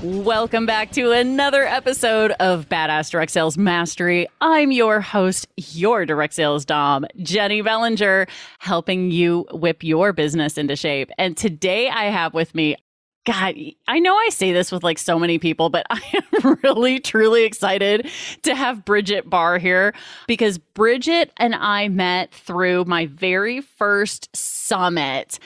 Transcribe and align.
Welcome 0.00 0.64
back 0.64 0.92
to 0.92 1.10
another 1.10 1.64
episode 1.64 2.30
of 2.38 2.68
Badass 2.68 3.10
Direct 3.10 3.32
Sales 3.32 3.58
Mastery. 3.58 4.28
I'm 4.40 4.70
your 4.70 5.00
host, 5.00 5.48
your 5.56 6.06
direct 6.06 6.34
sales 6.34 6.64
dom, 6.64 7.04
Jenny 7.16 7.62
Bellinger, 7.62 8.28
helping 8.60 9.10
you 9.10 9.44
whip 9.50 9.82
your 9.82 10.12
business 10.12 10.56
into 10.56 10.76
shape. 10.76 11.10
And 11.18 11.36
today 11.36 11.88
I 11.88 12.04
have 12.04 12.32
with 12.32 12.54
me 12.54 12.76
God, 13.28 13.56
I 13.86 13.98
know 13.98 14.16
I 14.16 14.30
say 14.30 14.52
this 14.52 14.72
with 14.72 14.82
like 14.82 14.98
so 14.98 15.18
many 15.18 15.38
people, 15.38 15.68
but 15.68 15.84
I 15.90 16.00
am 16.14 16.58
really, 16.62 16.98
truly 16.98 17.44
excited 17.44 18.08
to 18.42 18.54
have 18.54 18.86
Bridget 18.86 19.28
Barr 19.28 19.58
here 19.58 19.94
because 20.26 20.56
Bridget 20.56 21.30
and 21.36 21.54
I 21.54 21.88
met 21.88 22.32
through 22.32 22.86
my 22.86 23.04
very 23.04 23.60
first 23.60 24.34
summit 24.34 25.38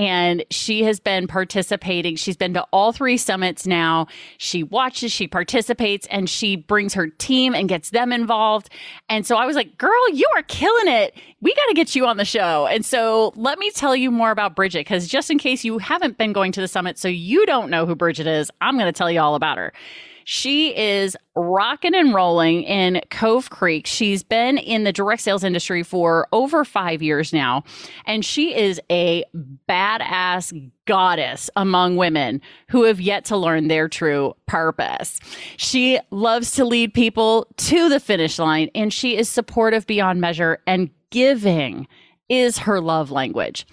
and 0.00 0.42
she 0.50 0.82
has 0.84 0.98
been 0.98 1.26
participating. 1.26 2.16
She's 2.16 2.36
been 2.36 2.54
to 2.54 2.66
all 2.72 2.90
three 2.90 3.18
summits 3.18 3.66
now. 3.66 4.06
She 4.38 4.62
watches, 4.62 5.12
she 5.12 5.28
participates, 5.28 6.06
and 6.06 6.28
she 6.28 6.56
brings 6.56 6.94
her 6.94 7.08
team 7.08 7.54
and 7.54 7.68
gets 7.68 7.90
them 7.90 8.10
involved. 8.10 8.70
And 9.10 9.26
so 9.26 9.36
I 9.36 9.44
was 9.44 9.56
like, 9.56 9.76
girl, 9.76 10.10
you 10.10 10.26
are 10.34 10.42
killing 10.44 10.88
it. 10.88 11.14
We 11.42 11.54
got 11.54 11.66
to 11.66 11.74
get 11.74 11.94
you 11.94 12.06
on 12.06 12.16
the 12.16 12.24
show. 12.24 12.66
And 12.66 12.82
so 12.82 13.34
let 13.36 13.58
me 13.58 13.70
tell 13.72 13.94
you 13.94 14.10
more 14.10 14.30
about 14.30 14.56
Bridget, 14.56 14.86
because 14.86 15.06
just 15.06 15.30
in 15.30 15.36
case 15.36 15.64
you 15.64 15.76
haven't 15.76 16.16
been 16.16 16.32
going 16.32 16.52
to 16.52 16.62
the 16.62 16.68
summit, 16.68 16.98
so 16.98 17.06
you 17.06 17.44
don't 17.44 17.68
know 17.68 17.84
who 17.84 17.94
Bridget 17.94 18.26
is, 18.26 18.50
I'm 18.62 18.78
going 18.78 18.90
to 18.90 18.96
tell 18.96 19.10
you 19.10 19.20
all 19.20 19.34
about 19.34 19.58
her. 19.58 19.70
She 20.24 20.76
is 20.76 21.16
rocking 21.34 21.94
and 21.94 22.14
rolling 22.14 22.62
in 22.62 23.00
Cove 23.10 23.50
Creek. 23.50 23.86
She's 23.86 24.22
been 24.22 24.58
in 24.58 24.84
the 24.84 24.92
direct 24.92 25.22
sales 25.22 25.44
industry 25.44 25.82
for 25.82 26.28
over 26.32 26.64
five 26.64 27.02
years 27.02 27.32
now, 27.32 27.64
and 28.06 28.24
she 28.24 28.54
is 28.54 28.80
a 28.90 29.24
badass 29.68 30.70
goddess 30.86 31.50
among 31.56 31.96
women 31.96 32.40
who 32.68 32.84
have 32.84 33.00
yet 33.00 33.24
to 33.26 33.36
learn 33.36 33.68
their 33.68 33.88
true 33.88 34.34
purpose. 34.46 35.20
She 35.56 35.98
loves 36.10 36.52
to 36.52 36.64
lead 36.64 36.94
people 36.94 37.46
to 37.56 37.88
the 37.88 38.00
finish 38.00 38.38
line, 38.38 38.70
and 38.74 38.92
she 38.92 39.16
is 39.16 39.28
supportive 39.28 39.86
beyond 39.86 40.20
measure, 40.20 40.58
and 40.66 40.90
giving 41.10 41.86
is 42.28 42.58
her 42.58 42.80
love 42.80 43.10
language 43.10 43.66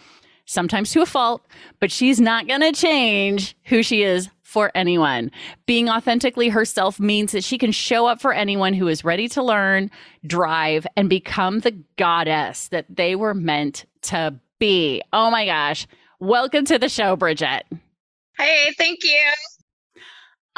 sometimes 0.48 0.92
to 0.92 1.02
a 1.02 1.06
fault, 1.06 1.46
but 1.80 1.92
she's 1.92 2.20
not 2.20 2.48
going 2.48 2.62
to 2.62 2.72
change 2.72 3.56
who 3.66 3.84
she 3.84 4.02
is 4.02 4.30
for 4.48 4.72
anyone. 4.74 5.30
Being 5.66 5.90
authentically 5.90 6.48
herself 6.48 7.02
means 7.02 7.34
that 7.34 7.44
she 7.44 7.58
can 7.58 7.74
show 7.74 8.06
up 8.06 8.22
for 8.22 8.32
anyone 8.32 8.74
who 8.74 8.88
is 8.88 9.04
ready 9.04 9.28
to 9.28 9.44
learn, 9.44 9.92
drive, 10.26 10.88
and 10.96 11.10
become 11.10 11.60
the 11.60 11.78
goddess 11.98 12.70
that 12.70 12.86
they 12.90 13.18
were 13.18 13.34
meant 13.34 13.86
to 14.04 14.34
be. 14.58 15.02
Oh 15.12 15.30
my 15.30 15.46
gosh. 15.46 15.86
Welcome 16.22 16.64
to 16.64 16.80
the 16.80 16.88
show, 16.88 17.18
Bridget. 17.18 17.66
Hey, 18.38 18.74
thank 18.78 19.04
you. 19.04 19.20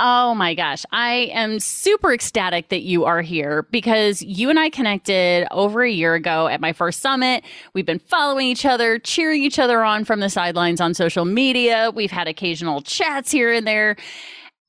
Oh 0.01 0.33
my 0.33 0.55
gosh. 0.55 0.85
I 0.93 1.29
am 1.33 1.59
super 1.59 2.13
ecstatic 2.13 2.69
that 2.69 2.83
you 2.83 3.03
are 3.03 3.21
here 3.21 3.67
because 3.69 4.21
you 4.21 4.49
and 4.49 4.57
I 4.57 4.69
connected 4.69 5.45
over 5.51 5.83
a 5.83 5.91
year 5.91 6.15
ago 6.15 6.47
at 6.47 6.61
my 6.61 6.71
first 6.71 7.01
summit. 7.01 7.43
We've 7.73 7.85
been 7.85 7.99
following 7.99 8.47
each 8.47 8.65
other, 8.65 8.97
cheering 8.97 9.43
each 9.43 9.59
other 9.59 9.83
on 9.83 10.05
from 10.05 10.21
the 10.21 10.29
sidelines 10.29 10.79
on 10.79 10.93
social 10.93 11.25
media. 11.25 11.91
We've 11.93 12.11
had 12.11 12.29
occasional 12.29 12.81
chats 12.81 13.29
here 13.29 13.51
and 13.51 13.67
there. 13.67 13.97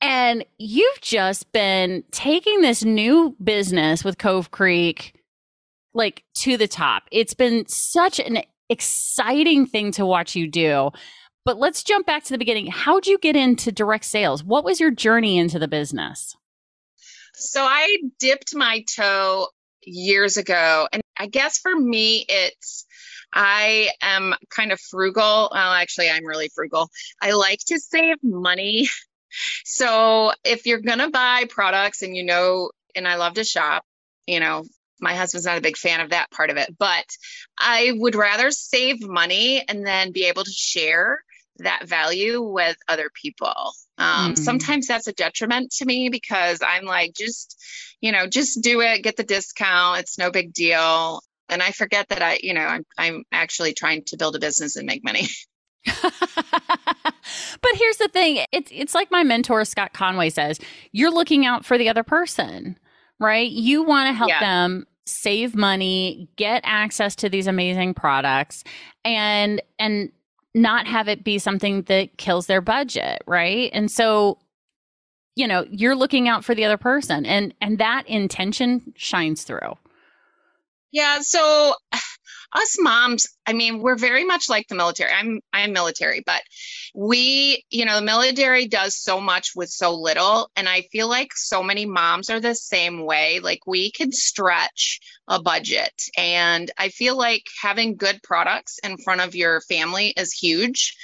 And 0.01 0.43
you've 0.57 0.99
just 0.99 1.49
been 1.53 2.03
taking 2.11 2.59
this 2.59 2.83
new 2.83 3.33
business 3.41 4.03
with 4.03 4.17
Cove 4.17 4.51
Creek 4.51 5.13
like 5.93 6.25
to 6.39 6.57
the 6.57 6.67
top. 6.67 7.03
It's 7.09 7.33
been 7.33 7.65
such 7.69 8.19
an 8.19 8.39
exciting 8.69 9.65
thing 9.65 9.93
to 9.93 10.05
watch 10.05 10.35
you 10.35 10.47
do. 10.47 10.91
But 11.43 11.57
let's 11.57 11.83
jump 11.83 12.05
back 12.05 12.23
to 12.25 12.33
the 12.33 12.37
beginning. 12.37 12.67
How'd 12.67 13.07
you 13.07 13.17
get 13.17 13.35
into 13.35 13.71
direct 13.71 14.05
sales? 14.05 14.43
What 14.43 14.63
was 14.63 14.79
your 14.79 14.91
journey 14.91 15.37
into 15.37 15.57
the 15.57 15.67
business? 15.67 16.35
So 17.33 17.63
I 17.63 17.97
dipped 18.19 18.55
my 18.55 18.83
toe 18.95 19.47
years 19.83 20.37
ago. 20.37 20.87
And 20.91 21.01
I 21.17 21.27
guess 21.27 21.57
for 21.57 21.75
me, 21.75 22.25
it's 22.29 22.85
I 23.33 23.89
am 24.01 24.35
kind 24.49 24.71
of 24.71 24.79
frugal. 24.79 25.49
Well, 25.51 25.73
actually, 25.73 26.09
I'm 26.09 26.25
really 26.25 26.49
frugal. 26.53 26.89
I 27.21 27.31
like 27.31 27.59
to 27.67 27.79
save 27.79 28.17
money. 28.23 28.87
So 29.63 30.33
if 30.43 30.65
you're 30.65 30.81
going 30.81 30.99
to 30.99 31.09
buy 31.09 31.45
products 31.49 32.01
and 32.01 32.13
you 32.13 32.25
know, 32.25 32.69
and 32.97 33.07
I 33.07 33.15
love 33.15 33.35
to 33.35 33.45
shop, 33.45 33.85
you 34.27 34.41
know, 34.41 34.65
my 34.99 35.15
husband's 35.15 35.45
not 35.45 35.57
a 35.57 35.61
big 35.61 35.77
fan 35.77 36.01
of 36.01 36.09
that 36.09 36.29
part 36.31 36.49
of 36.49 36.57
it, 36.57 36.75
but 36.77 37.05
I 37.57 37.93
would 37.95 38.15
rather 38.15 38.51
save 38.51 39.01
money 39.01 39.63
and 39.65 39.87
then 39.87 40.11
be 40.11 40.25
able 40.25 40.43
to 40.43 40.51
share 40.51 41.23
that 41.63 41.87
value 41.87 42.41
with 42.41 42.77
other 42.87 43.09
people. 43.13 43.73
Um, 43.97 44.33
mm. 44.33 44.37
Sometimes 44.37 44.87
that's 44.87 45.07
a 45.07 45.13
detriment 45.13 45.71
to 45.73 45.85
me 45.85 46.09
because 46.09 46.61
I'm 46.65 46.85
like, 46.85 47.13
just, 47.13 47.57
you 47.99 48.11
know, 48.11 48.27
just 48.27 48.61
do 48.61 48.81
it, 48.81 49.03
get 49.03 49.17
the 49.17 49.23
discount. 49.23 49.99
It's 49.99 50.17
no 50.17 50.31
big 50.31 50.53
deal. 50.53 51.21
And 51.49 51.61
I 51.61 51.71
forget 51.71 52.09
that 52.09 52.21
I, 52.21 52.39
you 52.41 52.53
know, 52.53 52.61
I'm, 52.61 52.85
I'm 52.97 53.23
actually 53.31 53.73
trying 53.73 54.03
to 54.05 54.17
build 54.17 54.35
a 54.35 54.39
business 54.39 54.75
and 54.75 54.87
make 54.87 55.03
money. 55.03 55.27
but 56.03 57.71
here's 57.73 57.97
the 57.97 58.09
thing 58.13 58.45
it's, 58.51 58.71
it's 58.71 58.93
like 58.93 59.09
my 59.09 59.23
mentor, 59.23 59.65
Scott 59.65 59.93
Conway 59.93 60.29
says 60.29 60.59
you're 60.91 61.11
looking 61.11 61.45
out 61.45 61.65
for 61.65 61.77
the 61.77 61.89
other 61.89 62.03
person, 62.03 62.77
right? 63.19 63.49
You 63.49 63.83
want 63.83 64.07
to 64.07 64.13
help 64.13 64.29
yeah. 64.29 64.41
them 64.41 64.85
save 65.05 65.55
money, 65.55 66.29
get 66.35 66.61
access 66.63 67.15
to 67.17 67.29
these 67.29 67.47
amazing 67.47 67.93
products 67.93 68.63
and 69.03 69.61
and 69.79 70.11
not 70.53 70.87
have 70.87 71.07
it 71.07 71.23
be 71.23 71.39
something 71.39 71.83
that 71.83 72.17
kills 72.17 72.47
their 72.47 72.61
budget, 72.61 73.23
right? 73.25 73.69
And 73.73 73.89
so 73.89 74.37
you 75.35 75.47
know, 75.47 75.65
you're 75.69 75.95
looking 75.95 76.27
out 76.27 76.43
for 76.43 76.53
the 76.53 76.65
other 76.65 76.77
person 76.77 77.25
and 77.25 77.53
and 77.61 77.77
that 77.77 78.07
intention 78.07 78.93
shines 78.95 79.43
through. 79.43 79.77
Yeah, 80.91 81.19
so 81.21 81.73
us 82.53 82.77
moms, 82.79 83.27
I 83.45 83.53
mean, 83.53 83.79
we're 83.79 83.97
very 83.97 84.25
much 84.25 84.49
like 84.49 84.67
the 84.67 84.75
military. 84.75 85.11
I'm 85.11 85.39
I'm 85.53 85.73
military, 85.73 86.21
but 86.25 86.41
we, 86.93 87.63
you 87.69 87.85
know, 87.85 87.95
the 87.95 88.05
military 88.05 88.67
does 88.67 88.95
so 88.95 89.19
much 89.21 89.51
with 89.55 89.69
so 89.69 89.95
little. 89.95 90.49
And 90.55 90.67
I 90.67 90.81
feel 90.91 91.07
like 91.07 91.33
so 91.33 91.63
many 91.63 91.85
moms 91.85 92.29
are 92.29 92.39
the 92.39 92.55
same 92.55 93.05
way. 93.05 93.39
Like 93.39 93.65
we 93.65 93.91
can 93.91 94.11
stretch 94.11 94.99
a 95.27 95.41
budget. 95.41 95.93
And 96.17 96.69
I 96.77 96.89
feel 96.89 97.17
like 97.17 97.43
having 97.61 97.95
good 97.95 98.21
products 98.23 98.79
in 98.83 98.97
front 98.97 99.21
of 99.21 99.35
your 99.35 99.61
family 99.61 100.13
is 100.17 100.33
huge. 100.33 100.95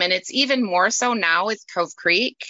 And 0.00 0.12
it's 0.12 0.32
even 0.32 0.64
more 0.64 0.90
so 0.90 1.14
now 1.14 1.46
with 1.46 1.64
Cove 1.72 1.94
Creek 1.96 2.44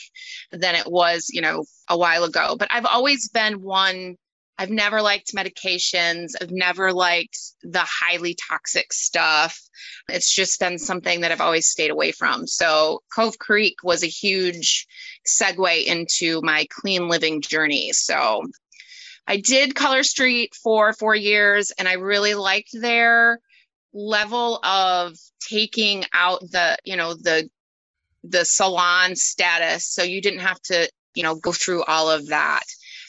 than 0.50 0.74
it 0.74 0.90
was, 0.90 1.28
you 1.30 1.42
know, 1.42 1.64
a 1.88 1.96
while 1.96 2.24
ago. 2.24 2.56
But 2.58 2.68
I've 2.72 2.86
always 2.86 3.28
been 3.28 3.60
one 3.60 4.16
I've 4.58 4.70
never 4.70 5.02
liked 5.02 5.34
medications. 5.34 6.32
I've 6.40 6.50
never 6.50 6.92
liked 6.92 7.38
the 7.62 7.84
highly 7.84 8.34
toxic 8.48 8.92
stuff. 8.92 9.60
It's 10.08 10.34
just 10.34 10.58
been 10.58 10.78
something 10.78 11.20
that 11.20 11.32
I've 11.32 11.40
always 11.42 11.66
stayed 11.66 11.90
away 11.90 12.12
from. 12.12 12.46
So, 12.46 13.02
Cove 13.14 13.38
Creek 13.38 13.76
was 13.82 14.02
a 14.02 14.08
huge 14.08 14.86
segue 15.26 15.84
into 15.84 16.40
my 16.42 16.66
clean 16.70 17.08
living 17.08 17.42
journey. 17.42 17.92
So, 17.92 18.42
I 19.26 19.38
did 19.38 19.74
Color 19.74 20.04
Street 20.04 20.54
for 20.54 20.92
four 20.92 21.14
years 21.14 21.72
and 21.72 21.88
I 21.88 21.94
really 21.94 22.34
liked 22.34 22.70
their 22.72 23.40
level 23.92 24.60
of 24.64 25.16
taking 25.40 26.04
out 26.12 26.40
the, 26.40 26.78
you 26.84 26.96
know, 26.96 27.14
the 27.14 27.50
the 28.28 28.44
salon 28.44 29.14
status 29.14 29.86
so 29.86 30.02
you 30.02 30.20
didn't 30.20 30.40
have 30.40 30.60
to, 30.60 30.88
you 31.14 31.22
know, 31.22 31.36
go 31.36 31.52
through 31.52 31.84
all 31.84 32.10
of 32.10 32.28
that. 32.28 32.64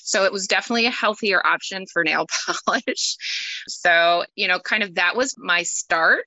So 0.07 0.23
it 0.23 0.31
was 0.31 0.47
definitely 0.47 0.85
a 0.85 0.91
healthier 0.91 1.45
option 1.45 1.85
for 1.91 2.03
nail 2.03 2.25
polish. 2.65 3.17
so, 3.67 4.23
you 4.35 4.47
know, 4.47 4.57
kind 4.59 4.81
of 4.81 4.95
that 4.95 5.17
was 5.17 5.35
my 5.37 5.63
start. 5.63 6.25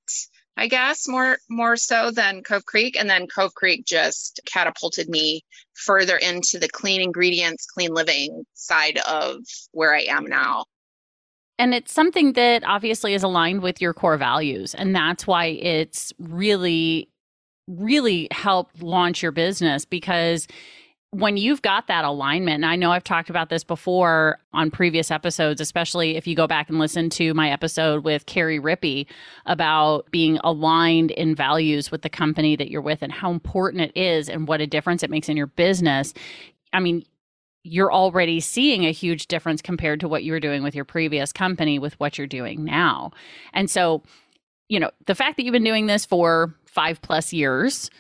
I 0.57 0.69
guess 0.69 1.09
more 1.09 1.39
more 1.49 1.77
so 1.77 2.11
than 2.11 2.43
Cove 2.43 2.67
Creek 2.67 2.95
and 2.99 3.09
then 3.09 3.27
Cove 3.27 3.55
Creek 3.55 3.87
just 3.87 4.41
catapulted 4.45 5.09
me 5.09 5.43
further 5.73 6.17
into 6.19 6.59
the 6.59 6.69
clean 6.69 7.01
ingredients, 7.01 7.65
clean 7.67 7.95
living 7.95 8.45
side 8.53 8.99
of 9.09 9.39
where 9.73 9.95
I 9.95 10.03
am 10.03 10.27
now. 10.27 10.65
and 11.59 11.73
it's 11.75 11.93
something 11.93 12.35
that 12.35 12.63
obviously 12.65 13.15
is 13.15 13.23
aligned 13.23 13.63
with 13.63 13.81
your 13.81 13.95
core 13.95 14.19
values 14.19 14.75
and 14.75 14.95
that's 14.95 15.27
why 15.27 15.47
it's 15.47 16.13
really 16.19 17.09
really 17.69 18.29
helped 18.31 18.83
launch 18.83 19.23
your 19.23 19.33
business 19.33 19.85
because 19.85 20.47
when 21.13 21.37
you've 21.37 21.63
got 21.63 21.89
that 21.89 22.05
alignment, 22.05 22.57
and 22.57 22.67
I 22.67 22.77
know 22.77 22.93
I've 22.93 23.03
talked 23.03 23.31
about 23.31 23.49
this 23.49 23.65
before 23.65 24.39
on 24.53 24.71
previous 24.71 25.11
episodes, 25.11 25.61
especially 25.61 26.17
if 26.17 26.27
you 26.27 26.37
go 26.37 26.47
back 26.47 26.69
and 26.69 26.79
listen 26.79 27.11
to 27.11 27.35
my 27.35 27.51
episode 27.51 28.05
with 28.05 28.27
Carrie 28.27 28.61
Rippey 28.61 29.07
about 29.47 30.09
being 30.13 30.39
aligned 30.45 31.11
in 31.11 31.35
values 31.35 31.91
with 31.91 32.03
the 32.03 32.09
company 32.09 32.55
that 32.55 32.71
you're 32.71 32.81
with 32.81 33.03
and 33.03 33.11
how 33.11 33.33
important 33.33 33.83
it 33.83 33.97
is 34.01 34.29
and 34.29 34.47
what 34.47 34.61
a 34.61 34.69
difference 34.69 35.03
it 35.03 35.11
makes 35.11 35.29
in 35.29 35.37
your 35.37 35.49
business. 35.49 36.15
I 36.73 36.79
mean, 36.79 37.05
you're 37.65 37.93
already 37.93 38.39
seeing 38.39 38.87
a 38.87 38.93
huge 38.93 39.27
difference 39.27 39.61
compared 39.61 39.99
to 40.01 40.09
what 40.09 40.23
you 40.23 40.31
were 40.31 40.41
doing 40.41 40.63
with 40.63 40.77
your 40.77 40.85
previous 40.85 41.33
company 41.33 41.81
with 41.81 41.99
what 41.99 42.19
you're 42.19 42.27
doing 42.29 42.65
now. 42.65 43.11
And 43.53 43.69
so, 43.69 44.05
you 44.69 44.79
know, 44.79 44.93
the 45.07 45.17
fact 45.17 45.37
that 45.37 45.43
you've 45.43 45.53
been 45.53 45.65
doing 45.65 45.87
this 45.87 46.05
for 46.05 46.55
five 46.67 47.03
plus 47.03 47.33
years, 47.33 47.91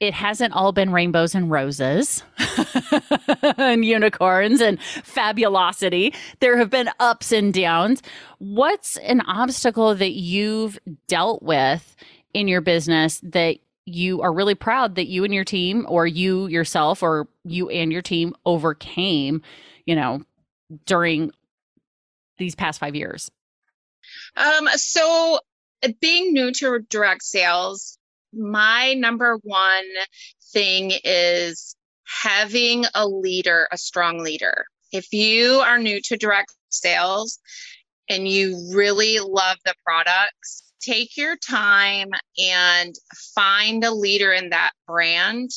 it 0.00 0.14
hasn't 0.14 0.54
all 0.54 0.72
been 0.72 0.90
rainbows 0.90 1.34
and 1.34 1.50
roses 1.50 2.24
and 3.42 3.84
unicorns 3.84 4.60
and 4.62 4.80
fabulosity. 4.82 6.14
There 6.40 6.56
have 6.56 6.70
been 6.70 6.88
ups 6.98 7.32
and 7.32 7.52
downs. 7.52 8.02
What's 8.38 8.96
an 8.96 9.20
obstacle 9.20 9.94
that 9.94 10.12
you've 10.12 10.78
dealt 11.06 11.42
with 11.42 11.94
in 12.32 12.48
your 12.48 12.62
business 12.62 13.20
that 13.22 13.58
you 13.84 14.22
are 14.22 14.32
really 14.32 14.54
proud 14.54 14.94
that 14.94 15.08
you 15.08 15.24
and 15.24 15.34
your 15.34 15.44
team, 15.44 15.84
or 15.88 16.06
you 16.06 16.46
yourself, 16.46 17.02
or 17.02 17.28
you 17.44 17.68
and 17.68 17.92
your 17.92 18.02
team 18.02 18.34
overcame, 18.46 19.42
you 19.84 19.96
know, 19.96 20.22
during 20.86 21.32
these 22.38 22.54
past 22.54 22.80
five 22.80 22.94
years? 22.94 23.30
Um, 24.36 24.68
so 24.74 25.40
being 26.00 26.32
new 26.32 26.52
to 26.52 26.78
direct 26.88 27.22
sales, 27.22 27.98
my 28.32 28.94
number 28.94 29.38
one 29.42 29.84
thing 30.52 30.92
is 31.04 31.76
having 32.22 32.84
a 32.94 33.06
leader, 33.06 33.68
a 33.72 33.78
strong 33.78 34.18
leader. 34.18 34.64
If 34.92 35.12
you 35.12 35.60
are 35.64 35.78
new 35.78 36.00
to 36.02 36.16
direct 36.16 36.52
sales 36.68 37.38
and 38.08 38.26
you 38.26 38.70
really 38.74 39.18
love 39.20 39.58
the 39.64 39.74
products, 39.84 40.64
take 40.80 41.16
your 41.16 41.36
time 41.36 42.08
and 42.38 42.94
find 43.34 43.84
a 43.84 43.94
leader 43.94 44.32
in 44.32 44.50
that 44.50 44.72
brand 44.86 45.50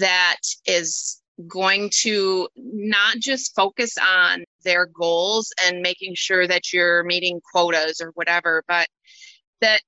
that 0.00 0.40
is 0.66 1.20
going 1.48 1.90
to 2.02 2.48
not 2.56 3.16
just 3.18 3.54
focus 3.54 3.96
on 3.98 4.44
their 4.64 4.86
goals 4.86 5.52
and 5.66 5.82
making 5.82 6.14
sure 6.14 6.46
that 6.46 6.72
you're 6.72 7.04
meeting 7.04 7.40
quotas 7.52 8.00
or 8.00 8.10
whatever, 8.14 8.64
but 8.66 8.88
that 9.60 9.82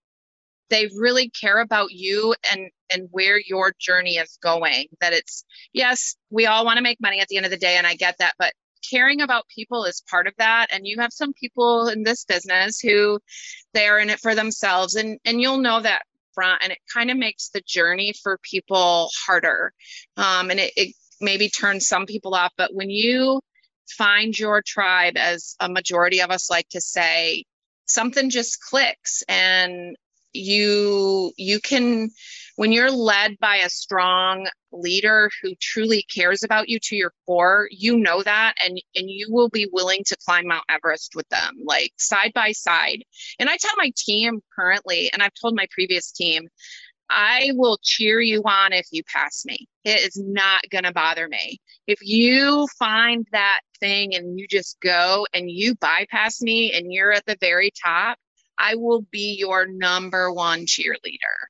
they 0.71 0.89
really 0.99 1.31
care 1.31 1.61
about 1.61 1.93
you 1.93 2.35
and 2.53 2.71
and 2.93 3.09
where 3.11 3.41
your 3.41 3.73
journey 3.79 4.17
is 4.17 4.39
going 4.43 4.87
that 5.01 5.13
it's 5.13 5.45
yes 5.73 6.17
we 6.31 6.47
all 6.47 6.65
want 6.65 6.77
to 6.77 6.83
make 6.83 7.01
money 7.01 7.21
at 7.21 7.29
the 7.29 7.37
end 7.37 7.47
of 7.47 7.51
the 7.51 7.57
day 7.57 7.77
and 7.77 7.87
i 7.87 7.95
get 7.95 8.17
that 8.19 8.35
but 8.39 8.53
caring 8.89 9.21
about 9.21 9.49
people 9.49 9.85
is 9.85 10.03
part 10.09 10.27
of 10.27 10.35
that 10.39 10.69
and 10.73 10.87
you 10.87 11.01
have 11.01 11.13
some 11.13 11.33
people 11.33 11.89
in 11.89 12.03
this 12.03 12.25
business 12.25 12.79
who 12.79 13.19
they 13.75 13.87
are 13.87 13.99
in 13.99 14.11
it 14.11 14.21
for 14.21 14.35
themselves 14.35 14.95
and 14.95 15.19
and 15.25 15.41
you'll 15.41 15.59
know 15.59 15.81
that 15.81 16.03
front 16.35 16.63
and 16.63 16.73
it 16.73 16.79
kind 16.93 17.11
of 17.11 17.17
makes 17.17 17.49
the 17.49 17.63
journey 17.67 18.13
for 18.23 18.39
people 18.43 19.11
harder 19.27 19.73
um, 20.17 20.51
and 20.51 20.61
it, 20.61 20.73
it 20.77 20.95
maybe 21.21 21.49
turns 21.49 21.89
some 21.89 22.07
people 22.07 22.35
off 22.35 22.53
but 22.57 22.75
when 22.75 22.91
you 22.91 23.41
find 23.89 24.39
your 24.39 24.63
tribe 24.65 25.17
as 25.17 25.57
a 25.61 25.69
majority 25.69 26.21
of 26.21 26.31
us 26.31 26.51
like 26.51 26.69
to 26.69 26.81
say 26.81 27.45
something 27.87 28.31
just 28.31 28.61
clicks 28.61 29.23
and 29.29 29.97
you 30.37 31.33
you 31.37 31.61
can 31.61 32.11
when 32.57 32.73
you're 32.73 32.91
led 32.91 33.39
by 33.39 33.57
a 33.57 33.69
strong 33.69 34.47
leader 34.73 35.31
who 35.43 35.55
truly 35.61 36.05
cares 36.15 36.43
about 36.43 36.69
you 36.69 36.79
to 36.81 36.97
your 36.97 37.13
core 37.27 37.69
you 37.71 37.97
know 37.97 38.23
that 38.23 38.55
and 38.65 38.81
and 38.95 39.11
you 39.11 39.29
will 39.31 39.49
be 39.49 39.69
willing 39.73 40.03
to 40.07 40.17
climb 40.27 40.47
mount 40.47 40.65
everest 40.69 41.15
with 41.15 41.29
them 41.29 41.55
like 41.65 41.93
side 41.97 42.33
by 42.35 42.53
side 42.53 43.03
and 43.39 43.49
i 43.49 43.57
tell 43.57 43.75
my 43.77 43.91
team 43.97 44.41
currently 44.55 45.11
and 45.13 45.23
i've 45.23 45.35
told 45.41 45.55
my 45.55 45.67
previous 45.73 46.13
team 46.13 46.49
I 47.09 47.53
will 47.55 47.79
cheer 47.83 48.21
you 48.21 48.43
on 48.43 48.73
if 48.73 48.87
you 48.91 49.03
pass 49.05 49.45
me. 49.45 49.69
It 49.85 50.01
is 50.01 50.21
not 50.21 50.63
going 50.71 50.85
to 50.85 50.93
bother 50.93 51.29
me. 51.29 51.61
If 51.87 52.01
you 52.03 52.67
find 52.79 53.27
that 53.33 53.61
thing 53.79 54.15
and 54.15 54.39
you 54.39 54.49
just 54.49 54.79
go 54.81 55.27
and 55.33 55.51
you 55.51 55.77
bypass 55.77 56.43
me 56.43 56.73
and 56.73 56.93
you're 56.93 57.13
at 57.13 57.25
the 57.27 57.37
very 57.41 57.71
top, 57.85 58.19
I 58.59 58.75
will 58.77 59.03
be 59.11 59.37
your 59.39 59.67
number 59.67 60.33
one 60.33 60.67
cheerleader. 60.67 61.49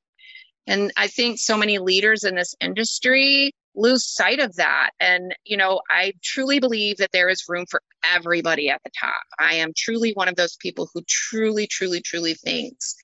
And 0.67 0.93
I 0.97 1.07
think 1.07 1.39
so 1.39 1.57
many 1.57 1.79
leaders 1.79 2.25
in 2.25 2.35
this 2.35 2.55
industry 2.61 3.53
lose 3.77 4.07
sight 4.07 4.41
of 4.41 4.57
that. 4.57 4.91
And, 4.99 5.35
you 5.45 5.57
know, 5.57 5.81
I 5.91 6.15
truly 6.23 6.59
believe 6.59 6.97
that 6.97 7.13
there 7.13 7.29
is 7.29 7.45
room 7.49 7.67
for 7.71 7.83
everybody 8.05 8.71
at 8.71 8.81
the 8.85 8.91
top. 8.99 9.23
I 9.39 9.57
am 9.57 9.73
truly 9.77 10.13
one 10.13 10.29
of 10.29 10.37
those 10.37 10.57
people 10.57 10.89
who 10.93 11.03
truly, 11.07 11.67
truly, 11.67 12.01
truly 12.01 12.35
thinks 12.35 12.97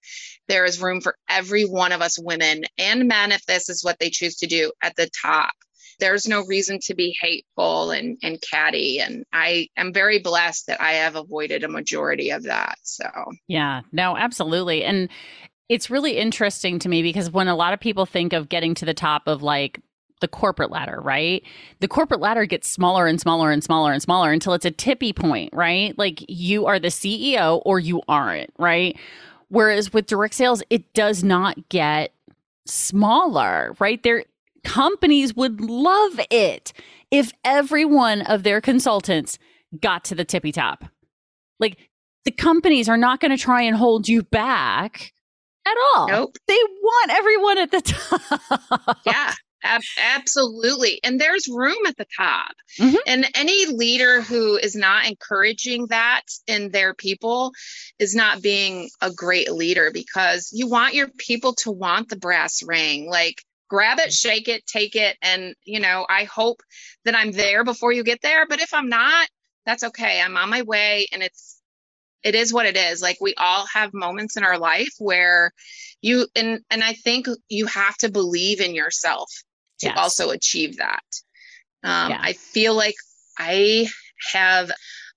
there 0.48 0.64
is 0.64 0.81
room 0.81 1.00
for 1.00 1.16
every 1.28 1.64
one 1.64 1.93
of 1.93 2.00
us 2.00 2.19
women 2.19 2.64
and 2.78 3.06
men, 3.06 3.32
if 3.32 3.44
this 3.46 3.69
is 3.69 3.84
what 3.84 3.98
they 4.00 4.10
choose 4.10 4.37
to 4.37 4.46
do 4.46 4.72
at 4.82 4.96
the 4.96 5.08
top 5.22 5.52
there's 6.02 6.26
no 6.26 6.44
reason 6.46 6.81
to 6.81 6.96
be 6.96 7.16
hateful 7.20 7.93
and, 7.93 8.19
and 8.25 8.43
catty. 8.43 8.99
And 8.99 9.25
I 9.32 9.69
am 9.76 9.93
very 9.93 10.19
blessed 10.19 10.66
that 10.66 10.82
I 10.82 10.94
have 10.94 11.14
avoided 11.14 11.62
a 11.62 11.69
majority 11.69 12.31
of 12.31 12.43
that. 12.43 12.76
So, 12.82 13.06
yeah, 13.46 13.82
no, 13.93 14.16
absolutely. 14.16 14.82
And 14.82 15.08
it's 15.69 15.90
really 15.90 16.19
interesting 16.19 16.81
to 16.81 16.88
me 16.88 17.02
because 17.02 17.31
when 17.31 17.46
a 17.46 17.54
lot 17.54 17.72
of 17.72 17.78
people 17.78 18.04
think 18.04 18.32
of 18.32 18.49
getting 18.49 18.75
to 18.75 18.84
the 18.84 18.93
top 18.93 19.28
of 19.28 19.44
like 19.44 19.78
the 20.20 20.26
corporate 20.26 20.72
ladder, 20.72 21.00
right? 21.00 21.44
The 21.78 21.88
corporate 21.88 22.20
ladder 22.20 22.46
gets 22.46 22.69
smaller 22.69 23.06
and 23.06 23.20
smaller 23.20 23.52
and 23.52 23.62
smaller 23.62 23.93
and 23.93 24.02
smaller 24.02 24.32
until 24.32 24.55
it's 24.55 24.64
a 24.64 24.72
tippy 24.72 25.12
point, 25.12 25.50
right? 25.52 25.96
Like 25.96 26.25
you 26.28 26.66
are 26.66 26.81
the 26.81 26.88
CEO 26.88 27.62
or 27.64 27.78
you 27.78 28.02
aren't, 28.08 28.50
right? 28.58 28.98
Whereas 29.50 29.93
with 29.93 30.06
direct 30.06 30.34
sales, 30.34 30.64
it 30.69 30.93
does 30.94 31.22
not 31.22 31.69
get 31.69 32.12
smaller, 32.66 33.76
right? 33.78 34.02
There 34.02 34.25
companies 34.64 35.34
would 35.34 35.60
love 35.60 36.20
it 36.30 36.72
if 37.10 37.32
every 37.44 37.84
one 37.84 38.22
of 38.22 38.42
their 38.42 38.60
consultants 38.60 39.38
got 39.80 40.04
to 40.04 40.14
the 40.14 40.24
tippy 40.24 40.52
top. 40.52 40.84
Like 41.58 41.76
the 42.24 42.31
companies 42.31 42.88
are 42.88 42.96
not 42.96 43.20
going 43.20 43.31
to 43.31 43.42
try 43.42 43.62
and 43.62 43.76
hold 43.76 44.08
you 44.08 44.22
back 44.22 45.12
at 45.66 45.74
all. 45.94 46.08
Nope. 46.08 46.36
They 46.46 46.58
want 46.82 47.12
everyone 47.12 47.58
at 47.58 47.70
the 47.70 47.81
top. 48.78 48.98
Yeah. 49.06 49.32
Ab- 49.64 49.82
absolutely. 50.16 50.98
And 51.04 51.20
there's 51.20 51.46
room 51.48 51.86
at 51.86 51.96
the 51.96 52.06
top. 52.16 52.52
Mm-hmm. 52.81 52.96
And 53.06 53.26
any 53.36 53.66
leader 53.66 54.20
who 54.20 54.56
is 54.56 54.74
not 54.74 55.06
encouraging 55.06 55.86
that 55.88 56.22
in 56.46 56.70
their 56.70 56.94
people 56.94 57.52
is 57.98 58.14
not 58.14 58.42
being 58.42 58.90
a 59.00 59.12
great 59.12 59.52
leader 59.52 59.90
because 59.92 60.50
you 60.52 60.69
want 60.69 60.94
your 60.94 61.08
people 61.16 61.54
to 61.56 61.70
want 61.70 62.08
the 62.08 62.16
brass 62.16 62.62
ring. 62.64 63.08
Like 63.08 63.44
grab 63.72 63.98
it, 63.98 64.12
shake 64.12 64.48
it, 64.48 64.67
take 64.67 64.96
it. 64.96 65.17
And, 65.22 65.55
you 65.64 65.81
know, 65.81 66.05
I 66.06 66.24
hope 66.24 66.60
that 67.06 67.17
I'm 67.17 67.32
there 67.32 67.64
before 67.64 67.91
you 67.91 68.05
get 68.05 68.20
there. 68.20 68.46
But 68.46 68.60
if 68.60 68.74
I'm 68.74 68.91
not, 68.91 69.26
that's 69.64 69.82
okay. 69.82 70.20
I'm 70.20 70.36
on 70.36 70.50
my 70.50 70.60
way 70.60 71.06
and 71.10 71.22
it's, 71.22 71.58
it 72.22 72.34
is 72.34 72.52
what 72.52 72.67
it 72.67 72.76
is. 72.76 73.00
Like 73.00 73.17
we 73.19 73.34
all 73.38 73.64
have 73.72 73.94
moments 73.94 74.36
in 74.36 74.44
our 74.44 74.58
life 74.58 74.93
where 74.98 75.52
you, 76.02 76.26
and, 76.36 76.60
and 76.70 76.84
I 76.84 76.93
think 76.93 77.26
you 77.48 77.64
have 77.64 77.96
to 77.98 78.10
believe 78.10 78.60
in 78.60 78.74
yourself 78.74 79.31
to 79.81 79.86
yes. 79.86 79.96
also 79.96 80.31
achieve 80.31 80.76
that. 80.76 81.08
Um, 81.82 82.10
yeah. 82.10 82.20
I 82.20 82.34
feel 82.34 82.74
like 82.76 82.96
I 83.38 83.88
have 84.34 84.70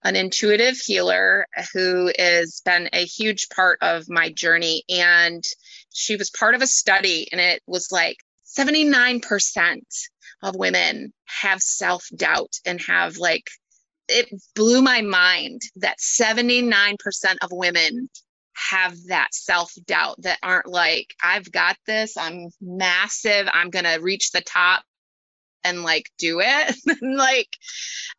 an 0.06 0.16
intuitive 0.16 0.78
healer 0.78 1.46
who 1.74 2.10
has 2.18 2.62
been 2.64 2.88
a 2.94 3.04
huge 3.04 3.50
part 3.50 3.80
of 3.82 4.10
my 4.10 4.30
journey. 4.32 4.84
And 4.88 5.44
she 5.92 6.16
was 6.16 6.30
part 6.30 6.56
of 6.56 6.62
a 6.62 6.68
study, 6.68 7.28
and 7.32 7.42
it 7.42 7.62
was 7.66 7.90
like 7.92 8.18
79% 8.58 9.82
of 10.44 10.56
women 10.56 11.14
have 11.26 11.62
self 11.62 12.06
doubt 12.16 12.54
and 12.66 12.82
have 12.82 13.18
like, 13.18 13.50
it 14.08 14.30
blew 14.56 14.82
my 14.82 15.02
mind 15.02 15.62
that 15.78 15.98
79% 16.00 16.96
of 17.42 17.50
women 17.52 18.10
have 18.54 18.96
that 19.08 19.34
self 19.34 19.74
doubt 19.86 20.22
that 20.22 20.40
aren't 20.42 20.68
like, 20.68 21.14
I've 21.22 21.52
got 21.52 21.78
this, 21.86 22.18
I'm 22.18 22.50
massive, 22.62 23.48
I'm 23.52 23.70
going 23.70 23.86
to 23.86 24.00
reach 24.02 24.32
the 24.32 24.42
top 24.42 24.84
and 25.64 25.84
like 25.84 26.10
do 26.18 26.42
it. 26.42 26.76
like, 27.02 27.50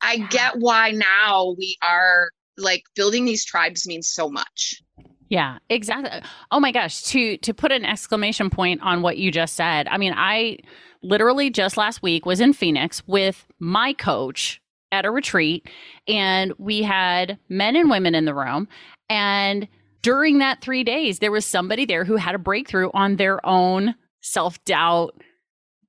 I 0.03 0.15
yeah. 0.15 0.29
get 0.29 0.53
why 0.59 0.91
now 0.91 1.55
we 1.57 1.77
are 1.83 2.31
like 2.59 2.83
building 2.95 3.25
these 3.25 3.45
tribes 3.45 3.87
means 3.87 4.09
so 4.09 4.29
much. 4.29 4.83
Yeah, 5.29 5.59
exactly. 5.69 6.11
Oh 6.51 6.61
my 6.61 6.71
gosh, 6.73 7.03
to 7.05 7.37
to 7.39 7.53
put 7.55 7.73
an 7.73 7.85
exclamation 7.85 8.51
point 8.51 8.81
on 8.83 9.03
what 9.03 9.19
you 9.19 9.31
just 9.33 9.55
said. 9.55 9.89
I 9.89 9.99
mean, 9.99 10.15
I 10.17 10.59
literally 11.03 11.51
just 11.51 11.77
last 11.77 12.03
week 12.03 12.27
was 12.27 12.41
in 12.41 12.53
Phoenix 12.53 13.03
with 13.07 13.47
my 13.59 13.93
coach 13.93 14.61
at 14.93 15.05
a 15.05 15.11
retreat 15.11 15.69
and 16.07 16.53
we 16.59 16.81
had 16.81 17.39
men 17.49 17.75
and 17.75 17.91
women 17.91 18.15
in 18.15 18.25
the 18.25 18.35
room 18.35 18.69
and 19.11 19.67
during 20.01 20.39
that 20.39 20.61
3 20.63 20.85
days 20.85 21.19
there 21.19 21.33
was 21.33 21.45
somebody 21.45 21.85
there 21.85 22.05
who 22.05 22.15
had 22.17 22.37
a 22.37 22.39
breakthrough 22.39 22.89
on 22.95 23.17
their 23.17 23.45
own 23.45 23.95
self-doubt 24.21 25.21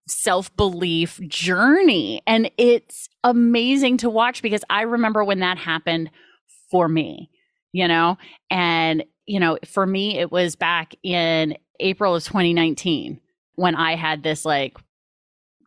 self-belief 0.08 1.20
journey 1.27 2.22
and 2.25 2.50
it's 2.58 3.08
amazing 3.24 3.98
to 3.98 4.10
watch 4.10 4.41
because 4.41 4.63
I 4.70 4.82
remember 4.82 5.24
when 5.24 5.39
that 5.39 5.60
happened 5.60 6.10
for 6.72 6.89
me 6.89 7.29
you 7.72 7.88
know 7.88 8.17
and 8.50 9.03
you 9.27 9.39
know 9.39 9.57
for 9.65 9.86
me 9.86 10.17
it 10.17 10.31
was 10.31 10.55
back 10.55 10.96
in 11.03 11.57
April 11.79 12.15
of 12.15 12.24
2019 12.24 13.19
when 13.55 13.75
I 13.75 13.96
had 13.96 14.24
this 14.24 14.46
like 14.46 14.77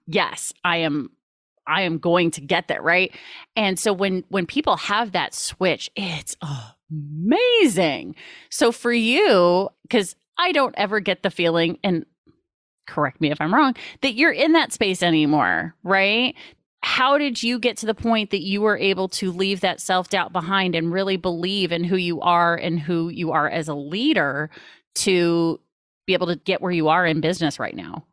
yes 0.07 0.53
I 0.65 0.79
am 0.79 1.11
I 1.67 1.83
am 1.83 1.99
going 1.99 2.33
to 2.33 2.41
get 2.41 2.67
there, 2.67 2.83
right? 2.83 3.15
And 3.55 3.79
so 3.79 3.93
when 3.93 4.25
when 4.29 4.45
people 4.45 4.77
have 4.77 5.13
that 5.13 5.35
switch, 5.35 5.89
it's 5.95 6.37
amazing. 6.91 8.17
So 8.51 8.73
for 8.73 8.93
you, 8.93 9.69
cuz 9.89 10.17
I 10.37 10.53
don't 10.53 10.75
ever 10.77 11.01
get 11.01 11.23
the 11.23 11.31
feeling 11.31 11.79
and 11.85 12.07
correct 12.89 13.21
me 13.21 13.31
if 13.31 13.41
I'm 13.41 13.55
wrong, 13.55 13.77
that 14.01 14.15
you're 14.15 14.33
in 14.33 14.53
that 14.53 14.73
space 14.73 15.03
anymore, 15.03 15.77
right? 15.85 16.35
How 16.83 17.19
did 17.19 17.43
you 17.43 17.59
get 17.59 17.77
to 17.79 17.87
the 17.87 17.95
point 17.95 18.31
that 18.31 18.43
you 18.43 18.63
were 18.63 18.79
able 18.79 19.09
to 19.11 19.33
leave 19.33 19.61
that 19.61 19.81
self-doubt 19.81 20.33
behind 20.33 20.75
and 20.75 20.93
really 20.93 21.17
believe 21.17 21.73
in 21.73 21.85
who 21.85 21.97
you 21.97 22.21
are 22.21 22.57
and 22.57 22.81
who 22.81 23.09
you 23.11 23.33
are 23.33 23.49
as 23.49 23.69
a 23.69 23.75
leader 23.75 24.51
to 24.95 25.61
be 26.07 26.15
able 26.15 26.27
to 26.29 26.37
get 26.37 26.63
where 26.63 26.73
you 26.73 26.89
are 26.89 27.07
in 27.07 27.21
business 27.21 27.59
right 27.59 27.77
now? 27.77 28.05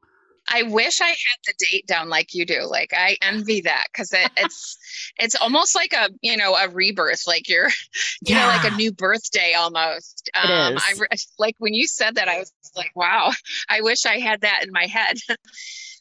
I 0.50 0.63
wish 0.63 1.01
I 1.01 1.07
had 1.07 1.39
the 1.45 1.53
date 1.69 1.88
down 1.88 2.09
like 2.09 2.33
you 2.33 2.45
do. 2.45 2.65
Like 2.69 2.93
I 2.95 3.17
envy 3.21 3.62
that 3.62 3.88
because 3.91 4.13
it, 4.13 4.31
it's 4.38 4.77
it's 5.17 5.36
almost 5.36 5.75
like 5.75 5.93
a 5.93 6.09
you 6.21 6.38
know 6.38 6.55
a 6.55 6.69
rebirth. 6.69 7.24
Like 7.27 7.50
you're 7.50 7.67
you 7.67 8.36
yeah. 8.36 8.41
know 8.41 8.47
like 8.47 8.71
a 8.71 8.75
new 8.75 8.93
birthday 8.93 9.53
almost. 9.53 10.29
Um, 10.41 10.50
it 10.50 10.75
is. 10.75 11.01
I 11.12 11.15
like 11.38 11.55
when 11.59 11.74
you 11.74 11.88
said 11.88 12.15
that 12.15 12.29
I 12.29 12.39
was 12.39 12.53
like, 12.75 12.91
wow. 12.95 13.31
I 13.69 13.81
wish 13.81 14.05
I 14.05 14.19
had 14.19 14.41
that 14.41 14.63
in 14.63 14.71
my 14.71 14.86
head. 14.86 15.17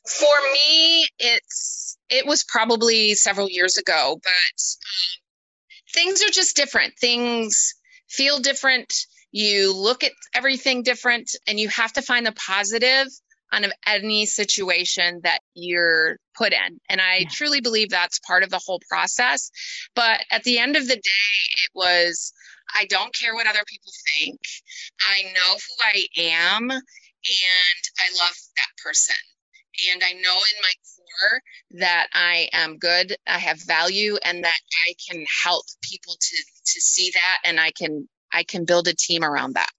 For 0.09 0.53
me, 0.53 1.09
it's 1.19 1.99
it 2.09 2.27
was 2.27 2.45
probably 2.45 3.15
several 3.15 3.49
years 3.51 3.77
ago, 3.77 4.21
but 4.23 4.31
um, 4.31 5.93
things 5.93 6.23
are 6.23 6.31
just 6.31 6.57
different. 6.57 6.95
Things 7.01 7.75
feel 8.09 8.39
different. 8.39 8.93
You 9.33 9.75
look 9.75 10.05
at 10.05 10.13
everything 10.35 10.83
different, 10.83 11.31
and 11.49 11.59
you 11.59 11.69
have 11.69 11.93
to 11.95 12.03
find 12.03 12.25
the 12.25 12.33
positive 12.33 13.09
on 13.53 13.65
any 13.87 14.27
situation 14.27 15.21
that 15.23 15.39
you're 15.55 16.19
put 16.37 16.53
in. 16.53 16.81
And 16.89 17.01
I 17.01 17.19
yeah. 17.19 17.29
truly 17.31 17.61
believe 17.61 17.91
that's 17.91 18.19
part 18.21 18.43
of 18.43 18.51
the 18.51 18.61
whole 18.65 18.81
process. 18.89 19.51
But 19.95 20.21
at 20.31 20.43
the 20.45 20.59
end 20.59 20.77
of 20.77 20.87
the 20.87 20.97
day, 20.97 21.37
it 21.65 21.71
was 21.75 22.33
I 22.75 22.87
don't 22.87 23.15
care 23.15 23.35
what 23.35 23.47
other 23.47 23.65
people 23.67 23.93
think. 24.19 24.41
I 25.01 25.23
know 25.23 25.55
who 25.55 25.85
I 25.85 26.07
am 26.19 26.71
and 26.71 27.83
I 27.99 28.25
love 28.25 28.35
that 28.57 28.83
person. 28.85 29.15
And 29.93 30.03
I 30.05 30.13
know 30.13 30.35
in 30.35 30.63
my 30.63 30.73
core 30.97 31.41
that 31.81 32.09
I 32.13 32.49
am 32.53 32.79
good, 32.79 33.17
I 33.27 33.39
have 33.39 33.61
value 33.67 34.17
and 34.25 34.45
that 34.45 34.61
I 34.89 34.95
can 35.09 35.25
help 35.45 35.65
people 35.83 36.15
to 36.19 36.37
to 36.37 36.81
see 36.81 37.11
that 37.15 37.49
and 37.49 37.61
I 37.61 37.71
can 37.71 38.09
I 38.33 38.43
can 38.43 38.65
build 38.65 38.89
a 38.89 38.95
team 38.95 39.25
around 39.25 39.55
that. 39.55 39.71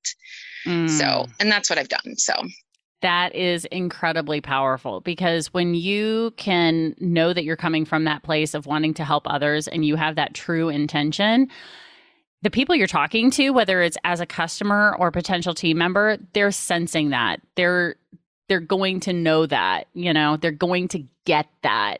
Mm. 0.65 0.89
So, 0.89 1.25
and 1.39 1.51
that's 1.51 1.69
what 1.69 1.79
I've 1.79 1.89
done. 1.89 2.15
So, 2.17 2.33
that 3.01 3.35
is 3.35 3.65
incredibly 3.65 4.41
powerful 4.41 5.01
because 5.01 5.53
when 5.53 5.75
you 5.75 6.33
can 6.37 6.95
know 6.99 7.31
that 7.31 7.43
you're 7.43 7.55
coming 7.55 7.85
from 7.85 8.05
that 8.05 8.23
place 8.23 8.53
of 8.53 8.65
wanting 8.65 8.93
to 8.95 9.05
help 9.05 9.23
others 9.27 9.67
and 9.67 9.85
you 9.85 9.95
have 9.95 10.15
that 10.15 10.33
true 10.33 10.69
intention, 10.69 11.47
the 12.41 12.49
people 12.49 12.75
you're 12.75 12.87
talking 12.87 13.29
to, 13.31 13.51
whether 13.51 13.81
it's 13.81 13.97
as 14.03 14.19
a 14.19 14.25
customer 14.25 14.95
or 14.97 15.11
potential 15.11 15.53
team 15.53 15.77
member, 15.77 16.17
they're 16.33 16.51
sensing 16.51 17.09
that. 17.09 17.39
They're 17.55 17.95
they're 18.49 18.59
going 18.59 18.99
to 19.01 19.13
know 19.13 19.45
that, 19.45 19.87
you 19.93 20.13
know, 20.13 20.37
they're 20.37 20.51
going 20.51 20.87
to 20.89 21.03
get 21.25 21.47
that 21.63 21.99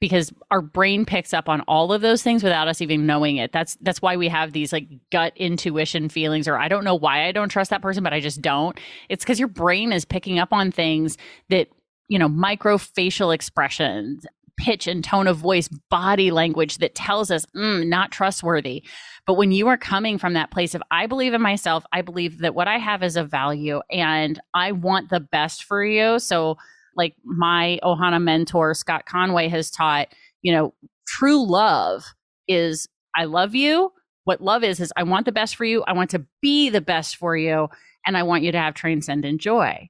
because 0.00 0.32
our 0.50 0.62
brain 0.62 1.04
picks 1.04 1.34
up 1.34 1.48
on 1.48 1.60
all 1.62 1.92
of 1.92 2.00
those 2.00 2.22
things 2.22 2.42
without 2.42 2.68
us 2.68 2.80
even 2.80 3.06
knowing 3.06 3.36
it. 3.36 3.52
That's 3.52 3.76
that's 3.82 4.00
why 4.00 4.16
we 4.16 4.28
have 4.28 4.52
these 4.52 4.72
like 4.72 4.88
gut 5.10 5.34
intuition 5.36 6.08
feelings 6.08 6.48
or 6.48 6.56
I 6.58 6.68
don't 6.68 6.84
know 6.84 6.94
why 6.94 7.26
I 7.26 7.32
don't 7.32 7.50
trust 7.50 7.70
that 7.70 7.82
person 7.82 8.02
but 8.02 8.14
I 8.14 8.20
just 8.20 8.40
don't. 8.40 8.78
It's 9.08 9.24
cuz 9.24 9.38
your 9.38 9.48
brain 9.48 9.92
is 9.92 10.04
picking 10.04 10.38
up 10.38 10.52
on 10.52 10.70
things 10.70 11.18
that 11.50 11.68
you 12.10 12.18
know, 12.18 12.28
micro 12.28 12.76
facial 12.76 13.30
expressions, 13.30 14.26
pitch 14.60 14.86
and 14.86 15.02
tone 15.02 15.26
of 15.26 15.38
voice, 15.38 15.68
body 15.90 16.30
language 16.30 16.78
that 16.78 16.94
tells 16.94 17.30
us 17.30 17.46
mm, 17.56 17.86
not 17.86 18.12
trustworthy. 18.12 18.84
But 19.26 19.34
when 19.34 19.52
you 19.52 19.68
are 19.68 19.76
coming 19.76 20.18
from 20.18 20.34
that 20.34 20.50
place 20.50 20.74
of, 20.74 20.82
I 20.90 21.06
believe 21.06 21.34
in 21.34 21.40
myself, 21.40 21.84
I 21.92 22.02
believe 22.02 22.38
that 22.38 22.54
what 22.54 22.68
I 22.68 22.78
have 22.78 23.02
is 23.02 23.16
of 23.16 23.30
value 23.30 23.80
and 23.90 24.38
I 24.54 24.72
want 24.72 25.10
the 25.10 25.20
best 25.20 25.64
for 25.64 25.84
you. 25.84 26.18
So 26.18 26.58
like 26.96 27.14
my 27.24 27.78
Ohana 27.82 28.22
mentor, 28.22 28.74
Scott 28.74 29.06
Conway, 29.06 29.48
has 29.48 29.70
taught, 29.70 30.08
you 30.42 30.52
know, 30.52 30.74
true 31.06 31.44
love 31.48 32.04
is 32.46 32.86
I 33.16 33.24
love 33.24 33.54
you. 33.54 33.92
What 34.24 34.40
love 34.40 34.62
is, 34.62 34.80
is 34.80 34.92
I 34.96 35.04
want 35.04 35.24
the 35.24 35.32
best 35.32 35.56
for 35.56 35.64
you. 35.64 35.82
I 35.86 35.92
want 35.92 36.10
to 36.10 36.24
be 36.42 36.68
the 36.68 36.80
best 36.80 37.16
for 37.16 37.36
you. 37.36 37.68
And 38.06 38.16
I 38.16 38.22
want 38.22 38.42
you 38.42 38.52
to 38.52 38.58
have 38.58 38.74
transcendent 38.74 39.40
joy. 39.40 39.88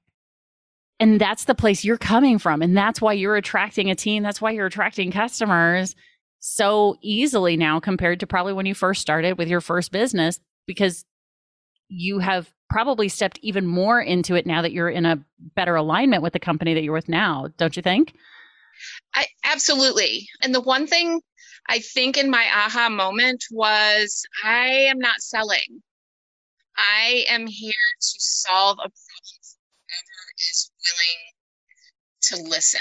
And 1.01 1.19
that's 1.19 1.45
the 1.45 1.55
place 1.55 1.83
you're 1.83 1.97
coming 1.97 2.37
from. 2.37 2.61
And 2.61 2.77
that's 2.77 3.01
why 3.01 3.13
you're 3.13 3.35
attracting 3.35 3.89
a 3.89 3.95
team. 3.95 4.21
That's 4.21 4.39
why 4.39 4.51
you're 4.51 4.67
attracting 4.67 5.11
customers 5.11 5.95
so 6.39 6.95
easily 7.01 7.57
now 7.57 7.79
compared 7.79 8.19
to 8.19 8.27
probably 8.27 8.53
when 8.53 8.67
you 8.67 8.75
first 8.75 9.01
started 9.01 9.37
with 9.39 9.47
your 9.47 9.61
first 9.61 9.91
business 9.91 10.39
because 10.67 11.03
you 11.89 12.19
have 12.19 12.51
probably 12.69 13.09
stepped 13.09 13.39
even 13.41 13.65
more 13.65 13.99
into 13.99 14.35
it 14.35 14.45
now 14.45 14.61
that 14.61 14.71
you're 14.71 14.89
in 14.89 15.05
a 15.05 15.19
better 15.55 15.75
alignment 15.75 16.21
with 16.21 16.33
the 16.33 16.39
company 16.39 16.75
that 16.75 16.83
you're 16.83 16.93
with 16.93 17.09
now, 17.09 17.47
don't 17.57 17.75
you 17.75 17.81
think? 17.81 18.13
I 19.15 19.25
absolutely. 19.43 20.27
And 20.43 20.53
the 20.53 20.61
one 20.61 20.85
thing 20.85 21.21
I 21.67 21.79
think 21.79 22.15
in 22.15 22.29
my 22.29 22.45
aha 22.53 22.89
moment 22.89 23.43
was 23.51 24.23
I 24.43 24.67
am 24.67 24.99
not 24.99 25.19
selling. 25.19 25.81
I 26.77 27.25
am 27.27 27.47
here 27.47 27.73
to 27.73 28.13
solve 28.19 28.77
a 28.83 28.89
is 30.49 30.71
willing 32.31 32.43
to 32.43 32.49
listen. 32.49 32.79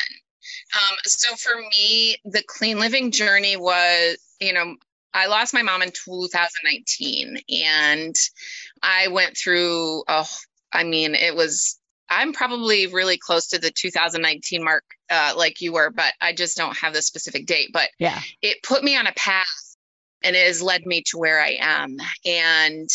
Um, 0.75 0.97
so 1.05 1.35
for 1.37 1.57
me, 1.57 2.17
the 2.25 2.43
clean 2.47 2.79
living 2.79 3.11
journey 3.11 3.57
was, 3.57 4.17
you 4.41 4.53
know, 4.53 4.77
I 5.13 5.27
lost 5.27 5.55
my 5.55 5.63
mom 5.63 5.83
in 5.83 5.91
2019 5.91 7.39
and 7.65 8.15
I 8.83 9.09
went 9.09 9.37
through, 9.37 10.05
oh, 10.07 10.29
I 10.73 10.85
mean, 10.85 11.15
it 11.15 11.35
was, 11.35 11.79
I'm 12.09 12.33
probably 12.33 12.87
really 12.87 13.19
close 13.19 13.49
to 13.49 13.59
the 13.59 13.71
2019 13.71 14.63
mark, 14.63 14.85
uh, 15.11 15.35
like 15.37 15.61
you 15.61 15.73
were, 15.73 15.91
but 15.91 16.13
I 16.21 16.33
just 16.33 16.57
don't 16.57 16.77
have 16.79 16.95
the 16.95 17.03
specific 17.03 17.47
date. 17.47 17.71
But 17.73 17.89
yeah, 17.99 18.21
it 18.41 18.63
put 18.63 18.85
me 18.85 18.97
on 18.97 19.07
a 19.07 19.13
path 19.13 19.77
and 20.23 20.37
it 20.37 20.47
has 20.47 20.63
led 20.63 20.87
me 20.87 21.03
to 21.07 21.19
where 21.19 21.41
I 21.41 21.57
am. 21.61 21.97
And 22.25 22.89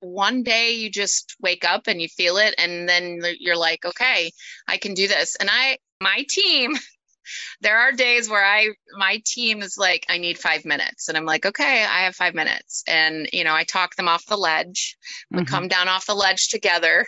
one 0.00 0.42
day 0.42 0.72
you 0.72 0.90
just 0.90 1.36
wake 1.40 1.64
up 1.64 1.86
and 1.86 2.00
you 2.00 2.08
feel 2.08 2.36
it, 2.36 2.54
and 2.58 2.88
then 2.88 3.20
you're 3.38 3.56
like, 3.56 3.84
okay, 3.84 4.30
I 4.68 4.76
can 4.76 4.94
do 4.94 5.08
this. 5.08 5.36
And 5.36 5.48
I, 5.50 5.78
my 6.00 6.24
team, 6.28 6.74
there 7.60 7.78
are 7.78 7.92
days 7.92 8.28
where 8.28 8.44
I 8.44 8.70
my 8.96 9.20
team 9.24 9.62
is 9.62 9.76
like, 9.78 10.06
I 10.08 10.18
need 10.18 10.38
five 10.38 10.64
minutes. 10.64 11.08
And 11.08 11.16
I'm 11.16 11.24
like, 11.24 11.46
okay, 11.46 11.84
I 11.84 12.00
have 12.04 12.14
five 12.14 12.34
minutes. 12.34 12.82
And 12.86 13.28
you 13.32 13.44
know, 13.44 13.54
I 13.54 13.64
talk 13.64 13.96
them 13.96 14.08
off 14.08 14.26
the 14.26 14.36
ledge. 14.36 14.96
We 15.30 15.38
mm-hmm. 15.38 15.46
come 15.46 15.68
down 15.68 15.88
off 15.88 16.06
the 16.06 16.14
ledge 16.14 16.48
together 16.48 17.06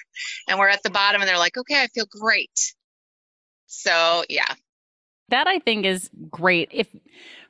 and 0.48 0.58
we're 0.58 0.68
at 0.68 0.82
the 0.82 0.90
bottom 0.90 1.20
and 1.20 1.28
they're 1.28 1.38
like, 1.38 1.56
okay, 1.56 1.82
I 1.82 1.86
feel 1.88 2.06
great. 2.10 2.74
So 3.66 4.24
yeah. 4.28 4.52
That 5.28 5.46
I 5.46 5.58
think 5.58 5.84
is 5.84 6.10
great. 6.30 6.70
If 6.72 6.88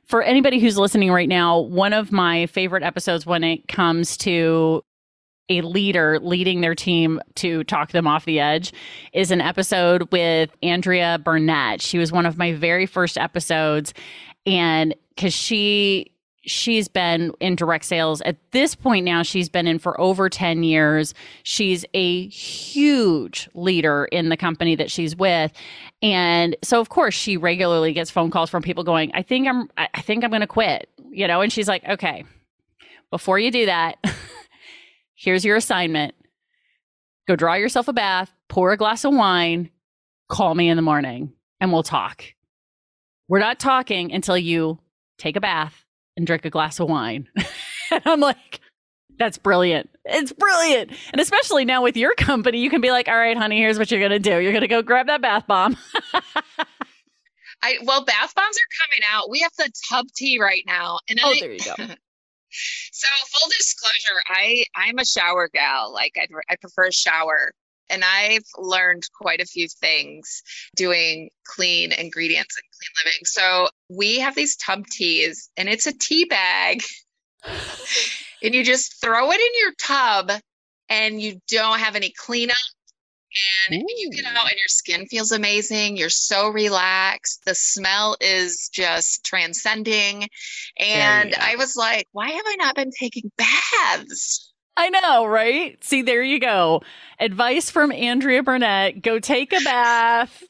for 0.05 0.21
anybody 0.21 0.59
who's 0.59 0.77
listening 0.77 1.11
right 1.11 1.29
now, 1.29 1.59
one 1.59 1.93
of 1.93 2.11
my 2.11 2.47
favorite 2.47 2.83
episodes 2.83 3.25
when 3.25 3.43
it 3.43 3.67
comes 3.67 4.17
to 4.17 4.83
a 5.49 5.61
leader 5.61 6.19
leading 6.19 6.61
their 6.61 6.75
team 6.75 7.19
to 7.35 7.63
talk 7.65 7.91
them 7.91 8.07
off 8.07 8.25
the 8.25 8.39
edge 8.39 8.71
is 9.13 9.31
an 9.31 9.41
episode 9.41 10.11
with 10.11 10.49
Andrea 10.61 11.19
Burnett. 11.23 11.81
She 11.81 11.97
was 11.97 12.11
one 12.11 12.25
of 12.25 12.37
my 12.37 12.53
very 12.53 12.85
first 12.85 13.17
episodes 13.17 13.93
and 14.45 14.95
cuz 15.17 15.33
she 15.33 16.11
she's 16.41 16.87
been 16.87 17.33
in 17.39 17.55
direct 17.55 17.85
sales. 17.85 18.21
At 18.21 18.37
this 18.51 18.73
point 18.73 19.05
now 19.05 19.23
she's 19.23 19.49
been 19.49 19.67
in 19.67 19.77
for 19.79 19.99
over 19.99 20.29
10 20.29 20.63
years. 20.63 21.13
She's 21.43 21.85
a 21.93 22.27
huge 22.27 23.49
leader 23.53 24.05
in 24.05 24.29
the 24.29 24.37
company 24.37 24.75
that 24.75 24.89
she's 24.89 25.15
with. 25.15 25.51
And 26.01 26.55
so 26.63 26.79
of 26.79 26.89
course 26.89 27.13
she 27.13 27.37
regularly 27.37 27.91
gets 27.93 28.09
phone 28.09 28.31
calls 28.31 28.49
from 28.49 28.63
people 28.63 28.83
going 28.83 29.11
i 29.13 29.21
think 29.21 29.47
i'm 29.47 29.69
i 29.77 30.01
think 30.01 30.23
i'm 30.23 30.29
going 30.29 30.41
to 30.41 30.47
quit 30.47 30.89
you 31.11 31.27
know? 31.27 31.41
And 31.41 31.51
she's 31.51 31.67
like 31.67 31.83
okay 31.87 32.23
before 33.11 33.39
you 33.39 33.51
do 33.51 33.65
that 33.65 33.97
here's 35.19 35.43
your 35.45 35.57
assignment 35.57 36.15
go 37.27 37.35
draw 37.35 37.53
yourself 37.53 37.87
a 37.87 37.93
bath, 37.93 38.33
pour 38.47 38.71
a 38.71 38.77
glass 38.77 39.05
of 39.05 39.13
wine, 39.13 39.69
call 40.29 40.55
me 40.55 40.67
in 40.67 40.75
the 40.75 40.81
morning 40.81 41.31
and 41.59 41.71
we'll 41.71 41.83
talk. 41.83 42.23
We're 43.27 43.39
not 43.39 43.59
talking 43.59 44.11
until 44.11 44.37
you 44.37 44.79
take 45.19 45.35
a 45.35 45.41
bath 45.41 45.85
and 46.17 46.25
drink 46.25 46.45
a 46.45 46.49
glass 46.49 46.79
of 46.79 46.89
wine. 46.89 47.27
and 47.91 48.01
I'm 48.05 48.19
like, 48.19 48.61
that's 49.19 49.37
brilliant. 49.37 49.91
It's 50.05 50.31
brilliant. 50.31 50.91
And 51.11 51.21
especially 51.21 51.65
now 51.65 51.83
with 51.83 51.97
your 51.97 52.15
company, 52.15 52.59
you 52.59 52.71
can 52.71 52.81
be 52.81 52.89
like, 52.89 53.07
all 53.07 53.17
right, 53.17 53.37
honey, 53.37 53.59
here's 53.59 53.77
what 53.77 53.91
you're 53.91 53.99
going 53.99 54.11
to 54.11 54.17
do. 54.19 54.39
You're 54.39 54.53
going 54.53 54.61
to 54.61 54.67
go 54.67 54.81
grab 54.81 55.05
that 55.07 55.21
bath 55.21 55.45
bomb. 55.45 55.77
I 57.61 57.77
well, 57.83 58.05
bath 58.05 58.33
bombs 58.33 58.55
are 58.55 58.87
coming 58.87 59.01
out. 59.11 59.29
We 59.29 59.41
have 59.41 59.51
the 59.57 59.69
tub 59.89 60.05
tea 60.15 60.39
right 60.39 60.63
now. 60.65 60.99
And 61.09 61.19
oh, 61.21 61.29
I, 61.29 61.39
there 61.39 61.51
you 61.51 61.59
go. 61.59 61.75
so 62.91 63.07
full 63.27 63.49
disclosure, 63.49 64.21
I 64.27 64.65
I'm 64.75 64.97
a 64.99 65.05
shower 65.05 65.49
gal. 65.53 65.93
Like 65.93 66.13
I 66.17 66.27
I 66.49 66.55
prefer 66.55 66.87
a 66.87 66.93
shower. 66.93 67.51
And 67.91 68.03
I've 68.03 68.45
learned 68.55 69.01
quite 69.19 69.41
a 69.41 69.47
few 69.47 69.67
things 69.67 70.43
doing 70.75 71.31
clean 71.43 71.91
ingredients 71.91 72.55
and 72.55 72.63
clean 72.77 73.03
living. 73.03 73.25
So 73.25 73.69
we 73.89 74.19
have 74.19 74.35
these 74.35 74.55
tub 74.57 74.85
teas, 74.85 75.49
and 75.57 75.67
it's 75.67 75.87
a 75.87 75.97
tea 75.97 76.25
bag. 76.25 76.83
and 78.43 78.53
you 78.53 78.63
just 78.63 79.01
throw 79.01 79.31
it 79.31 79.39
in 79.39 79.51
your 79.59 79.73
tub, 79.81 80.31
and 80.87 81.19
you 81.19 81.39
don't 81.49 81.79
have 81.79 81.95
any 81.95 82.13
cleanup 82.15 82.57
and 83.69 83.81
Ooh. 83.81 83.85
you 83.97 84.11
get 84.11 84.25
out 84.25 84.49
and 84.49 84.57
your 84.57 84.67
skin 84.67 85.05
feels 85.05 85.31
amazing. 85.31 85.97
You're 85.97 86.09
so 86.09 86.49
relaxed. 86.49 87.45
The 87.45 87.55
smell 87.55 88.17
is 88.19 88.69
just 88.73 89.23
transcending. 89.23 90.27
And 90.77 91.35
I 91.35 91.55
was 91.57 91.75
like, 91.75 92.07
why 92.11 92.29
have 92.29 92.45
I 92.45 92.55
not 92.57 92.75
been 92.75 92.91
taking 92.97 93.31
baths? 93.37 94.51
I 94.77 94.89
know, 94.89 95.25
right? 95.25 95.83
See, 95.83 96.03
there 96.03 96.23
you 96.23 96.39
go. 96.39 96.81
Advice 97.19 97.69
from 97.69 97.91
Andrea 97.91 98.41
Burnett 98.43 99.01
go 99.01 99.19
take 99.19 99.51
a 99.51 99.59
bath, 99.59 100.43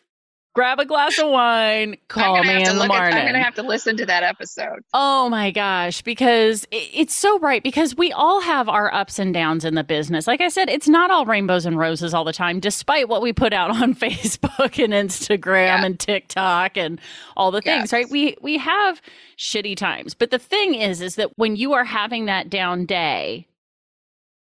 grab 0.59 0.77
a 0.77 0.85
glass 0.85 1.17
of 1.17 1.29
wine, 1.29 1.95
call 2.09 2.43
me 2.43 2.65
in 2.65 2.77
the 2.77 2.85
morning. 2.85 3.13
At, 3.13 3.13
I'm 3.13 3.21
going 3.21 3.33
to 3.33 3.39
have 3.39 3.55
to 3.55 3.63
listen 3.63 3.95
to 3.95 4.05
that 4.07 4.23
episode. 4.23 4.83
Oh 4.93 5.29
my 5.29 5.51
gosh, 5.51 6.01
because 6.01 6.65
it, 6.65 6.89
it's 6.93 7.15
so 7.15 7.39
right. 7.39 7.63
Because 7.63 7.95
we 7.95 8.11
all 8.11 8.41
have 8.41 8.67
our 8.67 8.93
ups 8.93 9.19
and 9.19 9.33
downs 9.33 9.63
in 9.63 9.75
the 9.75 9.85
business. 9.85 10.27
Like 10.27 10.41
I 10.41 10.49
said, 10.49 10.67
it's 10.67 10.89
not 10.89 11.11
all 11.11 11.25
rainbows 11.25 11.65
and 11.65 11.79
roses 11.79 12.13
all 12.13 12.25
the 12.25 12.33
time, 12.33 12.59
despite 12.59 13.07
what 13.07 13.21
we 13.21 13.31
put 13.31 13.53
out 13.53 13.71
on 13.81 13.95
Facebook 13.95 14.83
and 14.83 14.91
Instagram 14.91 15.79
yeah. 15.79 15.85
and 15.85 15.97
TikTok 15.97 16.75
and 16.75 16.99
all 17.37 17.51
the 17.51 17.61
things, 17.61 17.83
yes. 17.83 17.93
right? 17.93 18.09
We 18.09 18.35
we 18.41 18.57
have 18.57 19.01
shitty 19.37 19.77
times. 19.77 20.13
But 20.13 20.29
the 20.29 20.39
thing 20.39 20.75
is, 20.75 20.99
is 20.99 21.15
that 21.15 21.31
when 21.37 21.55
you 21.55 21.71
are 21.71 21.85
having 21.85 22.25
that 22.25 22.49
down 22.49 22.85
day, 22.85 23.47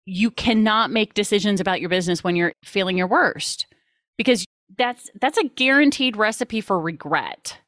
you 0.05 0.31
cannot 0.31 0.91
make 0.91 1.13
decisions 1.13 1.59
about 1.59 1.81
your 1.81 1.89
business 1.89 2.23
when 2.23 2.37
you're 2.37 2.53
feeling 2.63 2.97
your 2.97 3.07
worst 3.07 3.67
because 4.17 4.45
that's 4.77 5.09
that's 5.19 5.37
a 5.37 5.47
guaranteed 5.47 6.17
recipe 6.17 6.61
for 6.61 6.79
regret. 6.79 7.59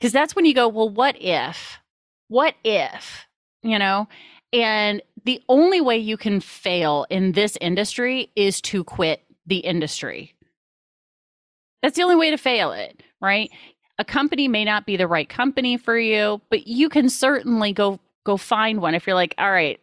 Cuz 0.00 0.12
that's 0.12 0.36
when 0.36 0.44
you 0.44 0.54
go, 0.54 0.68
well 0.68 0.88
what 0.88 1.20
if? 1.20 1.78
What 2.28 2.54
if? 2.64 3.26
You 3.62 3.78
know? 3.78 4.08
And 4.52 5.02
the 5.24 5.42
only 5.48 5.80
way 5.80 5.98
you 5.98 6.16
can 6.16 6.40
fail 6.40 7.06
in 7.10 7.32
this 7.32 7.58
industry 7.60 8.30
is 8.36 8.60
to 8.62 8.84
quit 8.84 9.22
the 9.46 9.58
industry. 9.58 10.34
That's 11.82 11.96
the 11.96 12.02
only 12.02 12.16
way 12.16 12.30
to 12.30 12.38
fail 12.38 12.72
it, 12.72 13.02
right? 13.20 13.50
A 13.98 14.04
company 14.04 14.48
may 14.48 14.64
not 14.64 14.86
be 14.86 14.96
the 14.96 15.06
right 15.06 15.28
company 15.28 15.76
for 15.76 15.98
you, 15.98 16.40
but 16.50 16.66
you 16.66 16.88
can 16.88 17.08
certainly 17.08 17.72
go 17.72 18.00
go 18.24 18.36
find 18.36 18.80
one 18.80 18.94
if 18.94 19.06
you're 19.06 19.14
like, 19.14 19.34
all 19.38 19.50
right, 19.50 19.80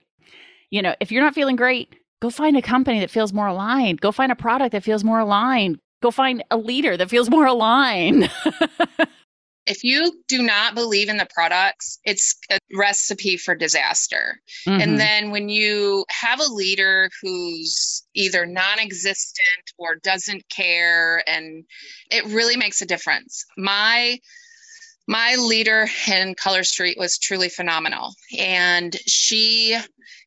you 0.70 0.82
know, 0.82 0.96
if 1.00 1.12
you're 1.12 1.24
not 1.24 1.34
feeling 1.34 1.56
great, 1.56 1.96
go 2.22 2.30
find 2.30 2.58
a 2.58 2.62
company 2.62 3.00
that 3.00 3.10
feels 3.10 3.32
more 3.32 3.48
aligned. 3.48 4.02
Go 4.02 4.12
find 4.12 4.32
a 4.32 4.36
product 4.36 4.74
that 4.74 4.84
feels 4.84 5.04
more 5.04 5.20
aligned 5.20 5.80
go 6.04 6.12
find 6.12 6.44
a 6.52 6.58
leader 6.58 6.96
that 6.98 7.10
feels 7.10 7.30
more 7.30 7.48
aligned. 7.48 8.30
if 9.66 9.84
you 9.84 10.22
do 10.28 10.44
not 10.44 10.76
believe 10.76 11.10
in 11.10 11.18
the 11.18 11.28
products, 11.34 11.98
it's 12.04 12.36
a 12.52 12.60
recipe 12.76 13.38
for 13.38 13.56
disaster. 13.56 14.40
Mm-hmm. 14.68 14.82
And 14.82 15.00
then 15.00 15.32
when 15.32 15.50
you 15.50 16.06
have 16.10 16.40
a 16.40 16.54
leader 16.54 17.10
who's 17.22 18.04
either 18.14 18.46
non 18.46 18.80
existent 18.80 19.72
or 19.78 19.96
doesn't 19.96 20.48
care, 20.50 21.24
and 21.28 21.64
it 22.12 22.26
really 22.26 22.58
makes 22.58 22.82
a 22.82 22.86
difference. 22.86 23.46
My 23.58 24.20
my 25.08 25.36
leader 25.36 25.88
in 26.08 26.36
Color 26.36 26.64
Street 26.64 26.98
was 26.98 27.18
truly 27.18 27.50
phenomenal. 27.50 28.14
And 28.38 28.96
she 29.06 29.78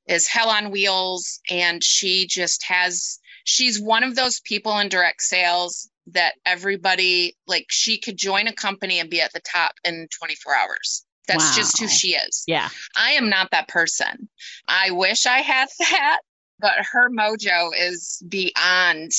is 0.07 0.29
hell 0.29 0.51
on 0.51 0.71
wheels 0.71 1.41
and 1.51 1.83
she 1.83 2.27
just 2.27 2.63
has 2.65 3.19
she's 3.47 3.81
one 3.81 4.03
of 4.03 4.15
those 4.15 4.41
people 4.41 4.79
in 4.79 4.91
direct 4.91 5.23
sales 5.23 5.89
that 6.09 6.35
everybody 6.45 7.35
like 7.47 7.67
she 7.69 7.99
could 7.99 8.17
join 8.17 8.47
a 8.47 8.53
company 8.53 9.01
and 9.01 9.09
be 9.09 9.21
at 9.21 9.33
the 9.33 9.41
top 9.41 9.73
in 9.85 10.07
24 10.19 10.55
hours. 10.55 11.05
That's 11.27 11.45
wow. 11.45 11.53
just 11.57 11.81
who 11.81 11.89
she 11.89 12.09
is. 12.09 12.45
Yeah. 12.47 12.69
I 12.97 13.13
am 13.13 13.29
not 13.31 13.51
that 13.51 13.69
person. 13.69 14.29
I 14.69 14.91
wish 14.91 15.27
I 15.27 15.39
had 15.39 15.69
that, 15.79 16.19
but 16.61 16.75
her 16.93 17.09
mojo 17.11 17.71
is 17.77 18.23
beyond 18.29 19.13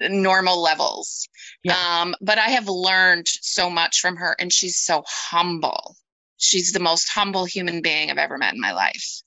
normal 0.00 0.60
levels. 0.60 1.28
Yeah. 1.62 1.76
Um, 1.76 2.14
but 2.20 2.38
I 2.38 2.50
have 2.50 2.68
learned 2.68 3.26
so 3.28 3.70
much 3.70 4.00
from 4.00 4.16
her, 4.16 4.34
and 4.38 4.52
she's 4.52 4.78
so 4.78 5.04
humble. 5.06 5.96
She's 6.36 6.72
the 6.72 6.80
most 6.80 7.08
humble 7.08 7.44
human 7.44 7.82
being 7.82 8.10
I've 8.10 8.18
ever 8.18 8.38
met 8.38 8.54
in 8.54 8.60
my 8.60 8.72
life. 8.72 9.22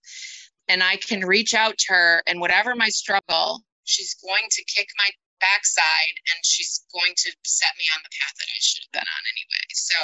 And 0.68 0.84
I 0.84 0.98
can 0.98 1.22
reach 1.22 1.54
out 1.54 1.78
to 1.78 1.94
her, 1.94 2.24
and 2.28 2.42
whatever 2.42 2.76
my 2.76 2.90
struggle, 2.90 3.62
she's 3.88 4.16
going 4.16 4.48
to 4.52 4.64
kick 4.66 4.88
my 4.98 5.10
backside 5.40 6.16
and 6.34 6.40
she's 6.44 6.84
going 6.94 7.14
to 7.16 7.32
set 7.44 7.70
me 7.78 7.86
on 7.96 8.02
the 8.04 8.10
path 8.20 8.34
that 8.38 8.48
I 8.50 8.60
should 8.60 8.84
have 8.84 8.92
been 8.92 9.08
on 9.08 9.24
anyway. 9.34 9.66
So 9.74 9.96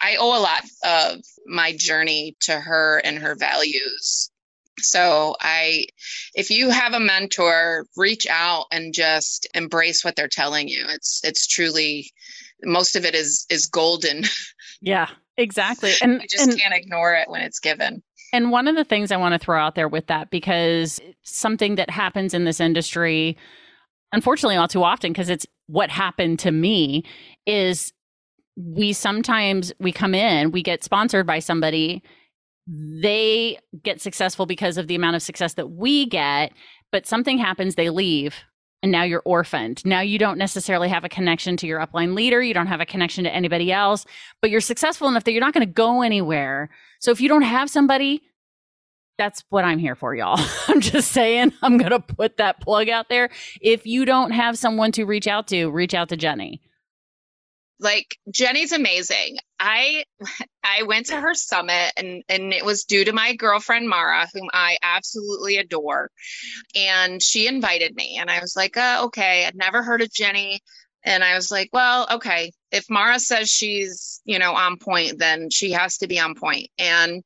I 0.00 0.16
owe 0.16 0.38
a 0.38 0.42
lot 0.42 0.64
of 0.84 1.24
my 1.46 1.76
journey 1.76 2.36
to 2.40 2.58
her 2.58 3.00
and 3.04 3.18
her 3.18 3.34
values. 3.34 4.30
So 4.80 5.36
I 5.40 5.86
if 6.34 6.50
you 6.50 6.70
have 6.70 6.94
a 6.94 7.00
mentor, 7.00 7.86
reach 7.96 8.26
out 8.28 8.66
and 8.72 8.92
just 8.92 9.46
embrace 9.54 10.04
what 10.04 10.16
they're 10.16 10.28
telling 10.28 10.68
you. 10.68 10.84
It's 10.88 11.20
it's 11.24 11.46
truly 11.46 12.10
most 12.62 12.96
of 12.96 13.04
it 13.04 13.14
is 13.14 13.46
is 13.50 13.66
golden. 13.66 14.24
Yeah, 14.80 15.08
exactly. 15.36 15.92
And 16.02 16.14
you 16.22 16.28
just 16.28 16.50
and, 16.50 16.58
can't 16.58 16.74
ignore 16.74 17.14
it 17.14 17.30
when 17.30 17.42
it's 17.42 17.60
given. 17.60 18.02
And 18.34 18.50
one 18.50 18.66
of 18.66 18.74
the 18.74 18.82
things 18.82 19.12
I 19.12 19.16
want 19.16 19.32
to 19.32 19.38
throw 19.38 19.60
out 19.60 19.76
there 19.76 19.86
with 19.86 20.08
that, 20.08 20.30
because 20.30 21.00
something 21.22 21.76
that 21.76 21.88
happens 21.88 22.34
in 22.34 22.42
this 22.42 22.58
industry, 22.58 23.36
unfortunately, 24.10 24.56
all 24.56 24.66
too 24.66 24.82
often, 24.82 25.12
because 25.12 25.28
it's 25.28 25.46
what 25.68 25.88
happened 25.88 26.40
to 26.40 26.50
me, 26.50 27.04
is 27.46 27.92
we 28.56 28.92
sometimes 28.92 29.72
we 29.78 29.92
come 29.92 30.16
in, 30.16 30.50
we 30.50 30.64
get 30.64 30.82
sponsored 30.82 31.28
by 31.28 31.38
somebody, 31.38 32.02
they 32.66 33.56
get 33.84 34.00
successful 34.00 34.46
because 34.46 34.78
of 34.78 34.88
the 34.88 34.96
amount 34.96 35.14
of 35.14 35.22
success 35.22 35.54
that 35.54 35.70
we 35.70 36.04
get, 36.04 36.52
but 36.90 37.06
something 37.06 37.38
happens, 37.38 37.76
they 37.76 37.88
leave. 37.88 38.34
And 38.84 38.92
now 38.92 39.02
you're 39.02 39.22
orphaned. 39.24 39.84
Now 39.84 40.00
you 40.00 40.18
don't 40.18 40.36
necessarily 40.36 40.90
have 40.90 41.04
a 41.04 41.08
connection 41.08 41.56
to 41.56 41.66
your 41.66 41.80
upline 41.80 42.14
leader. 42.14 42.42
You 42.42 42.52
don't 42.52 42.66
have 42.66 42.82
a 42.82 42.86
connection 42.86 43.24
to 43.24 43.34
anybody 43.34 43.72
else, 43.72 44.04
but 44.42 44.50
you're 44.50 44.60
successful 44.60 45.08
enough 45.08 45.24
that 45.24 45.32
you're 45.32 45.40
not 45.40 45.54
going 45.54 45.66
to 45.66 45.72
go 45.72 46.02
anywhere 46.02 46.68
so 47.04 47.10
if 47.10 47.20
you 47.20 47.28
don't 47.28 47.42
have 47.42 47.68
somebody, 47.68 48.22
that's 49.18 49.44
what 49.50 49.62
I'm 49.62 49.78
here 49.78 49.94
for, 49.94 50.14
y'all. 50.14 50.42
I'm 50.68 50.80
just 50.80 51.12
saying, 51.12 51.52
I'm 51.60 51.76
going 51.76 51.90
to 51.90 52.00
put 52.00 52.38
that 52.38 52.62
plug 52.62 52.88
out 52.88 53.10
there. 53.10 53.28
If 53.60 53.84
you 53.84 54.06
don't 54.06 54.30
have 54.30 54.56
someone 54.56 54.90
to 54.92 55.04
reach 55.04 55.26
out 55.26 55.46
to, 55.48 55.68
reach 55.68 55.92
out 55.92 56.08
to 56.08 56.16
Jenny. 56.16 56.62
Like 57.80 58.16
Jenny's 58.30 58.72
amazing. 58.72 59.38
I 59.58 60.04
I 60.62 60.84
went 60.84 61.06
to 61.06 61.20
her 61.20 61.34
summit 61.34 61.92
and 61.96 62.22
and 62.28 62.52
it 62.52 62.64
was 62.64 62.84
due 62.84 63.04
to 63.04 63.12
my 63.12 63.34
girlfriend 63.34 63.88
Mara, 63.88 64.26
whom 64.32 64.48
I 64.52 64.78
absolutely 64.82 65.56
adore, 65.56 66.10
and 66.74 67.22
she 67.22 67.46
invited 67.46 67.94
me, 67.94 68.18
and 68.20 68.30
I 68.30 68.40
was 68.40 68.54
like, 68.56 68.76
uh, 68.76 69.02
okay. 69.06 69.46
I'd 69.46 69.56
never 69.56 69.82
heard 69.82 70.02
of 70.02 70.12
Jenny. 70.12 70.60
And 71.06 71.22
I 71.22 71.34
was 71.34 71.50
like, 71.50 71.68
well, 71.70 72.06
okay, 72.12 72.50
if 72.72 72.88
Mara 72.88 73.20
says 73.20 73.50
she's, 73.50 74.22
you 74.24 74.38
know, 74.38 74.54
on 74.54 74.78
point, 74.78 75.18
then 75.18 75.50
she 75.50 75.72
has 75.72 75.98
to 75.98 76.06
be 76.06 76.18
on. 76.18 76.34
And 76.78 77.22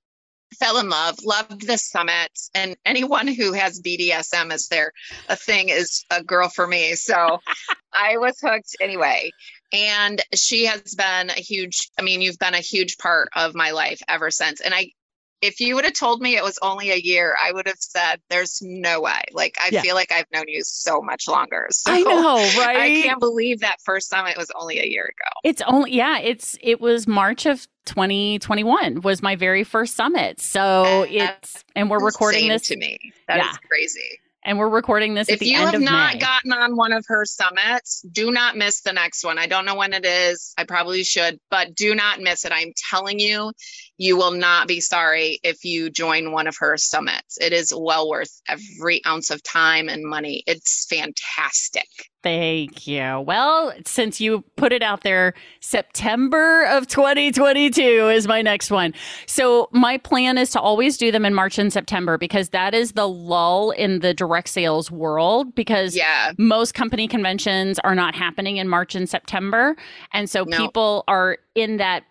fell 0.59 0.79
in 0.79 0.89
love, 0.89 1.17
loved 1.25 1.67
the 1.67 1.79
summit. 1.79 2.31
And 2.55 2.77
anyone 2.85 3.29
who 3.29 3.53
has 3.53 3.81
BDSM 3.81 4.53
as 4.53 4.69
their 4.69 4.93
a 5.29 5.37
thing 5.37 5.69
is 5.69 6.05
a 6.11 6.23
girl 6.23 6.49
for 6.49 6.67
me. 6.67 6.95
So 6.95 7.39
I 7.93 8.19
was 8.19 8.39
hooked 8.41 8.77
anyway. 8.81 9.31
And 9.73 10.21
she 10.35 10.67
has 10.67 10.95
been 10.95 11.31
a 11.31 11.41
huge, 11.41 11.91
I 11.99 12.03
mean, 12.03 12.21
you've 12.21 12.39
been 12.39 12.55
a 12.55 12.61
huge 12.61 12.97
part 12.99 13.29
of 13.35 13.55
my 13.55 13.73
life 13.73 14.01
ever 14.09 14.31
since. 14.31 14.61
And 14.61 14.75
I 14.75 14.93
if 15.41 15.61
you 15.61 15.77
would 15.77 15.85
have 15.85 15.95
told 15.95 16.21
me 16.21 16.37
it 16.37 16.43
was 16.43 16.59
only 16.63 16.91
a 16.91 16.97
year, 16.97 17.37
I 17.41 17.53
would 17.53 17.67
have 17.67 17.79
said, 17.79 18.21
"There's 18.29 18.61
no 18.63 19.01
way." 19.01 19.23
Like 19.33 19.57
I 19.61 19.69
yeah. 19.71 19.83
feel 19.83 19.95
like 19.95 20.11
I've 20.11 20.27
known 20.33 20.49
you 20.49 20.63
so 20.65 21.01
much 21.01 21.29
longer. 21.29 21.69
So 21.79 21.93
I 21.93 22.01
know, 22.01 22.37
right? 22.59 22.77
I 22.77 23.03
can't 23.03 23.21
believe 23.21 23.61
that 23.61 23.77
first 23.85 24.09
summit 24.09 24.37
was 24.37 24.51
only 24.55 24.81
a 24.81 24.87
year 24.87 25.05
ago. 25.05 25.41
It's 25.45 25.63
only 25.67 25.93
yeah. 25.93 26.19
It's 26.19 26.59
it 26.61 26.81
was 26.81 27.07
March 27.07 27.47
of 27.47 27.69
2021 27.85 29.03
was 29.03 29.23
my 29.23 29.37
very 29.37 29.65
first 29.65 29.95
summit. 29.95 30.41
So 30.41 31.05
and 31.05 31.31
it's 31.41 31.65
and 31.77 31.89
we're 31.89 32.05
recording 32.05 32.49
this 32.49 32.63
to 32.69 32.77
me. 32.77 32.99
That 33.29 33.39
yeah. 33.39 33.51
is 33.51 33.59
crazy. 33.59 34.19
And 34.45 34.59
we're 34.59 34.69
recording 34.69 35.15
this 35.15 35.29
if 35.29 35.35
at 35.35 35.39
the 35.41 35.47
you 35.47 35.57
have 35.57 35.81
not 35.81 36.15
May. 36.15 36.21
gotten 36.21 36.53
on 36.53 36.77
one 36.77 36.93
of 36.93 37.05
her 37.09 37.25
summits, 37.25 38.03
do 38.11 38.31
not 38.31 38.57
miss 38.57 38.83
the 38.83 38.93
next 38.93 39.25
one. 39.25 39.39
I 39.39 39.47
don't 39.47 39.65
know 39.65 39.75
when 39.75 39.93
it 39.93 40.05
is. 40.05 40.55
I 40.57 40.65
probably 40.65 41.03
should, 41.03 41.39
but 41.51 41.75
do 41.75 41.95
not 41.95 42.21
miss 42.21 42.45
it. 42.45 42.53
I'm 42.53 42.73
telling 42.91 43.19
you, 43.19 43.53
you 43.97 44.17
will 44.17 44.31
not 44.31 44.69
be 44.69 44.81
sorry 44.81 45.41
if 45.43 45.65
you 45.65 45.91
join 45.91 46.33
one 46.33 46.47
of 46.47 46.57
her 46.61 46.77
summits. 46.77 47.39
It 47.41 47.53
is 47.53 47.73
well 47.77 48.09
worth 48.09 48.31
every 48.49 49.05
ounce 49.05 49.31
of 49.31 49.43
time 49.43 49.89
and 49.89 50.05
money. 50.05 50.45
It's 50.47 50.87
fantastic. 50.89 51.89
Thank 52.25 52.89
you. 52.89 53.21
Well, 53.21 53.73
since 53.87 54.21
you 54.21 54.43
put 54.57 54.73
it 54.73 54.83
out 54.83 55.03
there, 55.03 55.35
September 55.61 56.65
of 56.65 56.89
2022 56.89 57.81
is 58.09 58.27
my 58.27 58.43
next 58.43 58.73
one. 58.73 58.93
So, 59.27 59.69
my 59.73 59.99
plan 59.99 60.37
is 60.37 60.51
to 60.51 60.61
always 60.61 60.97
do 60.99 61.13
them 61.13 61.25
in 61.25 61.33
March 61.33 61.59
and 61.59 61.73
September 61.73 62.19
because 62.19 62.49
that 62.49 62.75
is 62.75 62.93
the 62.93 63.07
lull 63.09 63.71
in 63.71 64.01
the 64.01 64.13
direct 64.13 64.49
sales 64.49 64.91
world 64.91 65.55
because 65.55 65.97
Yeah. 65.97 66.33
most 66.39 66.75
company 66.75 67.07
conventions 67.07 67.79
are 67.81 67.95
not 67.95 68.17
happening 68.17 68.57
in 68.57 68.69
March 68.69 68.97
and 68.97 69.09
September. 69.09 69.77
And 70.13 70.29
so 70.29 70.43
No. 70.45 70.57
people 70.59 71.05
are 71.07 71.39
in 71.55 71.77
that 71.77 72.05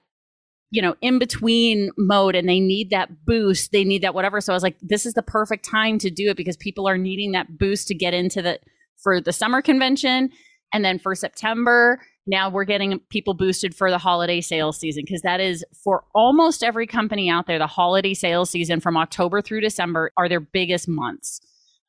you 0.70 0.82
know, 0.82 0.96
in 1.02 1.18
between 1.18 1.92
mode 1.98 2.36
and 2.36 2.50
they 2.50 2.60
need 2.60 2.90
that 2.90 3.26
boost, 3.26 3.72
they 3.72 3.86
need 3.86 4.02
that 4.02 4.14
whatever. 4.14 4.42
So 4.42 4.52
I 4.52 4.56
was 4.56 4.64
like, 4.64 4.76
this 4.82 5.06
is 5.06 5.14
the 5.14 5.22
perfect 5.24 5.64
time 5.64 5.98
to 6.00 6.10
do 6.10 6.30
it 6.30 6.36
because 6.36 6.58
people 6.58 6.90
are 6.90 6.98
needing 6.98 7.32
that 7.32 7.58
boost 7.58 7.88
to 7.88 7.96
get 7.96 8.14
into 8.14 8.42
the 8.42 8.60
for 9.04 9.22
the 9.22 9.34
summer 9.34 9.62
convention 9.62 10.30
and 10.74 10.84
then 10.84 11.00
for 11.00 11.16
September, 11.16 12.00
now 12.26 12.50
we're 12.50 12.66
getting 12.66 13.00
people 13.10 13.34
boosted 13.34 13.74
for 13.74 13.90
the 13.90 13.98
holiday 13.98 14.42
sales 14.42 14.78
season 14.78 15.04
because 15.06 15.22
that 15.22 15.40
is 15.40 15.64
for 15.84 16.04
almost 16.14 16.62
every 16.64 16.86
company 16.86 17.30
out 17.30 17.48
there, 17.48 17.58
the 17.58 17.68
holiday 17.68 18.14
sales 18.14 18.50
season 18.50 18.80
from 18.82 18.98
October 18.98 19.42
through 19.42 19.62
December 19.62 20.12
are 20.18 20.28
their 20.28 20.42
biggest 20.42 20.88
months. 20.90 21.40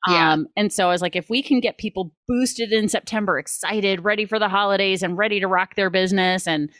Yeah. 0.07 0.33
Um, 0.35 0.47
and 0.57 0.73
so 0.73 0.87
I 0.87 0.93
was 0.93 1.03
like, 1.03 1.17
if 1.17 1.29
we 1.29 1.43
can 1.43 1.59
get 1.59 1.77
people 1.77 2.15
boosted 2.29 2.73
in 2.73 2.89
September, 2.89 3.37
excited, 3.37 4.05
ready 4.05 4.27
for 4.27 4.39
the 4.39 4.49
holidays, 4.49 5.03
and 5.03 5.19
ready 5.19 5.41
to 5.41 5.49
rock 5.49 5.75
their 5.75 5.91
business, 5.91 6.47
and 6.47 6.71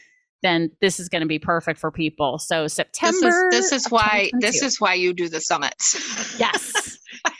then 0.41 0.71
this 0.79 1.01
is 1.01 1.09
going 1.09 1.21
to 1.21 1.27
be 1.27 1.37
perfect 1.37 1.81
for 1.81 1.91
people. 1.91 2.39
So 2.39 2.63
This 2.63 2.75
September. 2.75 3.49
is 3.51 3.51
this 3.51 3.71
is 3.73 3.91
why 3.91 4.31
this 4.39 4.61
is 4.61 4.79
why 4.79 4.93
you 4.93 5.13
do 5.13 5.27
the 5.27 5.41
summits. 5.41 6.39
yes, 6.39 6.97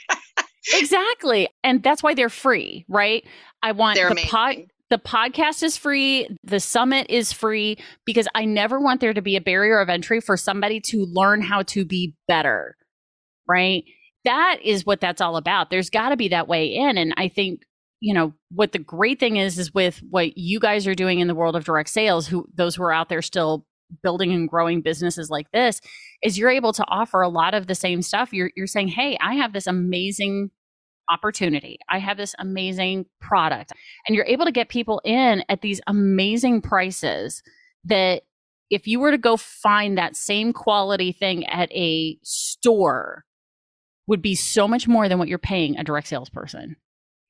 exactly, 0.74 1.48
and 1.64 1.82
that's 1.82 2.02
why 2.02 2.14
they're 2.14 2.28
free, 2.28 2.84
right? 2.88 3.24
I 3.62 3.72
want 3.72 3.96
They're 3.96 4.10
the 4.10 4.26
pod. 4.26 4.56
The 4.90 4.98
podcast 4.98 5.62
is 5.62 5.76
free. 5.76 6.28
The 6.42 6.58
summit 6.58 7.06
is 7.10 7.32
free 7.32 7.78
because 8.04 8.26
I 8.34 8.44
never 8.44 8.80
want 8.80 9.00
there 9.00 9.14
to 9.14 9.22
be 9.22 9.36
a 9.36 9.40
barrier 9.40 9.78
of 9.78 9.88
entry 9.88 10.20
for 10.20 10.36
somebody 10.36 10.80
to 10.86 11.06
learn 11.08 11.42
how 11.42 11.62
to 11.62 11.84
be 11.84 12.16
better, 12.26 12.76
right? 13.48 13.84
That 14.24 14.58
is 14.64 14.84
what 14.84 15.00
that's 15.00 15.20
all 15.20 15.36
about. 15.36 15.70
There's 15.70 15.90
got 15.90 16.08
to 16.08 16.16
be 16.16 16.28
that 16.28 16.48
way 16.48 16.74
in. 16.74 16.98
And 16.98 17.14
I 17.16 17.28
think, 17.28 17.62
you 18.00 18.12
know, 18.12 18.34
what 18.50 18.72
the 18.72 18.80
great 18.80 19.20
thing 19.20 19.36
is, 19.36 19.60
is 19.60 19.72
with 19.72 20.02
what 20.10 20.36
you 20.36 20.58
guys 20.58 20.88
are 20.88 20.94
doing 20.96 21.20
in 21.20 21.28
the 21.28 21.36
world 21.36 21.54
of 21.54 21.64
direct 21.64 21.90
sales, 21.90 22.26
who 22.26 22.46
those 22.52 22.74
who 22.74 22.82
are 22.82 22.92
out 22.92 23.08
there 23.08 23.22
still 23.22 23.64
building 24.02 24.32
and 24.32 24.48
growing 24.48 24.80
businesses 24.80 25.30
like 25.30 25.50
this, 25.52 25.80
is 26.22 26.38
you're 26.38 26.50
able 26.50 26.72
to 26.72 26.84
offer 26.88 27.22
a 27.22 27.28
lot 27.28 27.54
of 27.54 27.66
the 27.66 27.74
same 27.74 28.02
stuff. 28.02 28.32
You're, 28.32 28.50
you're 28.56 28.66
saying, 28.66 28.88
hey, 28.88 29.16
I 29.20 29.34
have 29.34 29.52
this 29.52 29.66
amazing 29.66 30.50
opportunity. 31.10 31.78
I 31.88 31.98
have 31.98 32.16
this 32.16 32.34
amazing 32.38 33.06
product. 33.20 33.72
And 34.06 34.14
you're 34.14 34.26
able 34.26 34.44
to 34.44 34.52
get 34.52 34.68
people 34.68 35.00
in 35.04 35.42
at 35.48 35.60
these 35.60 35.80
amazing 35.86 36.62
prices 36.62 37.42
that 37.84 38.22
if 38.70 38.86
you 38.86 39.00
were 39.00 39.10
to 39.10 39.18
go 39.18 39.36
find 39.36 39.98
that 39.98 40.14
same 40.16 40.52
quality 40.52 41.12
thing 41.12 41.44
at 41.46 41.70
a 41.72 42.16
store 42.22 43.24
would 44.06 44.22
be 44.22 44.34
so 44.34 44.68
much 44.68 44.86
more 44.86 45.08
than 45.08 45.18
what 45.18 45.28
you're 45.28 45.38
paying 45.38 45.76
a 45.76 45.84
direct 45.84 46.06
salesperson 46.06 46.76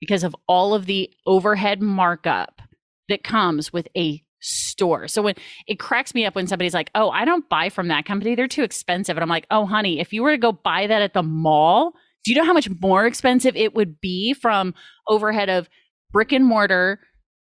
because 0.01 0.25
of 0.25 0.37
all 0.47 0.75
of 0.75 0.87
the 0.87 1.11
overhead 1.27 1.81
markup 1.81 2.61
that 3.09 3.25
comes 3.25 3.73
with 3.73 3.89
a 3.97 4.23
store. 4.41 5.09
So 5.09 5.23
when 5.23 5.35
it 5.67 5.79
cracks 5.79 6.15
me 6.15 6.25
up 6.25 6.35
when 6.35 6.47
somebody's 6.47 6.75
like, 6.75 6.91
"Oh, 6.95 7.11
I 7.11 7.25
don't 7.25 7.49
buy 7.49 7.69
from 7.69 7.89
that 7.89 8.05
company. 8.05 8.35
They're 8.35 8.49
too 8.49 8.63
expensive." 8.63 9.17
And 9.17 9.23
I'm 9.23 9.29
like, 9.29 9.47
"Oh, 9.51 9.67
honey, 9.67 10.01
if 10.01 10.13
you 10.13 10.23
were 10.23 10.33
to 10.33 10.39
go 10.39 10.53
buy 10.53 10.87
that 10.87 11.03
at 11.03 11.15
the 11.15 11.23
mall, 11.23 11.93
do 12.25 12.31
you 12.31 12.37
know 12.37 12.45
how 12.45 12.53
much 12.53 12.69
more 12.81 13.07
expensive 13.07 13.57
it 13.57 13.75
would 13.75 14.01
be 14.01 14.35
from 14.35 14.75
overhead 15.09 15.49
of 15.49 15.69
brick 16.13 16.33
and 16.33 16.45
mortar, 16.45 17.01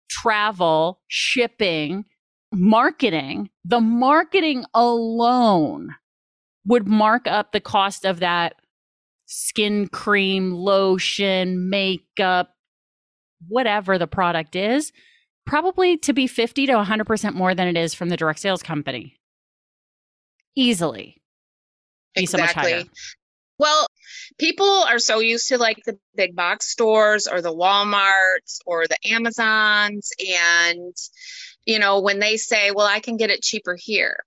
travel, 0.09 1.01
shipping, 1.07 2.05
marketing? 2.53 3.49
The 3.63 3.81
marketing 3.81 4.65
alone 4.73 5.89
would 6.65 6.87
mark 6.87 7.27
up 7.27 7.51
the 7.51 7.59
cost 7.59 8.05
of 8.05 8.19
that 8.19 8.55
skin 9.27 9.87
cream, 9.87 10.51
lotion, 10.51 11.69
makeup, 11.69 12.51
whatever 13.47 13.97
the 13.97 14.07
product 14.07 14.55
is, 14.55 14.91
probably 15.45 15.97
to 15.97 16.13
be 16.13 16.27
50 16.27 16.65
to 16.67 16.73
100% 16.73 17.33
more 17.33 17.55
than 17.55 17.67
it 17.67 17.77
is 17.77 17.93
from 17.93 18.09
the 18.09 18.17
direct 18.17 18.39
sales 18.39 18.63
company. 18.63 19.15
Easily. 20.55 21.21
Be 22.15 22.25
so 22.25 22.37
much 22.37 22.53
higher. 22.53 22.83
Well, 23.57 23.87
people 24.37 24.67
are 24.67 24.99
so 24.99 25.19
used 25.19 25.47
to 25.49 25.57
like 25.57 25.77
the 25.85 25.97
big 26.15 26.35
box 26.35 26.69
stores 26.71 27.27
or 27.27 27.41
the 27.41 27.55
Walmarts 27.55 28.59
or 28.65 28.85
the 28.87 28.97
Amazons. 29.05 30.11
And, 30.19 30.95
you 31.65 31.79
know, 31.79 32.01
when 32.01 32.19
they 32.19 32.37
say, 32.37 32.71
well, 32.71 32.87
I 32.87 32.99
can 32.99 33.17
get 33.17 33.29
it 33.29 33.41
cheaper 33.41 33.77
here. 33.79 34.17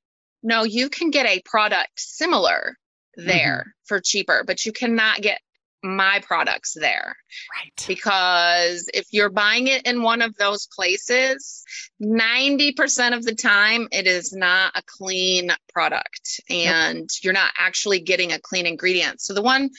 No, 0.43 0.65
you 0.65 0.89
can 0.89 1.11
get 1.11 1.27
a 1.27 1.43
product 1.45 1.93
similar 1.97 2.77
mm-hmm. 3.19 3.29
there 3.29 3.75
for 3.85 4.01
cheaper, 4.01 4.45
but 4.47 4.65
you 4.65 4.73
cannot 4.73 5.21
get 5.21 5.41
my 5.83 6.21
products 6.27 6.75
there 6.75 7.17
Right. 7.55 7.73
because 7.87 8.89
if 8.93 9.07
you're 9.13 9.31
buying 9.31 9.69
it 9.69 9.87
in 9.87 10.03
one 10.03 10.23
of 10.23 10.35
those 10.37 10.67
places, 10.67 11.63
90% 12.03 13.15
of 13.17 13.25
the 13.25 13.35
time 13.35 13.89
it 13.93 14.07
is 14.07 14.33
not 14.33 14.73
a 14.77 14.83
clean 14.87 15.51
product 15.73 16.41
and 16.51 17.09
you're 17.23 17.33
not 17.33 17.53
actually 17.57 18.01
getting 18.01 18.33
a 18.33 18.41
clean 18.41 18.67
ingredient. 18.67 19.21
So 19.21 19.35
the 19.35 19.43
one 19.43 19.71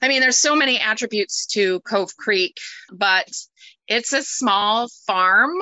I 0.00 0.08
mean 0.08 0.20
there's 0.20 0.38
so 0.38 0.54
many 0.54 0.78
attributes 0.78 1.46
to 1.52 1.80
Cove 1.80 2.16
Creek, 2.16 2.56
but 2.92 3.28
it's 3.88 4.12
a 4.12 4.22
small 4.22 4.88
farm 5.06 5.52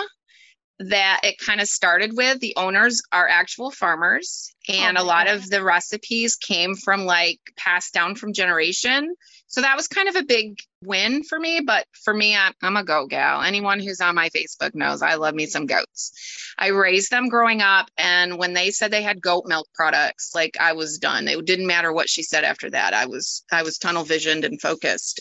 that 0.79 1.21
it 1.25 1.39
kind 1.39 1.61
of 1.61 1.69
started 1.69 2.13
with. 2.15 2.41
The 2.41 2.55
owners 2.57 3.03
are 3.13 3.29
actual 3.29 3.71
farmers, 3.71 4.55
and 4.69 4.99
Oh 4.99 5.03
a 5.03 5.05
lot 5.05 5.27
God. 5.27 5.37
of 5.37 5.49
the 5.49 5.63
recipes 5.63 6.37
came 6.37 6.75
from 6.75 7.05
like 7.05 7.41
passed 7.57 7.95
down 7.95 8.15
from 8.15 8.33
generation. 8.33 9.15
So 9.49 9.61
that 9.61 9.77
was 9.77 9.89
kind 9.89 10.09
of 10.09 10.17
a 10.17 10.25
big 10.25 10.59
win 10.83 11.23
for 11.23 11.39
me. 11.39 11.61
But 11.65 11.87
for 12.05 12.13
me, 12.13 12.37
I'm, 12.37 12.53
I'm 12.63 12.77
a 12.77 12.85
goat 12.85 13.11
gal. 13.11 13.43
Anyone 13.43 13.81
who's 13.81 14.01
on 14.01 14.15
my 14.15 14.29
Facebook 14.31 14.75
knows 14.75 15.03
I 15.03 15.15
love 15.15 15.35
me 15.35 15.47
some 15.47 15.67
goats. 15.67 16.13
I 16.59 16.69
raised 16.69 17.11
them 17.11 17.29
growing 17.29 17.63
up, 17.63 17.89
and 17.97 18.39
when 18.39 18.53
they 18.55 18.71
said 18.71 18.91
they 18.91 19.03
had 19.03 19.21
goat 19.23 19.45
milk 19.47 19.69
products, 19.75 20.33
like 20.35 20.57
I 20.61 20.73
was 20.75 20.99
done. 20.99 21.29
It 21.29 21.45
didn't 21.47 21.67
matter 21.67 21.93
what 21.93 22.11
she 22.11 22.23
said 22.23 22.45
after 22.45 22.71
that. 22.71 22.93
I 22.93 23.07
was 23.07 23.45
I 23.51 23.63
was 23.63 23.79
tunnel 23.79 24.05
visioned 24.05 24.45
and 24.45 24.61
focused. 24.61 25.21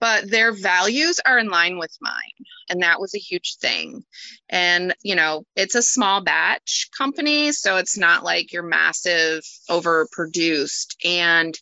But 0.00 0.30
their 0.30 0.52
values 0.52 1.20
are 1.26 1.38
in 1.38 1.48
line 1.48 1.78
with 1.78 1.96
mine, 2.00 2.46
and 2.70 2.82
that 2.82 3.00
was 3.00 3.14
a 3.14 3.18
huge 3.18 3.56
thing. 3.56 4.04
And 4.48 4.94
you 5.02 5.14
know, 5.14 5.44
it's 5.56 5.74
a 5.74 5.82
small 5.82 6.22
batch 6.22 6.88
company, 6.96 7.52
so 7.52 7.76
it's 7.76 7.98
not 7.98 8.24
like 8.24 8.52
you're 8.52 8.62
massive, 8.62 9.42
overproduced. 9.68 10.94
And 11.04 11.58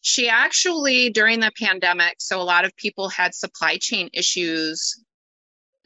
she 0.00 0.28
actually 0.28 1.10
during 1.10 1.40
the 1.40 1.52
pandemic 1.58 2.14
so 2.18 2.40
a 2.40 2.42
lot 2.42 2.64
of 2.64 2.74
people 2.76 3.08
had 3.08 3.34
supply 3.34 3.76
chain 3.76 4.08
issues 4.12 5.04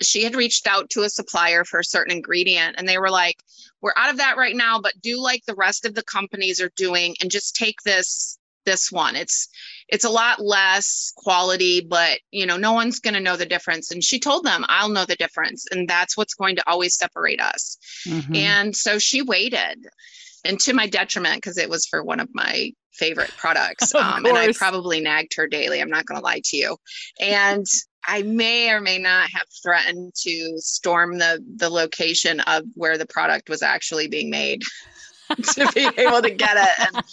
she 0.00 0.24
had 0.24 0.34
reached 0.34 0.66
out 0.66 0.90
to 0.90 1.02
a 1.02 1.08
supplier 1.08 1.64
for 1.64 1.80
a 1.80 1.84
certain 1.84 2.16
ingredient 2.16 2.76
and 2.78 2.88
they 2.88 2.98
were 2.98 3.10
like 3.10 3.37
we're 3.80 3.94
out 3.96 4.10
of 4.10 4.18
that 4.18 4.37
right 4.37 4.56
now 4.56 4.80
but 4.80 4.92
do 5.02 5.20
like 5.20 5.42
the 5.46 5.54
rest 5.54 5.84
of 5.84 5.94
the 5.94 6.02
companies 6.04 6.60
are 6.60 6.70
doing 6.76 7.16
and 7.20 7.30
just 7.30 7.56
take 7.56 7.76
this 7.84 8.38
this 8.64 8.90
one 8.92 9.16
it's 9.16 9.48
it's 9.88 10.05
a 10.05 10.11
lot 10.11 10.40
less 10.40 11.12
quality 11.16 11.81
but 11.81 12.18
you 12.31 12.46
know 12.46 12.57
no 12.57 12.72
one's 12.72 13.00
going 13.00 13.14
to 13.14 13.20
know 13.20 13.37
the 13.37 13.46
difference 13.46 13.90
and 13.90 14.03
she 14.03 14.18
told 14.18 14.44
them 14.44 14.64
i'll 14.68 14.88
know 14.88 15.05
the 15.05 15.16
difference 15.16 15.66
and 15.70 15.88
that's 15.88 16.16
what's 16.16 16.35
going 16.35 16.57
to 16.57 16.62
always 16.68 16.96
separate 16.96 17.40
us 17.40 17.79
Mhm. 18.07 18.37
and 18.37 18.77
so 18.77 18.98
she 18.98 19.22
waited, 19.22 19.87
and 20.44 20.61
to 20.61 20.74
my 20.74 20.87
detriment, 20.87 21.37
because 21.37 21.57
it 21.57 21.70
was 21.70 21.87
for 21.87 22.03
one 22.03 22.20
of 22.20 22.29
my 22.35 22.70
favorite 22.92 23.33
products. 23.37 23.92
Um, 23.94 24.27
and 24.27 24.37
I 24.37 24.53
probably 24.53 25.00
nagged 25.00 25.33
her 25.37 25.46
daily. 25.46 25.81
I'm 25.81 25.88
not 25.88 26.05
going 26.05 26.20
to 26.20 26.24
lie 26.24 26.42
to 26.44 26.57
you. 26.57 26.77
And 27.18 27.64
I 28.07 28.22
may 28.22 28.70
or 28.70 28.81
may 28.81 28.98
not 28.98 29.31
have 29.31 29.46
threatened 29.62 30.12
to 30.22 30.55
storm 30.59 31.16
the 31.18 31.42
the 31.57 31.70
location 31.70 32.40
of 32.40 32.64
where 32.74 32.98
the 32.98 33.07
product 33.07 33.48
was 33.48 33.62
actually 33.62 34.09
being 34.09 34.29
made 34.29 34.62
to 35.42 35.72
be 35.74 35.88
able 36.00 36.22
to 36.22 36.30
get 36.30 36.56
it. 36.56 36.94
And 36.94 37.04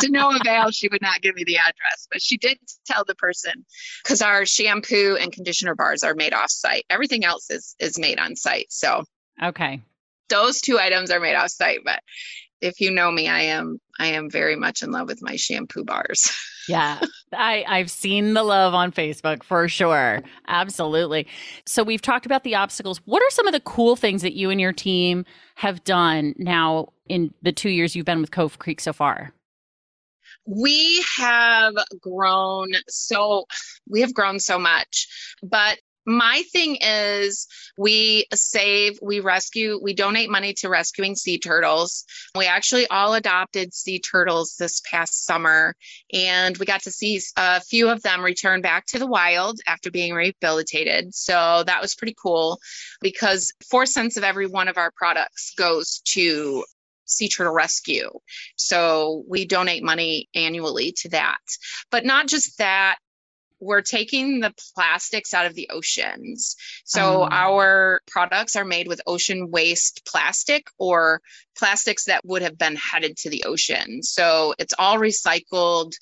to 0.00 0.10
no 0.10 0.30
avail, 0.30 0.70
she 0.70 0.88
would 0.88 1.02
not 1.02 1.22
give 1.22 1.34
me 1.34 1.44
the 1.44 1.58
address, 1.58 2.08
but 2.10 2.22
she 2.22 2.36
did 2.36 2.58
tell 2.86 3.04
the 3.04 3.14
person 3.14 3.64
because 4.02 4.22
our 4.22 4.46
shampoo 4.46 5.16
and 5.20 5.32
conditioner 5.32 5.74
bars 5.74 6.02
are 6.02 6.14
made 6.14 6.34
off 6.34 6.50
site. 6.50 6.84
Everything 6.90 7.24
else 7.24 7.50
is 7.50 7.74
is 7.78 7.98
made 7.98 8.18
on 8.18 8.36
site. 8.36 8.66
So 8.70 9.04
okay. 9.42 9.80
those 10.28 10.60
two 10.60 10.78
items 10.78 11.10
are 11.10 11.20
made 11.20 11.34
off 11.34 11.50
site 11.50 11.80
but 11.84 12.00
if 12.60 12.80
you 12.80 12.90
know 12.90 13.10
me 13.10 13.28
i 13.28 13.40
am 13.40 13.78
I 13.98 14.06
am 14.08 14.30
very 14.30 14.56
much 14.56 14.82
in 14.82 14.90
love 14.90 15.08
with 15.08 15.22
my 15.22 15.36
shampoo 15.36 15.84
bars. 15.84 16.30
yeah, 16.68 17.00
I, 17.32 17.64
I've 17.66 17.90
seen 17.90 18.34
the 18.34 18.42
love 18.42 18.74
on 18.74 18.92
Facebook 18.92 19.42
for 19.42 19.68
sure. 19.68 20.22
Absolutely. 20.48 21.26
So 21.66 21.82
we've 21.82 22.02
talked 22.02 22.26
about 22.26 22.44
the 22.44 22.54
obstacles. 22.54 22.98
What 23.04 23.22
are 23.22 23.30
some 23.30 23.46
of 23.46 23.52
the 23.52 23.60
cool 23.60 23.96
things 23.96 24.22
that 24.22 24.34
you 24.34 24.50
and 24.50 24.60
your 24.60 24.72
team 24.72 25.24
have 25.56 25.84
done 25.84 26.34
now 26.38 26.88
in 27.08 27.32
the 27.42 27.52
two 27.52 27.70
years 27.70 27.94
you've 27.94 28.06
been 28.06 28.20
with 28.20 28.30
Cove 28.30 28.58
Creek 28.58 28.80
so 28.80 28.92
far? 28.92 29.32
we 30.46 31.02
have 31.16 31.74
grown 32.00 32.72
so 32.88 33.44
we 33.88 34.00
have 34.00 34.12
grown 34.12 34.38
so 34.38 34.58
much 34.58 35.08
but 35.42 35.78
my 36.06 36.42
thing 36.52 36.78
is 36.80 37.46
we 37.76 38.26
save 38.34 38.98
we 39.02 39.20
rescue 39.20 39.78
we 39.82 39.94
donate 39.94 40.30
money 40.30 40.52
to 40.54 40.68
rescuing 40.68 41.14
sea 41.14 41.38
turtles. 41.38 42.04
We 42.36 42.46
actually 42.46 42.86
all 42.88 43.14
adopted 43.14 43.74
sea 43.74 44.00
turtles 44.00 44.56
this 44.58 44.80
past 44.90 45.24
summer 45.24 45.74
and 46.12 46.56
we 46.58 46.66
got 46.66 46.82
to 46.82 46.90
see 46.90 47.20
a 47.36 47.60
few 47.60 47.88
of 47.90 48.02
them 48.02 48.22
return 48.22 48.60
back 48.60 48.86
to 48.86 48.98
the 48.98 49.06
wild 49.06 49.60
after 49.66 49.90
being 49.90 50.14
rehabilitated. 50.14 51.14
So 51.14 51.64
that 51.66 51.80
was 51.80 51.94
pretty 51.94 52.14
cool 52.20 52.58
because 53.00 53.52
four 53.70 53.86
cents 53.86 54.16
of 54.16 54.24
every 54.24 54.46
one 54.46 54.68
of 54.68 54.78
our 54.78 54.90
products 54.96 55.54
goes 55.56 56.00
to 56.06 56.64
sea 57.06 57.28
turtle 57.28 57.52
rescue. 57.52 58.10
So 58.56 59.24
we 59.28 59.46
donate 59.46 59.82
money 59.82 60.28
annually 60.34 60.92
to 60.98 61.10
that. 61.10 61.38
But 61.90 62.04
not 62.04 62.28
just 62.28 62.58
that 62.58 62.96
we're 63.64 63.80
taking 63.80 64.40
the 64.40 64.54
plastics 64.74 65.32
out 65.32 65.46
of 65.46 65.54
the 65.54 65.68
oceans. 65.70 66.56
So 66.84 67.24
um, 67.24 67.30
our 67.32 68.00
products 68.06 68.56
are 68.56 68.64
made 68.64 68.86
with 68.86 69.00
ocean 69.06 69.50
waste 69.50 70.02
plastic 70.06 70.68
or 70.78 71.20
plastics 71.56 72.04
that 72.04 72.24
would 72.24 72.42
have 72.42 72.58
been 72.58 72.76
headed 72.76 73.16
to 73.18 73.30
the 73.30 73.44
ocean. 73.44 74.02
So 74.02 74.54
it's 74.58 74.74
all 74.78 74.98
recycled 74.98 75.92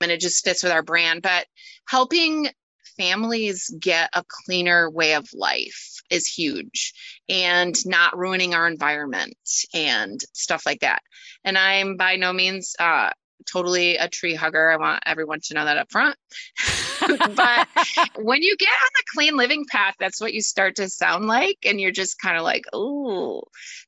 and 0.00 0.10
it 0.10 0.20
just 0.20 0.44
fits 0.44 0.62
with 0.62 0.72
our 0.72 0.82
brand. 0.82 1.22
But 1.22 1.46
helping 1.86 2.48
families 2.96 3.72
get 3.78 4.10
a 4.14 4.24
cleaner 4.28 4.90
way 4.90 5.14
of 5.14 5.28
life 5.32 6.00
is 6.10 6.26
huge 6.26 6.92
and 7.28 7.74
not 7.86 8.18
ruining 8.18 8.54
our 8.54 8.66
environment 8.66 9.34
and 9.72 10.20
stuff 10.32 10.66
like 10.66 10.80
that. 10.80 11.02
And 11.44 11.56
I'm 11.56 11.96
by 11.96 12.16
no 12.16 12.32
means 12.32 12.74
uh, 12.78 13.10
totally 13.50 13.96
a 13.96 14.08
tree 14.08 14.34
hugger. 14.34 14.70
I 14.70 14.76
want 14.76 15.02
everyone 15.06 15.40
to 15.44 15.54
know 15.54 15.64
that 15.64 15.78
up 15.78 15.90
front. 15.90 16.16
but 17.34 17.68
when 18.16 18.42
you 18.42 18.56
get 18.56 18.68
on 18.68 18.90
the 18.94 19.04
clean 19.14 19.36
living 19.36 19.64
path, 19.68 19.94
that's 19.98 20.20
what 20.20 20.34
you 20.34 20.40
start 20.40 20.76
to 20.76 20.88
sound 20.88 21.26
like. 21.26 21.58
And 21.64 21.80
you're 21.80 21.90
just 21.90 22.20
kind 22.20 22.36
of 22.36 22.44
like, 22.44 22.64
oh, 22.72 23.42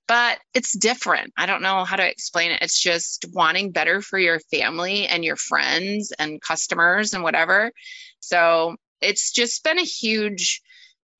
but 0.08 0.38
it's 0.52 0.76
different. 0.76 1.32
I 1.36 1.46
don't 1.46 1.62
know 1.62 1.84
how 1.84 1.96
to 1.96 2.08
explain 2.08 2.50
it. 2.50 2.62
It's 2.62 2.80
just 2.80 3.26
wanting 3.32 3.70
better 3.70 4.00
for 4.00 4.18
your 4.18 4.40
family 4.40 5.06
and 5.06 5.24
your 5.24 5.36
friends 5.36 6.12
and 6.18 6.40
customers 6.40 7.14
and 7.14 7.22
whatever. 7.22 7.72
So 8.20 8.76
it's 9.00 9.32
just 9.32 9.62
been 9.64 9.78
a 9.78 9.84
huge 9.84 10.60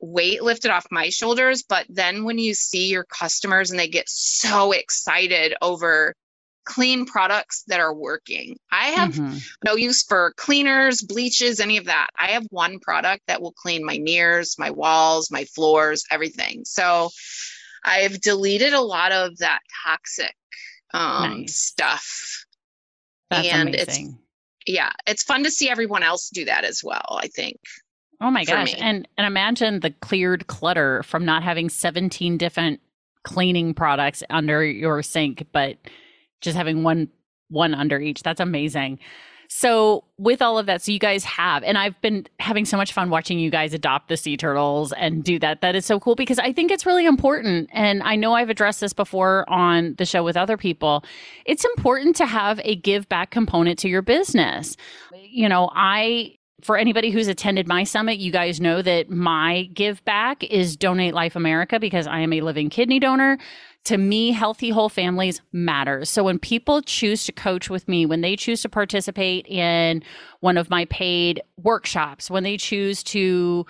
weight 0.01 0.43
lifted 0.43 0.71
off 0.71 0.87
my 0.91 1.11
shoulders. 1.11 1.63
But 1.63 1.87
then 1.89 2.25
when 2.25 2.39
you 2.39 2.55
see 2.55 2.89
your 2.89 3.05
customers 3.05 3.71
and 3.71 3.79
they 3.79 3.89
get 3.89 4.09
so 4.09 4.73
excited 4.73 5.55
over 5.63 6.15
clean 6.65 7.07
products 7.07 7.65
that 7.69 7.81
are 7.81 7.95
working. 7.95 8.57
I 8.71 8.87
have 8.89 9.15
mm-hmm. 9.15 9.37
no 9.65 9.75
use 9.75 10.03
for 10.03 10.33
cleaners, 10.37 11.03
bleaches, 11.03 11.61
any 11.61 11.77
of 11.77 11.87
that. 11.87 12.09
I 12.19 12.33
have 12.33 12.47
one 12.51 12.79
product 12.81 13.23
that 13.27 13.43
will 13.43 13.53
clean 13.53 13.85
my 13.85 13.99
mirrors, 13.99 14.57
my 14.59 14.71
walls, 14.71 15.31
my 15.31 15.45
floors, 15.45 16.05
everything. 16.11 16.65
So 16.65 17.11
I've 17.85 18.21
deleted 18.21 18.73
a 18.73 18.81
lot 18.81 19.13
of 19.13 19.39
that 19.39 19.61
toxic 19.85 20.35
um, 20.93 21.41
nice. 21.41 21.57
stuff. 21.57 22.45
That's 23.31 23.49
and 23.49 23.69
amazing. 23.71 24.07
it's 24.07 24.19
yeah, 24.67 24.93
it's 25.07 25.23
fun 25.23 25.45
to 25.45 25.51
see 25.51 25.69
everyone 25.69 26.03
else 26.03 26.31
do 26.31 26.47
that 26.47 26.65
as 26.65 26.83
well, 26.83 27.19
I 27.21 27.29
think. 27.29 27.61
Oh 28.21 28.31
my 28.31 28.45
gosh. 28.45 28.75
And 28.79 29.07
and 29.19 29.27
imagine 29.27 29.81
the 29.81 29.91
cleared 29.91 30.47
clutter 30.47 31.03
from 31.03 31.25
not 31.25 31.43
having 31.43 31.69
17 31.69 32.39
different 32.39 32.81
cleaning 33.25 33.75
products 33.75 34.23
under 34.31 34.65
your 34.65 35.03
sink, 35.03 35.47
but 35.53 35.77
just 36.41 36.57
having 36.57 36.83
one 36.83 37.09
one 37.49 37.75
under 37.75 38.01
each. 38.01 38.23
That's 38.23 38.41
amazing. 38.41 38.99
So, 39.49 40.05
with 40.17 40.41
all 40.41 40.59
of 40.59 40.67
that, 40.67 40.83
so 40.83 40.91
you 40.91 40.99
guys 40.99 41.23
have, 41.25 41.63
and 41.63 41.77
I've 41.77 42.01
been 42.01 42.27
having 42.41 42.65
so 42.65 42.77
much 42.77 42.93
fun 42.93 43.11
watching 43.11 43.39
you 43.39 43.51
guys 43.51 43.75
adopt 43.75 44.09
the 44.09 44.17
sea 44.17 44.37
turtles 44.37 44.93
and 44.93 45.23
do 45.23 45.39
that. 45.39 45.61
That 45.61 45.77
is 45.77 45.85
so 45.85 46.01
cool 46.01 46.15
because 46.15 46.39
I 46.39 46.53
think 46.53 46.71
it's 46.71 46.87
really 46.87 47.05
important. 47.05 47.69
And 47.73 48.03
I 48.03 48.17
know 48.17 48.33
I've 48.33 48.49
addressed 48.49 48.81
this 48.81 48.93
before 48.93 49.49
on 49.49 49.95
the 49.99 50.07
show 50.07 50.25
with 50.25 50.37
other 50.37 50.57
people. 50.57 51.05
It's 51.45 51.65
important 51.65 52.17
to 52.17 52.27
have 52.27 52.61
a 52.65 52.77
give 52.77 53.09
back 53.09 53.31
component 53.31 53.79
to 53.81 53.89
your 53.89 54.03
business. 54.03 54.77
You 55.13 55.49
know, 55.49 55.71
I 55.75 56.37
for 56.63 56.79
anybody 56.79 57.11
who's 57.11 57.29
attended 57.29 57.69
my 57.69 57.85
summit, 57.85 58.19
you 58.19 58.33
guys 58.33 58.59
know 58.59 58.81
that 58.81 59.11
my 59.11 59.65
give 59.75 60.03
back 60.07 60.43
is 60.45 60.77
Donate 60.77 61.13
Life 61.13 61.37
America 61.37 61.79
because 61.79 62.07
I 62.07 62.21
am 62.21 62.33
a 62.33 62.41
living 62.41 62.71
kidney 62.71 62.99
donor 62.99 63.39
to 63.85 63.99
me, 63.99 64.33
healthy 64.33 64.71
whole 64.71 64.89
families 64.89 65.43
matters. 65.53 66.09
So 66.09 66.25
when 66.25 66.39
people 66.39 66.81
choose 66.83 67.25
to 67.25 67.33
coach 67.33 67.69
with 67.69 67.87
me, 67.87 68.07
when 68.07 68.23
they 68.23 68.35
choose 68.35 68.63
to 68.63 68.69
participate 68.69 69.47
in 69.47 70.03
one 70.41 70.57
of 70.57 70.71
my 70.71 70.87
paid 70.87 71.43
workshops, 71.59 72.31
when 72.31 72.45
they 72.45 72.57
choose 72.57 73.03
to 73.05 73.67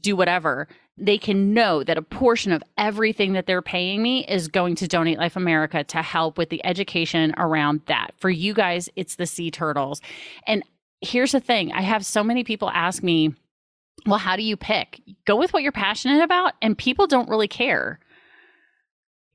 do 0.00 0.14
whatever, 0.14 0.68
they 0.96 1.18
can 1.18 1.54
know 1.54 1.82
that 1.84 1.98
a 1.98 2.02
portion 2.02 2.52
of 2.52 2.62
everything 2.76 3.32
that 3.32 3.46
they're 3.46 3.62
paying 3.62 4.02
me 4.02 4.24
is 4.26 4.48
going 4.48 4.74
to 4.76 4.88
Donate 4.88 5.18
Life 5.18 5.36
America 5.36 5.84
to 5.84 6.02
help 6.02 6.38
with 6.38 6.50
the 6.50 6.64
education 6.64 7.34
around 7.36 7.80
that. 7.86 8.12
For 8.18 8.30
you 8.30 8.54
guys, 8.54 8.88
it's 8.96 9.16
the 9.16 9.26
sea 9.26 9.50
turtles. 9.50 10.00
And 10.46 10.62
here's 11.00 11.32
the 11.32 11.40
thing 11.40 11.72
I 11.72 11.82
have 11.82 12.04
so 12.04 12.22
many 12.22 12.44
people 12.44 12.70
ask 12.70 13.02
me, 13.02 13.34
well, 14.06 14.18
how 14.18 14.36
do 14.36 14.42
you 14.42 14.56
pick? 14.56 15.00
Go 15.24 15.36
with 15.36 15.52
what 15.52 15.62
you're 15.62 15.72
passionate 15.72 16.22
about, 16.22 16.54
and 16.62 16.78
people 16.78 17.06
don't 17.06 17.28
really 17.28 17.48
care. 17.48 17.98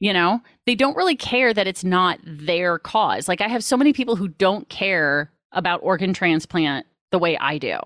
You 0.03 0.11
know, 0.11 0.41
they 0.65 0.75
don't 0.75 0.97
really 0.97 1.15
care 1.15 1.53
that 1.53 1.65
it's 1.65 1.85
not 1.85 2.19
their 2.25 2.77
cause. 2.77 3.29
Like 3.29 3.39
I 3.39 3.47
have 3.47 3.63
so 3.63 3.77
many 3.77 3.93
people 3.93 4.17
who 4.17 4.27
don't 4.27 4.67
care 4.67 5.31
about 5.53 5.79
organ 5.81 6.13
transplant 6.13 6.85
the 7.11 7.19
way 7.19 7.37
I 7.37 7.57
do. 7.57 7.77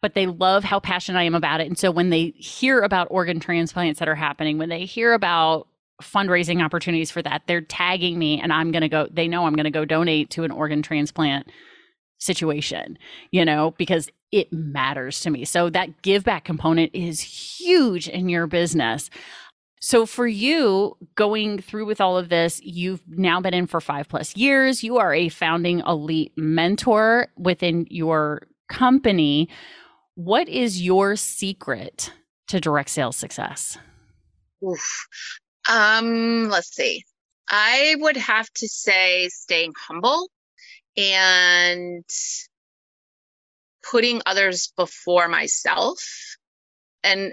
But 0.00 0.14
they 0.14 0.26
love 0.26 0.64
how 0.64 0.80
passionate 0.80 1.20
I 1.20 1.22
am 1.22 1.36
about 1.36 1.60
it. 1.60 1.68
And 1.68 1.78
so 1.78 1.92
when 1.92 2.10
they 2.10 2.34
hear 2.36 2.80
about 2.80 3.06
organ 3.12 3.38
transplants 3.38 4.00
that 4.00 4.08
are 4.08 4.16
happening, 4.16 4.58
when 4.58 4.70
they 4.70 4.84
hear 4.84 5.12
about 5.12 5.68
fundraising 6.02 6.60
opportunities 6.60 7.12
for 7.12 7.22
that, 7.22 7.42
they're 7.46 7.60
tagging 7.60 8.18
me 8.18 8.40
and 8.40 8.52
I'm 8.52 8.72
going 8.72 8.82
to 8.82 8.88
go, 8.88 9.06
they 9.08 9.28
know 9.28 9.46
I'm 9.46 9.54
going 9.54 9.62
to 9.62 9.70
go 9.70 9.84
donate 9.84 10.30
to 10.30 10.42
an 10.42 10.50
organ 10.50 10.82
transplant 10.82 11.46
situation, 12.18 12.98
you 13.30 13.44
know, 13.44 13.72
because 13.78 14.10
it 14.32 14.52
matters 14.52 15.20
to 15.20 15.30
me. 15.30 15.44
So 15.44 15.70
that 15.70 16.02
give 16.02 16.24
back 16.24 16.44
component 16.44 16.92
is 16.92 17.20
huge 17.20 18.08
in 18.08 18.28
your 18.28 18.48
business. 18.48 19.10
So 19.84 20.06
for 20.06 20.28
you 20.28 20.96
going 21.16 21.60
through 21.60 21.86
with 21.86 22.00
all 22.00 22.16
of 22.16 22.28
this, 22.28 22.60
you've 22.62 23.02
now 23.08 23.40
been 23.40 23.52
in 23.52 23.66
for 23.66 23.80
five 23.80 24.08
plus 24.08 24.36
years. 24.36 24.84
You 24.84 24.98
are 24.98 25.12
a 25.12 25.28
founding 25.28 25.80
elite 25.80 26.32
mentor 26.36 27.26
within 27.36 27.88
your 27.90 28.46
company. 28.68 29.48
What 30.14 30.48
is 30.48 30.80
your 30.80 31.16
secret 31.16 32.12
to 32.46 32.60
direct 32.60 32.90
sales 32.90 33.16
success? 33.16 33.76
Oof. 34.64 35.08
Um, 35.68 36.48
let's 36.48 36.72
see. 36.72 37.02
I 37.50 37.96
would 37.98 38.16
have 38.16 38.48
to 38.58 38.68
say 38.68 39.28
staying 39.30 39.72
humble 39.88 40.30
and 40.96 42.04
putting 43.90 44.22
others 44.26 44.72
before 44.76 45.26
myself. 45.26 45.98
And 47.02 47.32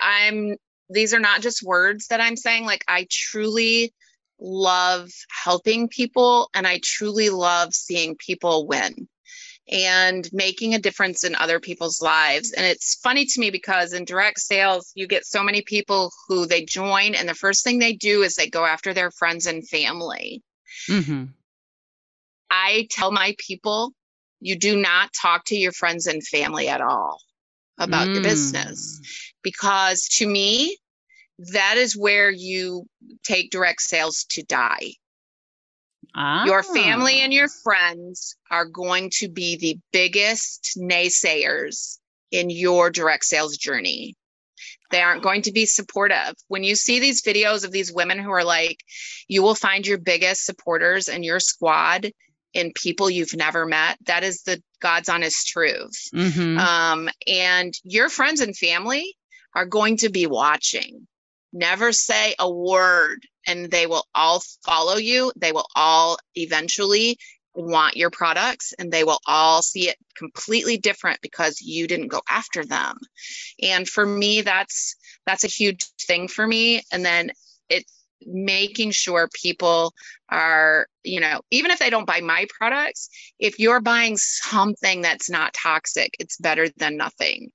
I'm 0.00 0.56
these 0.88 1.14
are 1.14 1.20
not 1.20 1.40
just 1.40 1.62
words 1.62 2.08
that 2.08 2.20
I'm 2.20 2.36
saying. 2.36 2.64
Like, 2.64 2.84
I 2.88 3.06
truly 3.10 3.92
love 4.38 5.10
helping 5.44 5.88
people 5.88 6.50
and 6.54 6.66
I 6.66 6.80
truly 6.82 7.30
love 7.30 7.74
seeing 7.74 8.16
people 8.16 8.66
win 8.66 9.08
and 9.68 10.28
making 10.32 10.74
a 10.74 10.78
difference 10.78 11.24
in 11.24 11.34
other 11.34 11.58
people's 11.58 12.00
lives. 12.00 12.52
And 12.52 12.64
it's 12.64 13.00
funny 13.02 13.24
to 13.26 13.40
me 13.40 13.50
because 13.50 13.92
in 13.92 14.04
direct 14.04 14.38
sales, 14.40 14.92
you 14.94 15.08
get 15.08 15.26
so 15.26 15.42
many 15.42 15.62
people 15.62 16.12
who 16.28 16.46
they 16.46 16.64
join, 16.64 17.14
and 17.14 17.28
the 17.28 17.34
first 17.34 17.64
thing 17.64 17.78
they 17.78 17.94
do 17.94 18.22
is 18.22 18.34
they 18.34 18.48
go 18.48 18.64
after 18.64 18.94
their 18.94 19.10
friends 19.10 19.46
and 19.46 19.66
family. 19.66 20.42
Mm-hmm. 20.88 21.24
I 22.48 22.86
tell 22.90 23.10
my 23.10 23.34
people, 23.38 23.92
you 24.38 24.56
do 24.56 24.76
not 24.76 25.10
talk 25.12 25.46
to 25.46 25.56
your 25.56 25.72
friends 25.72 26.06
and 26.06 26.24
family 26.24 26.68
at 26.68 26.80
all 26.80 27.18
about 27.78 28.08
mm. 28.08 28.14
your 28.14 28.22
business 28.22 29.00
because 29.42 30.08
to 30.08 30.26
me, 30.26 30.76
that 31.52 31.76
is 31.76 31.96
where 31.96 32.30
you 32.30 32.86
take 33.22 33.50
direct 33.50 33.80
sales 33.80 34.24
to 34.30 34.42
die. 34.42 34.94
Ah. 36.16 36.44
Your 36.46 36.64
family 36.64 37.20
and 37.20 37.32
your 37.32 37.48
friends 37.62 38.36
are 38.50 38.64
going 38.64 39.10
to 39.18 39.28
be 39.28 39.56
the 39.56 39.78
biggest 39.92 40.72
naysayers 40.76 41.98
in 42.32 42.50
your 42.50 42.90
direct 42.90 43.24
sales 43.24 43.56
journey. 43.56 44.14
They 44.90 45.02
aren't 45.02 45.22
going 45.22 45.42
to 45.42 45.52
be 45.52 45.66
supportive. 45.66 46.34
When 46.48 46.64
you 46.64 46.74
see 46.74 46.98
these 46.98 47.22
videos 47.22 47.64
of 47.64 47.70
these 47.70 47.92
women 47.92 48.18
who 48.18 48.30
are 48.30 48.44
like, 48.44 48.82
you 49.28 49.42
will 49.42 49.54
find 49.54 49.86
your 49.86 49.98
biggest 49.98 50.44
supporters 50.44 51.08
and 51.08 51.24
your 51.24 51.38
squad 51.38 52.10
in 52.56 52.72
people 52.74 53.10
you've 53.10 53.36
never 53.36 53.66
met. 53.66 53.98
That 54.06 54.24
is 54.24 54.42
the 54.42 54.62
God's 54.80 55.10
honest 55.10 55.46
truth. 55.46 56.08
Mhm. 56.14 56.58
Um, 56.58 57.10
and 57.26 57.74
your 57.84 58.08
friends 58.08 58.40
and 58.40 58.56
family 58.56 59.14
are 59.54 59.66
going 59.66 59.98
to 59.98 60.08
be 60.08 60.26
watching. 60.26 61.06
Never 61.52 61.92
say 61.92 62.34
a 62.38 62.50
word, 62.50 63.26
and 63.46 63.70
they 63.70 63.86
will 63.86 64.06
all 64.14 64.42
follow 64.64 64.96
you. 64.96 65.32
They 65.36 65.52
will 65.52 65.68
all 65.76 66.18
eventually 66.34 67.18
want 67.54 67.96
your 67.96 68.10
products, 68.10 68.72
and 68.78 68.90
they 68.90 69.04
will 69.04 69.20
all 69.26 69.60
see 69.62 69.88
it 69.90 69.96
completely 70.16 70.78
different 70.78 71.20
because 71.20 71.60
you 71.60 71.86
didn't 71.86 72.08
go 72.08 72.22
after 72.28 72.64
them. 72.64 72.96
And 73.62 73.86
for 73.86 74.04
me, 74.04 74.40
that's 74.40 74.96
that's 75.26 75.44
a 75.44 75.48
huge 75.48 75.84
thing 76.06 76.28
for 76.28 76.46
me. 76.46 76.82
And 76.90 77.04
then 77.04 77.32
it's 77.68 77.92
making 78.26 78.90
sure 78.90 79.28
people 79.32 79.94
are, 80.28 80.86
you 81.04 81.20
know, 81.20 81.40
even 81.50 81.70
if 81.70 81.78
they 81.78 81.90
don't 81.90 82.06
buy 82.06 82.20
my 82.20 82.46
products, 82.58 83.08
if 83.38 83.58
you're 83.58 83.80
buying 83.80 84.16
something 84.16 85.02
that's 85.02 85.30
not 85.30 85.54
toxic, 85.54 86.14
it's 86.18 86.36
better 86.38 86.68
than 86.76 86.96
nothing. 86.96 87.50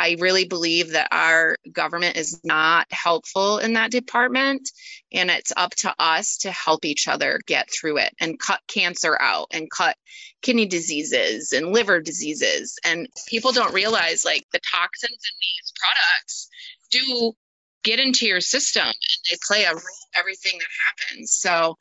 I 0.00 0.16
really 0.18 0.46
believe 0.46 0.92
that 0.92 1.08
our 1.12 1.56
government 1.70 2.16
is 2.16 2.40
not 2.42 2.86
helpful 2.90 3.58
in 3.58 3.74
that 3.74 3.90
department. 3.90 4.70
And 5.12 5.30
it's 5.30 5.52
up 5.54 5.74
to 5.76 5.94
us 5.98 6.38
to 6.38 6.50
help 6.50 6.86
each 6.86 7.06
other 7.06 7.40
get 7.46 7.68
through 7.70 7.98
it 7.98 8.14
and 8.18 8.38
cut 8.38 8.60
cancer 8.66 9.20
out 9.20 9.48
and 9.52 9.70
cut 9.70 9.96
kidney 10.40 10.64
diseases 10.64 11.52
and 11.52 11.72
liver 11.74 12.00
diseases. 12.00 12.78
And 12.82 13.08
people 13.26 13.52
don't 13.52 13.74
realize 13.74 14.24
like 14.24 14.46
the 14.52 14.60
toxins 14.72 15.10
in 15.10 15.36
these 15.38 15.72
products 15.78 16.48
do 16.90 17.32
get 17.82 18.00
into 18.00 18.26
your 18.26 18.40
system 18.40 18.84
and 18.84 18.94
they 19.30 19.36
play 19.46 19.64
a 19.64 19.72
role 19.72 19.82
everything 20.16 20.58
that 20.58 20.68
happens. 20.86 21.32
So 21.32 21.76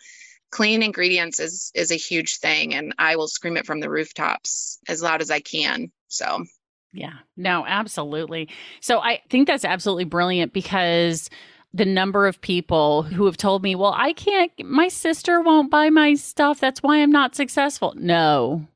clean 0.52 0.82
ingredients 0.82 1.40
is 1.40 1.72
is 1.76 1.92
a 1.92 1.96
huge 1.96 2.38
thing 2.38 2.74
and 2.74 2.94
I 2.98 3.16
will 3.16 3.28
scream 3.28 3.58
it 3.58 3.66
from 3.66 3.80
the 3.80 3.90
rooftops 3.90 4.80
as 4.88 5.02
loud 5.02 5.22
as 5.22 5.32
I 5.32 5.40
can. 5.40 5.92
So 6.08 6.46
Yeah, 6.94 7.14
no, 7.38 7.66
absolutely. 7.66 8.50
So 8.82 9.00
I 9.00 9.22
think 9.30 9.48
that's 9.48 9.66
absolutely 9.66 10.06
brilliant 10.06 10.54
because 10.54 11.30
the 11.74 11.86
number 11.86 12.26
of 12.26 12.42
people 12.42 13.04
who 13.04 13.26
have 13.26 13.38
told 13.38 13.62
me, 13.62 13.76
well, 13.76 13.94
I 13.96 14.14
can't, 14.14 14.52
my 14.66 14.88
sister 14.88 15.40
won't 15.42 15.70
buy 15.70 15.92
my 15.92 16.16
stuff. 16.16 16.60
That's 16.60 16.82
why 16.82 16.98
I'm 16.98 17.12
not 17.12 17.36
successful. 17.36 17.94
No, 17.96 18.68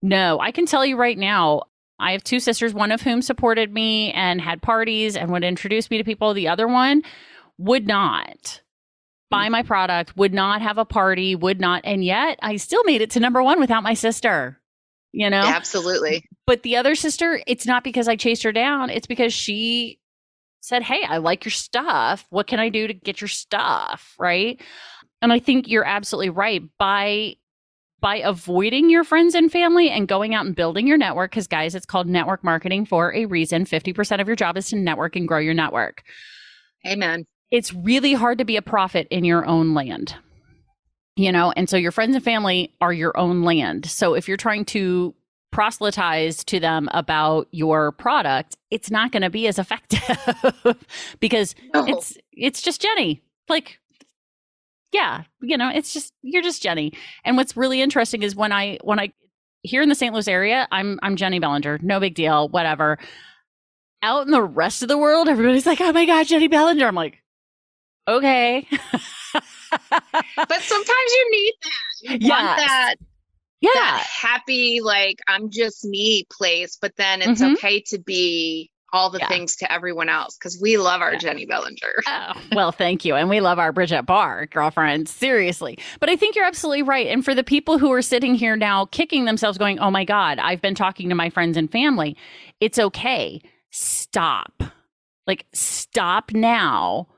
no, 0.00 0.40
I 0.40 0.50
can 0.50 0.64
tell 0.64 0.86
you 0.86 0.96
right 0.96 1.18
now. 1.18 1.64
I 1.98 2.12
have 2.12 2.24
two 2.24 2.40
sisters, 2.40 2.74
one 2.74 2.92
of 2.92 3.02
whom 3.02 3.22
supported 3.22 3.72
me 3.72 4.12
and 4.12 4.40
had 4.40 4.62
parties 4.62 5.16
and 5.16 5.30
would 5.30 5.44
introduce 5.44 5.90
me 5.90 5.98
to 5.98 6.04
people. 6.04 6.34
The 6.34 6.48
other 6.48 6.66
one 6.66 7.02
would 7.58 7.86
not 7.86 8.60
buy 9.30 9.48
my 9.48 9.62
product, 9.62 10.16
would 10.16 10.34
not 10.34 10.62
have 10.62 10.78
a 10.78 10.84
party, 10.84 11.34
would 11.34 11.60
not. 11.60 11.82
And 11.84 12.04
yet 12.04 12.38
I 12.42 12.56
still 12.56 12.84
made 12.84 13.00
it 13.00 13.10
to 13.10 13.20
number 13.20 13.42
one 13.42 13.60
without 13.60 13.82
my 13.82 13.94
sister, 13.94 14.60
you 15.12 15.30
know? 15.30 15.42
absolutely. 15.42 16.24
But 16.46 16.62
the 16.62 16.76
other 16.76 16.94
sister, 16.94 17.40
it's 17.46 17.66
not 17.66 17.84
because 17.84 18.06
I 18.08 18.16
chased 18.16 18.42
her 18.42 18.52
down. 18.52 18.90
It's 18.90 19.06
because 19.06 19.32
she 19.32 19.98
said, 20.60 20.82
Hey, 20.82 21.02
I 21.08 21.18
like 21.18 21.44
your 21.44 21.52
stuff. 21.52 22.26
What 22.30 22.46
can 22.46 22.60
I 22.60 22.68
do 22.68 22.86
to 22.86 22.94
get 22.94 23.20
your 23.20 23.28
stuff? 23.28 24.14
Right. 24.18 24.60
And 25.22 25.32
I 25.32 25.38
think 25.38 25.68
you're 25.68 25.86
absolutely 25.86 26.30
right. 26.30 26.62
By 26.78 27.36
by 28.00 28.16
avoiding 28.16 28.90
your 28.90 29.04
friends 29.04 29.34
and 29.34 29.50
family 29.50 29.90
and 29.90 30.06
going 30.08 30.34
out 30.34 30.44
and 30.46 30.54
building 30.54 30.86
your 30.86 30.98
network, 30.98 31.30
because 31.30 31.46
guys, 31.46 31.74
it's 31.74 31.86
called 31.86 32.06
network 32.06 32.44
marketing 32.44 32.84
for 32.86 33.14
a 33.14 33.24
reason. 33.26 33.64
50% 33.64 34.20
of 34.20 34.26
your 34.26 34.36
job 34.36 34.56
is 34.56 34.68
to 34.68 34.76
network 34.76 35.16
and 35.16 35.26
grow 35.26 35.38
your 35.38 35.54
network. 35.54 36.02
Amen. 36.86 37.24
It's 37.50 37.72
really 37.72 38.12
hard 38.14 38.38
to 38.38 38.44
be 38.44 38.56
a 38.56 38.62
prophet 38.62 39.06
in 39.10 39.24
your 39.24 39.46
own 39.46 39.74
land. 39.74 40.14
You 41.16 41.30
know, 41.30 41.52
and 41.56 41.68
so 41.70 41.76
your 41.76 41.92
friends 41.92 42.16
and 42.16 42.24
family 42.24 42.74
are 42.80 42.92
your 42.92 43.16
own 43.16 43.42
land. 43.42 43.86
So 43.86 44.14
if 44.14 44.26
you're 44.26 44.36
trying 44.36 44.64
to 44.66 45.14
proselytize 45.52 46.42
to 46.44 46.58
them 46.58 46.88
about 46.92 47.46
your 47.52 47.92
product, 47.92 48.56
it's 48.72 48.90
not 48.90 49.12
going 49.12 49.22
to 49.22 49.30
be 49.30 49.46
as 49.46 49.58
effective 49.58 50.02
because 51.20 51.54
No. 51.72 51.86
it's 51.86 52.18
it's 52.32 52.60
just 52.60 52.82
Jenny. 52.82 53.22
Like 53.48 53.78
yeah, 54.94 55.24
you 55.42 55.58
know, 55.58 55.68
it's 55.74 55.92
just 55.92 56.12
you're 56.22 56.40
just 56.42 56.62
Jenny. 56.62 56.92
And 57.24 57.36
what's 57.36 57.56
really 57.56 57.82
interesting 57.82 58.22
is 58.22 58.36
when 58.36 58.52
I 58.52 58.78
when 58.84 59.00
I 59.00 59.12
here 59.64 59.82
in 59.82 59.88
the 59.88 59.94
St. 59.96 60.12
Louis 60.14 60.28
area, 60.28 60.68
I'm 60.70 61.00
I'm 61.02 61.16
Jenny 61.16 61.40
Bellinger. 61.40 61.80
No 61.82 61.98
big 61.98 62.14
deal, 62.14 62.48
whatever. 62.48 62.98
Out 64.02 64.24
in 64.26 64.30
the 64.30 64.42
rest 64.42 64.82
of 64.82 64.88
the 64.88 64.96
world, 64.96 65.28
everybody's 65.28 65.66
like, 65.66 65.80
"Oh 65.80 65.92
my 65.92 66.06
god, 66.06 66.28
Jenny 66.28 66.46
Bellinger." 66.46 66.86
I'm 66.86 66.94
like, 66.94 67.20
"Okay." 68.06 68.68
but 69.32 70.62
sometimes 70.62 71.10
you 71.16 71.28
need 71.32 71.54
that. 71.62 72.12
You 72.12 72.18
Yes. 72.20 72.30
want 72.30 72.56
that 72.58 72.94
yeah. 73.60 73.70
that 73.74 74.06
happy, 74.06 74.80
like 74.80 75.16
I'm 75.26 75.50
just 75.50 75.84
me 75.84 76.24
place, 76.30 76.78
but 76.80 76.94
then 76.96 77.20
it's 77.20 77.40
Mhm. 77.40 77.54
okay 77.54 77.80
to 77.88 77.98
be 77.98 78.70
all 78.94 79.10
the 79.10 79.18
Yeah. 79.18 79.28
things 79.28 79.56
to 79.56 79.70
everyone 79.70 80.08
else 80.08 80.36
because 80.38 80.58
we 80.62 80.78
love 80.78 81.02
our 81.02 81.12
Yeah. 81.14 81.18
Jenny 81.18 81.44
Bellinger. 81.46 81.94
Oh, 82.06 82.32
well, 82.52 82.72
thank 82.72 83.04
you. 83.04 83.14
And 83.16 83.28
we 83.28 83.40
love 83.40 83.58
our 83.58 83.72
Bridget 83.72 84.04
Barr, 84.04 84.46
girlfriend. 84.46 85.08
Seriously. 85.08 85.78
But 86.00 86.08
I 86.08 86.16
think 86.16 86.36
you're 86.36 86.44
absolutely 86.46 86.82
right. 86.84 87.08
And 87.08 87.24
for 87.24 87.34
the 87.34 87.44
people 87.44 87.78
who 87.78 87.92
are 87.92 88.02
sitting 88.02 88.34
here 88.34 88.56
now 88.56 88.86
kicking 88.86 89.24
themselves, 89.26 89.58
going, 89.58 89.78
oh 89.80 89.90
my 89.90 90.04
God, 90.04 90.38
I've 90.38 90.62
been 90.62 90.74
talking 90.74 91.08
to 91.10 91.14
my 91.14 91.28
friends 91.28 91.56
and 91.56 91.70
family, 91.70 92.16
it's 92.60 92.78
okay. 92.78 93.42
Stop. 93.70 94.62
Like, 95.26 95.46
stop 95.52 96.32
now. 96.32 97.08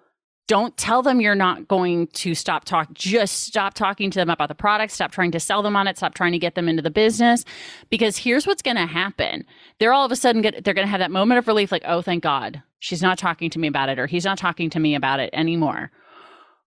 Don't 0.48 0.76
tell 0.76 1.02
them 1.02 1.20
you're 1.20 1.34
not 1.34 1.66
going 1.66 2.06
to 2.08 2.34
stop 2.34 2.64
talk. 2.64 2.92
Just 2.92 3.44
stop 3.44 3.74
talking 3.74 4.10
to 4.12 4.18
them 4.18 4.30
about 4.30 4.48
the 4.48 4.54
product. 4.54 4.92
Stop 4.92 5.10
trying 5.10 5.32
to 5.32 5.40
sell 5.40 5.62
them 5.62 5.74
on 5.74 5.88
it. 5.88 5.96
Stop 5.96 6.14
trying 6.14 6.32
to 6.32 6.38
get 6.38 6.54
them 6.54 6.68
into 6.68 6.82
the 6.82 6.90
business. 6.90 7.44
Because 7.90 8.16
here's 8.16 8.46
what's 8.46 8.62
going 8.62 8.76
to 8.76 8.86
happen. 8.86 9.44
They're 9.80 9.92
all 9.92 10.06
of 10.06 10.12
a 10.12 10.16
sudden 10.16 10.42
get, 10.42 10.62
they're 10.62 10.74
going 10.74 10.86
to 10.86 10.90
have 10.90 11.00
that 11.00 11.10
moment 11.10 11.38
of 11.38 11.48
relief, 11.48 11.72
like, 11.72 11.82
oh, 11.84 12.00
thank 12.00 12.22
God, 12.22 12.62
she's 12.78 13.02
not 13.02 13.18
talking 13.18 13.50
to 13.50 13.58
me 13.58 13.66
about 13.66 13.88
it, 13.88 13.98
or 13.98 14.06
he's 14.06 14.24
not 14.24 14.38
talking 14.38 14.70
to 14.70 14.78
me 14.78 14.94
about 14.94 15.18
it 15.18 15.30
anymore. 15.32 15.90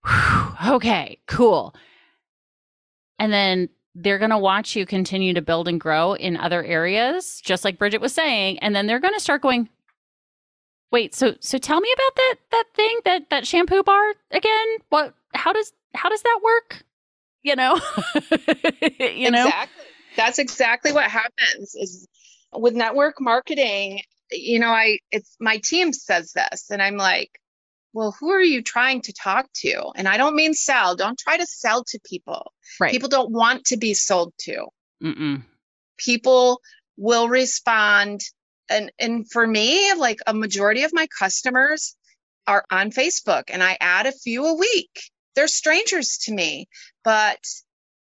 Whew, 0.06 0.54
okay, 0.76 1.20
cool. 1.28 1.74
And 3.18 3.32
then 3.32 3.70
they're 3.96 4.20
going 4.20 4.30
to 4.30 4.38
watch 4.38 4.76
you 4.76 4.86
continue 4.86 5.34
to 5.34 5.42
build 5.42 5.68
and 5.68 5.80
grow 5.80 6.13
in 6.13 6.38
other 6.38 6.63
areas, 6.63 7.42
just 7.44 7.65
like 7.65 7.80
Bridget 7.80 8.02
was 8.02 8.13
saying. 8.13 8.60
And 8.60 8.76
then 8.76 8.88
they're 8.88 9.00
going 9.00 9.13
to 9.13 9.20
start 9.20 9.42
going, 9.42 9.70
wait 10.91 11.13
so 11.15 11.36
so 11.39 11.58
tell 11.58 11.80
me 11.80 11.89
about 11.93 12.15
that 12.15 12.36
that 12.52 12.63
thing 12.75 12.99
that 13.06 13.30
that 13.30 13.47
shampoo 13.47 13.84
bar 13.84 14.13
again 14.32 14.67
what 14.89 15.13
how 15.34 15.54
does 15.54 15.73
how 15.95 16.10
does 16.10 16.21
that 16.21 16.39
work 16.43 16.84
you 17.43 17.56
know 17.56 17.80
you 18.99 19.32
know 19.32 19.45
Exactly. 19.45 19.86
That's 20.15 20.39
exactly 20.39 20.91
what 20.91 21.10
happens 21.10 21.75
is 21.75 22.08
with 22.54 22.73
network 22.73 23.21
marketing, 23.21 24.02
you 24.32 24.60
know, 24.60 24.69
I 24.69 24.99
it's 25.12 25.36
my 25.39 25.62
team 25.63 25.93
says 25.93 26.34
this 26.34 26.69
and 26.69 26.82
I'm 26.82 26.97
like, 26.97 27.30
well, 27.93 28.15
who 28.19 28.32
are 28.32 28.41
you 28.41 28.62
trying 28.62 29.02
to 29.04 29.13
talk 29.13 29.47
to? 29.62 29.91
And 29.95 30.08
I 30.08 30.17
don't 30.17 30.36
mean 30.36 30.54
sell. 30.54 30.95
Don't 30.95 31.17
try 31.17 31.38
to 31.38 31.45
sell 31.45 31.84
to 31.86 31.99
people. 32.04 32.52
right 32.80 32.91
People 32.91 33.10
don't 33.10 33.32
want 33.32 33.65
to 33.65 33.78
be 33.78 33.93
sold 33.93 34.34
to. 34.39 34.65
Mm-mm. 35.04 35.43
People 35.97 36.62
will 36.97 37.30
respond 37.30 38.21
and 38.69 38.91
and 38.99 39.29
for 39.29 39.45
me, 39.45 39.93
like 39.93 40.19
a 40.27 40.34
majority 40.34 40.84
of 40.84 40.93
my 40.93 41.08
customers 41.08 41.95
are 42.47 42.65
on 42.71 42.91
Facebook 42.91 43.43
and 43.49 43.63
I 43.63 43.77
add 43.79 44.05
a 44.08 44.12
few 44.12 44.45
a 44.45 44.53
week. 44.55 45.12
They're 45.36 45.47
strangers 45.47 46.17
to 46.23 46.34
me, 46.34 46.67
but 47.03 47.39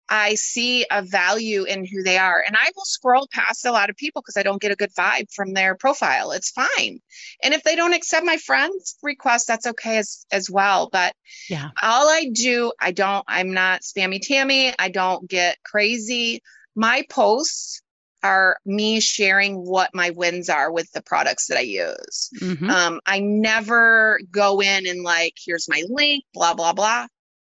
I 0.09 0.35
see 0.35 0.85
a 0.89 1.03
value 1.03 1.63
in 1.65 1.85
who 1.85 2.01
they 2.01 2.17
are. 2.17 2.43
And 2.45 2.55
I 2.57 2.71
will 2.75 2.85
scroll 2.85 3.27
past 3.31 3.65
a 3.65 3.71
lot 3.71 3.91
of 3.91 3.95
people 3.95 4.21
because 4.23 4.37
I 4.37 4.43
don't 4.43 4.61
get 4.61 4.71
a 4.71 4.75
good 4.75 4.93
vibe 4.97 5.31
from 5.31 5.53
their 5.53 5.75
profile. 5.75 6.31
It's 6.31 6.49
fine. 6.49 6.99
And 7.43 7.53
if 7.53 7.61
they 7.61 7.75
don't 7.75 7.93
accept 7.93 8.25
my 8.25 8.37
friend's 8.37 8.97
request, 9.03 9.47
that's 9.47 9.67
okay 9.67 9.97
as, 9.97 10.25
as 10.31 10.49
well. 10.49 10.89
But 10.91 11.13
Yeah. 11.47 11.69
all 11.81 12.09
I 12.09 12.29
do, 12.33 12.73
I 12.79 12.91
don't, 12.91 13.23
I'm 13.27 13.53
not 13.53 13.81
spammy 13.81 14.19
Tammy. 14.19 14.73
I 14.77 14.89
don't 14.89 15.29
get 15.29 15.61
crazy. 15.63 16.41
My 16.75 17.05
posts 17.07 17.83
are 18.23 18.57
me 18.65 18.99
sharing 18.99 19.55
what 19.57 19.91
my 19.93 20.09
wins 20.11 20.49
are 20.49 20.71
with 20.71 20.91
the 20.91 21.01
products 21.01 21.47
that 21.47 21.57
I 21.57 21.61
use. 21.61 22.29
Mhm. 22.39 22.69
Um, 22.69 22.99
I 23.05 23.19
never 23.19 24.19
go 24.31 24.61
in 24.61 24.87
and 24.87 25.03
like, 25.03 25.35
here's 25.43 25.69
my 25.69 25.83
link, 25.89 26.23
blah, 26.33 26.53
blah, 26.53 26.73
blah. 26.73 27.07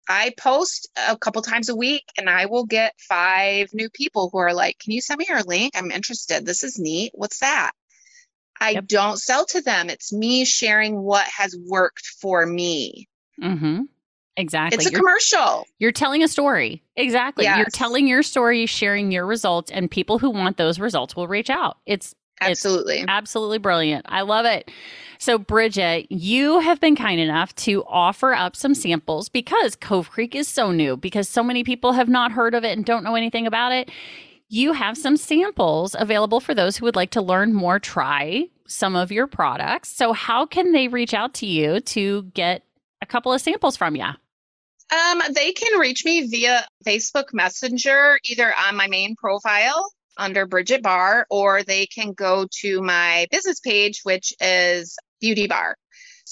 I 0.09 0.33
post 0.37 0.89
a 1.09 1.17
couple 1.17 1.43
times 1.43 1.69
a 1.69 1.77
week 1.77 2.05
and 2.19 2.29
I 2.29 2.47
will 2.47 2.65
get 2.65 2.95
five 3.09 3.69
new 3.73 3.89
people 3.91 4.31
who 4.33 4.39
are 4.39 4.53
like, 4.55 4.79
Can 4.79 4.93
you 4.93 5.01
send 5.01 5.19
me 5.19 5.27
your 5.29 5.43
link? 5.43 5.73
I'm 5.77 5.91
interested. 5.91 6.45
This 6.45 6.65
is 6.65 6.79
neat. 6.79 7.13
What's 7.15 7.39
that? 7.39 7.73
I 8.61 8.71
Yep. 8.71 8.87
don't 8.87 9.19
sell 9.19 9.47
to 9.47 9.61
them. 9.61 9.91
It's 9.91 10.13
me 10.13 10.45
sharing 10.45 11.01
what 11.01 11.27
has 11.27 11.57
worked 11.69 12.07
for 12.21 12.45
me. 12.45 13.09
Mhm. 13.41 13.89
Exactly 14.37 14.77
It's 14.77 14.87
a 14.87 14.91
you're, 14.91 15.01
commercial. 15.01 15.67
you're 15.79 15.93
telling 15.93 16.23
a 16.23 16.29
story 16.29 16.83
exactly 16.97 17.45
you're 17.45 17.67
telling 17.67 18.07
your 18.07 18.23
story 18.23 18.67
sharing 18.67 19.13
your 19.13 19.27
results 19.27 19.71
and 19.71 19.91
people 19.91 20.19
who 20.19 20.31
want 20.31 20.57
those 20.57 20.79
results 20.81 21.15
will 21.15 21.29
reach 21.29 21.51
out 21.51 21.79
it's 21.87 22.15
Absolutely. 22.43 22.97
It's 22.99 23.07
absolutely 23.09 23.59
brilliant. 23.59 24.07
I 24.09 24.23
love 24.23 24.47
it. 24.47 24.71
So, 25.19 25.39
Bridget, 25.39 26.11
you 26.11 26.59
have 26.59 26.81
been 26.81 26.97
kind 26.97 27.21
enough 27.21 27.55
to 27.57 27.85
offer 27.85 28.35
up 28.35 28.57
some 28.57 28.75
samples 28.75 29.29
because 29.29 29.77
Cove 29.77 30.11
Creek 30.11 30.35
is 30.35 30.49
so 30.49 30.73
new, 30.73 30.97
because 30.97 31.29
so 31.29 31.45
many 31.45 31.63
people 31.63 31.93
have 31.93 32.09
not 32.09 32.33
heard 32.33 32.55
of 32.55 32.65
it 32.65 32.77
and 32.77 32.85
don't 32.85 33.05
know 33.05 33.15
anything 33.15 33.47
about 33.47 33.73
it. 33.73 33.91
You 34.49 34.73
have 34.73 34.99
some 34.99 35.17
samples 35.17 35.95
available 35.99 36.41
for 36.41 36.55
those 36.55 36.77
who 36.77 36.85
would 36.85 36.97
like 36.97 37.11
to 37.11 37.23
learn 37.23 37.55
more, 37.55 37.79
try 37.79 38.49
some 38.67 38.97
of 38.97 39.13
your 39.13 39.27
products. 39.27 39.89
So, 39.91 40.13
how 40.13 40.45
can 40.45 40.73
they 40.73 40.89
reach 40.89 41.15
out 41.15 41.35
to 41.35 41.47
you 41.47 41.81
to 41.81 42.25
get 42.35 42.65
a 43.01 43.07
couple 43.07 43.33
of 43.33 43.41
samples 43.41 43.77
from 43.77 43.95
you? 43.95 44.09
Um, 44.93 45.23
they 45.35 45.53
can 45.53 45.79
reach 45.81 46.05
me 46.05 46.27
via 46.27 46.67
Facebook 46.87 47.33
Messenger, 47.33 48.19
either 48.25 48.53
on 48.69 48.77
my 48.77 48.89
main 48.89 49.17
profile 49.17 49.91
under 50.19 50.45
Bridget 50.45 50.83
Barr, 50.83 51.27
or 51.31 51.63
they 51.63 51.87
can 51.87 52.13
go 52.13 52.47
to 52.61 52.83
my 52.83 53.27
business 53.31 53.61
page, 53.61 54.01
which 54.03 54.35
is 54.41 54.99
Beauty 55.21 55.47
Bar. 55.47 55.77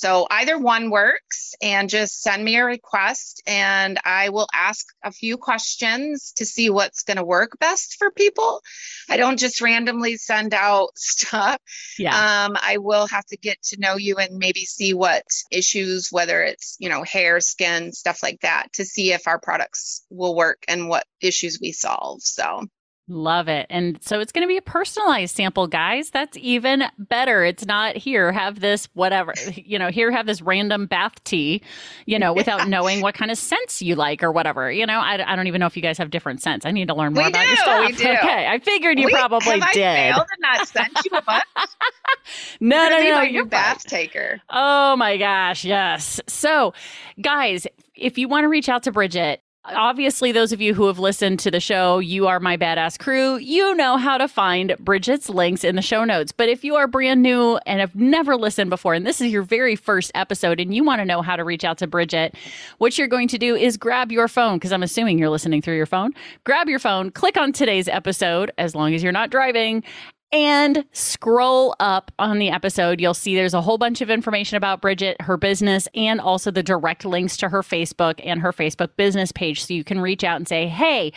So 0.01 0.26
either 0.30 0.57
one 0.59 0.88
works 0.88 1.53
and 1.61 1.90
just 1.90 2.22
send 2.22 2.42
me 2.42 2.57
a 2.57 2.64
request 2.64 3.42
and 3.46 3.98
I 4.03 4.30
will 4.30 4.48
ask 4.51 4.86
a 5.05 5.12
few 5.12 5.36
questions 5.36 6.32
to 6.36 6.46
see 6.46 6.70
what's 6.70 7.03
going 7.03 7.18
to 7.18 7.22
work 7.22 7.59
best 7.61 7.96
for 7.98 8.11
people. 8.11 8.62
I 9.11 9.18
don't 9.18 9.38
just 9.38 9.61
randomly 9.61 10.16
send 10.16 10.55
out 10.55 10.88
stuff. 10.96 11.61
Yeah. 11.98 12.14
Um, 12.14 12.57
I 12.59 12.78
will 12.78 13.09
have 13.09 13.26
to 13.26 13.36
get 13.36 13.62
to 13.64 13.76
know 13.78 13.96
you 13.96 14.16
and 14.16 14.38
maybe 14.38 14.64
see 14.64 14.94
what 14.94 15.24
issues, 15.51 16.09
whether 16.11 16.42
it's, 16.44 16.78
you 16.80 16.88
know, 16.88 17.03
hair, 17.03 17.38
skin, 17.40 17.92
stuff 17.92 18.22
like 18.22 18.40
that, 18.40 18.72
to 18.74 18.86
see 18.86 19.12
if 19.12 19.28
our 19.28 19.38
products 19.38 20.03
will 20.09 20.34
work 20.34 20.64
and 20.66 20.88
what 20.88 21.05
issues 21.20 21.59
we 21.61 21.72
solve. 21.72 22.22
So 22.22 22.64
Love 23.12 23.48
it. 23.48 23.66
And 23.70 23.98
so 24.02 24.20
it's 24.20 24.30
going 24.30 24.44
to 24.44 24.48
be 24.48 24.56
a 24.56 24.62
personalized 24.62 25.34
sample, 25.34 25.66
guys. 25.66 26.11
That's 26.11 26.36
even 26.36 26.84
better. 26.96 27.44
It's 27.44 27.66
not 27.66 27.96
here, 27.96 28.30
have 28.30 28.61
this, 28.61 28.86
whatever, 28.94 29.34
you 29.56 29.80
know, 29.80 29.88
here, 29.90 30.12
have 30.12 30.26
this 30.26 30.40
random 30.40 30.86
bath 30.86 31.22
tea, 31.24 31.61
you 32.06 32.20
know, 32.20 32.32
without 32.32 32.68
knowing 32.68 33.00
what 33.00 33.16
kind 33.16 33.32
of 33.32 33.36
scents 33.36 33.82
you 33.82 33.96
like 33.96 34.22
or 34.22 34.30
whatever. 34.30 34.70
You 34.70 34.86
know, 34.86 35.00
I, 35.00 35.32
I 35.32 35.34
don't 35.34 35.48
even 35.48 35.58
know 35.58 35.66
if 35.66 35.76
you 35.76 35.82
guys 35.82 35.98
have 35.98 36.11
different 36.11 36.40
scents. 36.40 36.64
I 36.64 36.70
need 36.70 36.86
to 36.86 36.94
learn 36.94 37.12
more 37.12 37.24
We 37.24 37.30
about 37.30 37.48
your 37.48 37.56
stuff. 37.56 37.86
we 37.88 37.92
do. 37.96 38.11
Okay. 38.11 38.46
I 38.46 38.61
figured 38.61 38.96
you 39.00 39.06
Wait, 39.06 39.14
probably 39.14 39.58
have 39.58 39.72
did. 39.72 39.84
I 39.84 40.12
failed 40.12 40.26
and 40.30 40.40
not 40.40 40.68
sent 40.68 40.92
you 41.04 41.18
a 41.18 41.22
bunch? 41.22 41.42
no, 42.61 42.88
You're 42.90 42.90
no, 42.90 43.11
no. 43.16 43.22
You're 43.22 43.44
bath 43.46 43.82
taker. 43.86 44.40
Oh 44.48 44.94
my 44.94 45.16
gosh, 45.16 45.64
yes. 45.64 46.20
So, 46.28 46.74
guys, 47.20 47.66
if 47.96 48.18
you 48.18 48.28
want 48.28 48.44
to 48.44 48.48
reach 48.48 48.68
out 48.68 48.84
to 48.84 48.92
Bridget, 48.92 49.42
obviously, 49.64 50.32
those 50.32 50.52
of 50.52 50.61
you 50.61 50.74
who 50.74 50.86
have 50.86 50.98
listened 50.98 51.38
to 51.40 51.50
the 51.50 51.61
show, 51.61 51.98
you 51.98 52.26
are 52.26 52.40
my 52.40 52.56
badass 52.56 52.98
crew. 52.98 53.36
You 53.36 53.74
know 53.74 53.96
how 53.96 54.18
to 54.18 54.28
find 54.28 54.74
Bridget's 54.78 55.28
links 55.28 55.64
in 55.64 55.76
the 55.76 55.82
show 55.82 56.04
notes. 56.04 56.32
But 56.32 56.48
if 56.48 56.64
you 56.64 56.76
are 56.76 56.86
brand 56.86 57.22
new 57.22 57.58
and 57.66 57.80
have 57.80 57.94
never 57.94 58.36
listened 58.36 58.70
before, 58.70 58.94
and 58.94 59.06
this 59.06 59.20
is 59.20 59.30
your 59.30 59.42
very 59.42 59.76
first 59.76 60.11
episode, 60.14 60.61
and 60.61 60.74
you 60.74 60.84
want 60.84 61.00
to 61.00 61.04
know 61.04 61.22
how 61.22 61.36
to 61.36 61.44
reach 61.44 61.64
out 61.64 61.78
to 61.78 61.86
Bridget, 61.86 62.34
what 62.78 62.98
you're 62.98 63.08
going 63.08 63.28
to 63.28 63.38
do 63.38 63.54
is 63.54 63.76
grab 63.76 64.11
your 64.11 64.28
phone, 64.28 64.56
because 64.56 64.72
I'm 64.72 64.82
assuming 64.82 65.18
you're 65.18 65.30
listening 65.30 65.62
through 65.62 65.76
your 65.76 65.86
phone. 65.86 66.12
Grab 66.44 66.68
your 66.68 66.78
phone, 66.78 67.11
click 67.11 67.36
on 67.36 67.52
today's 67.52 67.88
episode, 67.88 68.52
as 68.58 68.74
long 68.74 68.94
as 68.94 69.02
you're 69.02 69.12
not 69.12 69.30
driving, 69.30 69.84
and 70.33 70.85
scroll 70.93 71.74
up 71.81 72.12
on 72.18 72.39
the 72.39 72.51
episode. 72.51 73.01
You'll 73.01 73.14
see 73.14 73.35
there's 73.35 73.55
a 73.55 73.61
whole 73.61 73.78
bunch 73.78 74.01
of 74.01 74.11
information 74.11 74.57
about 74.57 74.81
Bridget, 74.81 75.20
her 75.20 75.37
business, 75.37 75.89
and 75.95 76.20
also 76.20 76.51
the 76.51 76.62
direct 76.62 77.05
links 77.05 77.37
to 77.39 77.49
her 77.49 77.62
Facebook 77.62 78.20
and 78.24 78.41
her 78.41 78.53
Facebook 78.53 78.97
business 78.97 79.33
page. 79.33 79.64
So 79.64 79.74
you 79.74 79.85
can 79.85 80.01
reach 80.01 80.22
out 80.22 80.37
and 80.37 80.47
say, 80.47 80.68
Hey, 80.68 81.12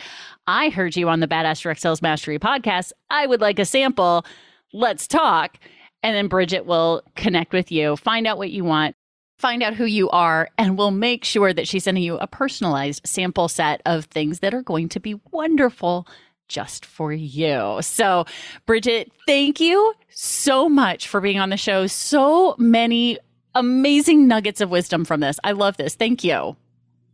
I 0.46 0.68
heard 0.68 0.96
you 0.96 1.08
on 1.08 1.20
the 1.20 1.28
Badass 1.28 1.62
Direct 1.62 1.80
Sales 1.80 2.02
Mastery 2.02 2.38
podcast. 2.38 2.92
I 3.10 3.26
would 3.26 3.40
like 3.40 3.58
a 3.58 3.64
sample. 3.64 4.26
Let's 4.72 5.06
talk. 5.06 5.58
And 6.02 6.14
then 6.14 6.28
Bridget 6.28 6.66
will 6.66 7.02
connect 7.14 7.52
with 7.52 7.72
you, 7.72 7.96
find 7.96 8.26
out 8.26 8.38
what 8.38 8.50
you 8.50 8.64
want. 8.64 8.96
Find 9.38 9.64
out 9.64 9.74
who 9.74 9.84
you 9.84 10.08
are, 10.10 10.48
and 10.56 10.78
we'll 10.78 10.92
make 10.92 11.24
sure 11.24 11.52
that 11.52 11.66
she's 11.66 11.84
sending 11.84 12.04
you 12.04 12.16
a 12.18 12.26
personalized 12.26 13.02
sample 13.04 13.48
set 13.48 13.82
of 13.84 14.04
things 14.04 14.38
that 14.38 14.54
are 14.54 14.62
going 14.62 14.88
to 14.90 15.00
be 15.00 15.20
wonderful 15.32 16.06
just 16.48 16.84
for 16.84 17.12
you. 17.12 17.78
So, 17.80 18.24
Bridget, 18.66 19.10
thank 19.26 19.60
you 19.60 19.94
so 20.10 20.68
much 20.68 21.08
for 21.08 21.20
being 21.20 21.38
on 21.38 21.50
the 21.50 21.56
show. 21.56 21.86
So 21.86 22.54
many 22.58 23.18
amazing 23.54 24.26
nuggets 24.26 24.60
of 24.60 24.70
wisdom 24.70 25.04
from 25.04 25.20
this. 25.20 25.38
I 25.44 25.52
love 25.52 25.76
this. 25.76 25.94
Thank 25.94 26.24
you. 26.24 26.56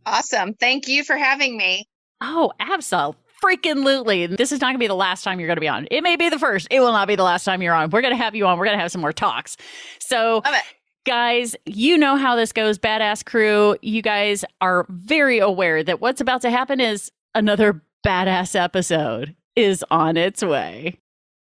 Awesome. 0.05 0.53
Thank 0.55 0.87
you 0.87 1.03
for 1.03 1.15
having 1.15 1.57
me. 1.57 1.85
Oh, 2.21 2.51
absolutely. 2.59 3.17
Freaking 3.43 3.83
lootly. 3.83 4.37
This 4.37 4.51
is 4.51 4.61
not 4.61 4.67
going 4.67 4.75
to 4.75 4.79
be 4.79 4.87
the 4.87 4.93
last 4.93 5.23
time 5.23 5.39
you're 5.39 5.47
going 5.47 5.57
to 5.57 5.61
be 5.61 5.67
on. 5.67 5.87
It 5.89 6.01
may 6.01 6.15
be 6.15 6.29
the 6.29 6.37
first. 6.37 6.67
It 6.69 6.79
will 6.79 6.91
not 6.91 7.07
be 7.07 7.15
the 7.15 7.23
last 7.23 7.43
time 7.43 7.63
you're 7.63 7.73
on. 7.73 7.89
We're 7.89 8.01
going 8.01 8.15
to 8.15 8.23
have 8.23 8.35
you 8.35 8.45
on. 8.45 8.59
We're 8.59 8.65
going 8.65 8.77
to 8.77 8.81
have 8.81 8.91
some 8.91 9.01
more 9.01 9.13
talks. 9.13 9.57
So, 9.99 10.43
guys, 11.05 11.55
you 11.65 11.97
know 11.97 12.17
how 12.17 12.35
this 12.35 12.53
goes. 12.53 12.77
Badass 12.77 13.25
crew, 13.25 13.77
you 13.81 14.03
guys 14.03 14.45
are 14.61 14.85
very 14.89 15.39
aware 15.39 15.83
that 15.83 16.01
what's 16.01 16.21
about 16.21 16.43
to 16.43 16.51
happen 16.51 16.79
is 16.79 17.11
another 17.33 17.81
badass 18.05 18.55
episode 18.59 19.35
is 19.55 19.85
on 19.91 20.17
its 20.17 20.43
way. 20.43 20.97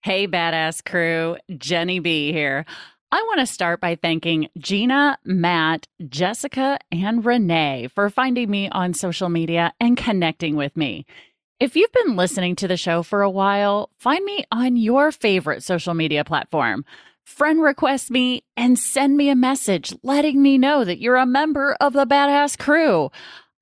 Hey, 0.02 0.28
badass 0.28 0.84
crew, 0.84 1.38
Jenny 1.58 2.00
B 2.00 2.34
here. 2.34 2.66
I 3.12 3.22
want 3.28 3.40
to 3.40 3.46
start 3.46 3.80
by 3.80 3.96
thanking 3.96 4.50
Gina, 4.58 5.18
Matt, 5.24 5.88
Jessica, 6.10 6.80
and 6.92 7.24
Renee 7.24 7.88
for 7.94 8.10
finding 8.10 8.50
me 8.50 8.68
on 8.70 8.94
social 8.94 9.30
media 9.30 9.74
and 9.80 9.96
connecting 9.96 10.56
with 10.56 10.76
me. 10.76 11.06
If 11.60 11.76
you've 11.78 11.94
been 11.94 12.18
listening 12.18 12.56
to 12.58 12.68
the 12.68 12.76
show 12.76 13.04
for 13.04 13.22
a 13.22 13.30
while, 13.30 13.92
find 13.98 14.26
me 14.26 14.44
on 14.52 14.76
your 14.76 15.12
favorite 15.12 15.64
social 15.64 15.94
media 15.94 16.26
platform. 16.26 16.84
Friend 17.24 17.62
request 17.62 18.12
me 18.12 18.44
and 18.58 18.78
send 18.78 19.16
me 19.16 19.30
a 19.30 19.36
message 19.36 19.94
letting 20.04 20.42
me 20.42 20.58
know 20.58 20.84
that 20.84 21.00
you're 21.00 21.16
a 21.16 21.26
member 21.26 21.78
of 21.80 21.94
the 21.94 22.06
Badass 22.06 22.58
Crew. 22.58 23.12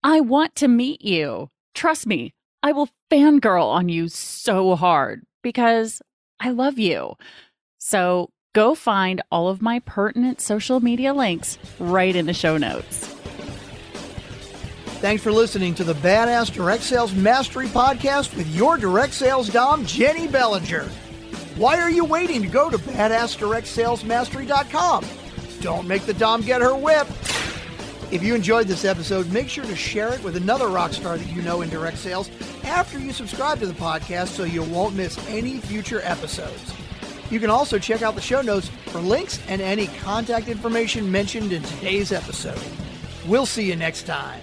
I 0.03 0.21
want 0.21 0.55
to 0.55 0.67
meet 0.67 1.03
you. 1.03 1.49
Trust 1.75 2.07
me, 2.07 2.33
I 2.63 2.73
will 2.73 2.89
fangirl 3.09 3.67
on 3.67 3.89
you 3.89 4.07
so 4.07 4.75
hard 4.75 5.23
because 5.41 6.01
I 6.39 6.51
love 6.51 6.77
you. 6.77 7.15
So 7.79 8.29
go 8.53 8.75
find 8.75 9.21
all 9.31 9.47
of 9.47 9.61
my 9.61 9.79
pertinent 9.79 10.41
social 10.41 10.79
media 10.79 11.13
links 11.13 11.57
right 11.79 12.15
in 12.15 12.27
the 12.27 12.33
show 12.33 12.57
notes. 12.57 13.07
Thanks 15.01 15.23
for 15.23 15.31
listening 15.31 15.73
to 15.75 15.83
the 15.83 15.95
Badass 15.95 16.53
Direct 16.53 16.83
Sales 16.83 17.15
Mastery 17.15 17.65
Podcast 17.65 18.37
with 18.37 18.47
your 18.53 18.77
direct 18.77 19.15
sales 19.15 19.49
dom, 19.49 19.83
Jenny 19.83 20.27
Bellinger. 20.27 20.83
Why 21.55 21.81
are 21.81 21.89
you 21.89 22.05
waiting 22.05 22.43
to 22.43 22.47
go 22.47 22.69
to 22.69 22.77
badassdirectsalesmastery.com? 22.77 25.05
Don't 25.61 25.87
make 25.87 26.03
the 26.03 26.13
dom 26.13 26.41
get 26.41 26.61
her 26.61 26.75
whip. 26.75 27.07
If 28.11 28.21
you 28.21 28.35
enjoyed 28.35 28.67
this 28.67 28.85
episode, 28.85 29.31
make 29.31 29.49
sure 29.49 29.63
to 29.63 29.75
share 29.75 30.13
it 30.13 30.23
with 30.23 30.35
another 30.35 30.67
rock 30.67 30.93
star 30.93 31.17
that 31.17 31.29
you 31.29 31.41
know 31.41 31.61
in 31.61 31.69
direct 31.69 31.97
sales 31.97 32.29
after 32.63 32.99
you 32.99 33.13
subscribe 33.13 33.59
to 33.59 33.65
the 33.65 33.73
podcast 33.73 34.29
so 34.29 34.43
you 34.43 34.63
won't 34.63 34.95
miss 34.95 35.17
any 35.27 35.57
future 35.59 36.01
episodes. 36.03 36.73
You 37.29 37.39
can 37.39 37.49
also 37.49 37.79
check 37.79 38.01
out 38.01 38.15
the 38.15 38.21
show 38.21 38.41
notes 38.41 38.69
for 38.87 38.99
links 38.99 39.39
and 39.47 39.61
any 39.61 39.87
contact 39.87 40.47
information 40.47 41.11
mentioned 41.11 41.53
in 41.53 41.63
today's 41.63 42.11
episode. 42.11 42.61
We'll 43.25 43.45
see 43.45 43.63
you 43.63 43.75
next 43.75 44.03
time. 44.03 44.41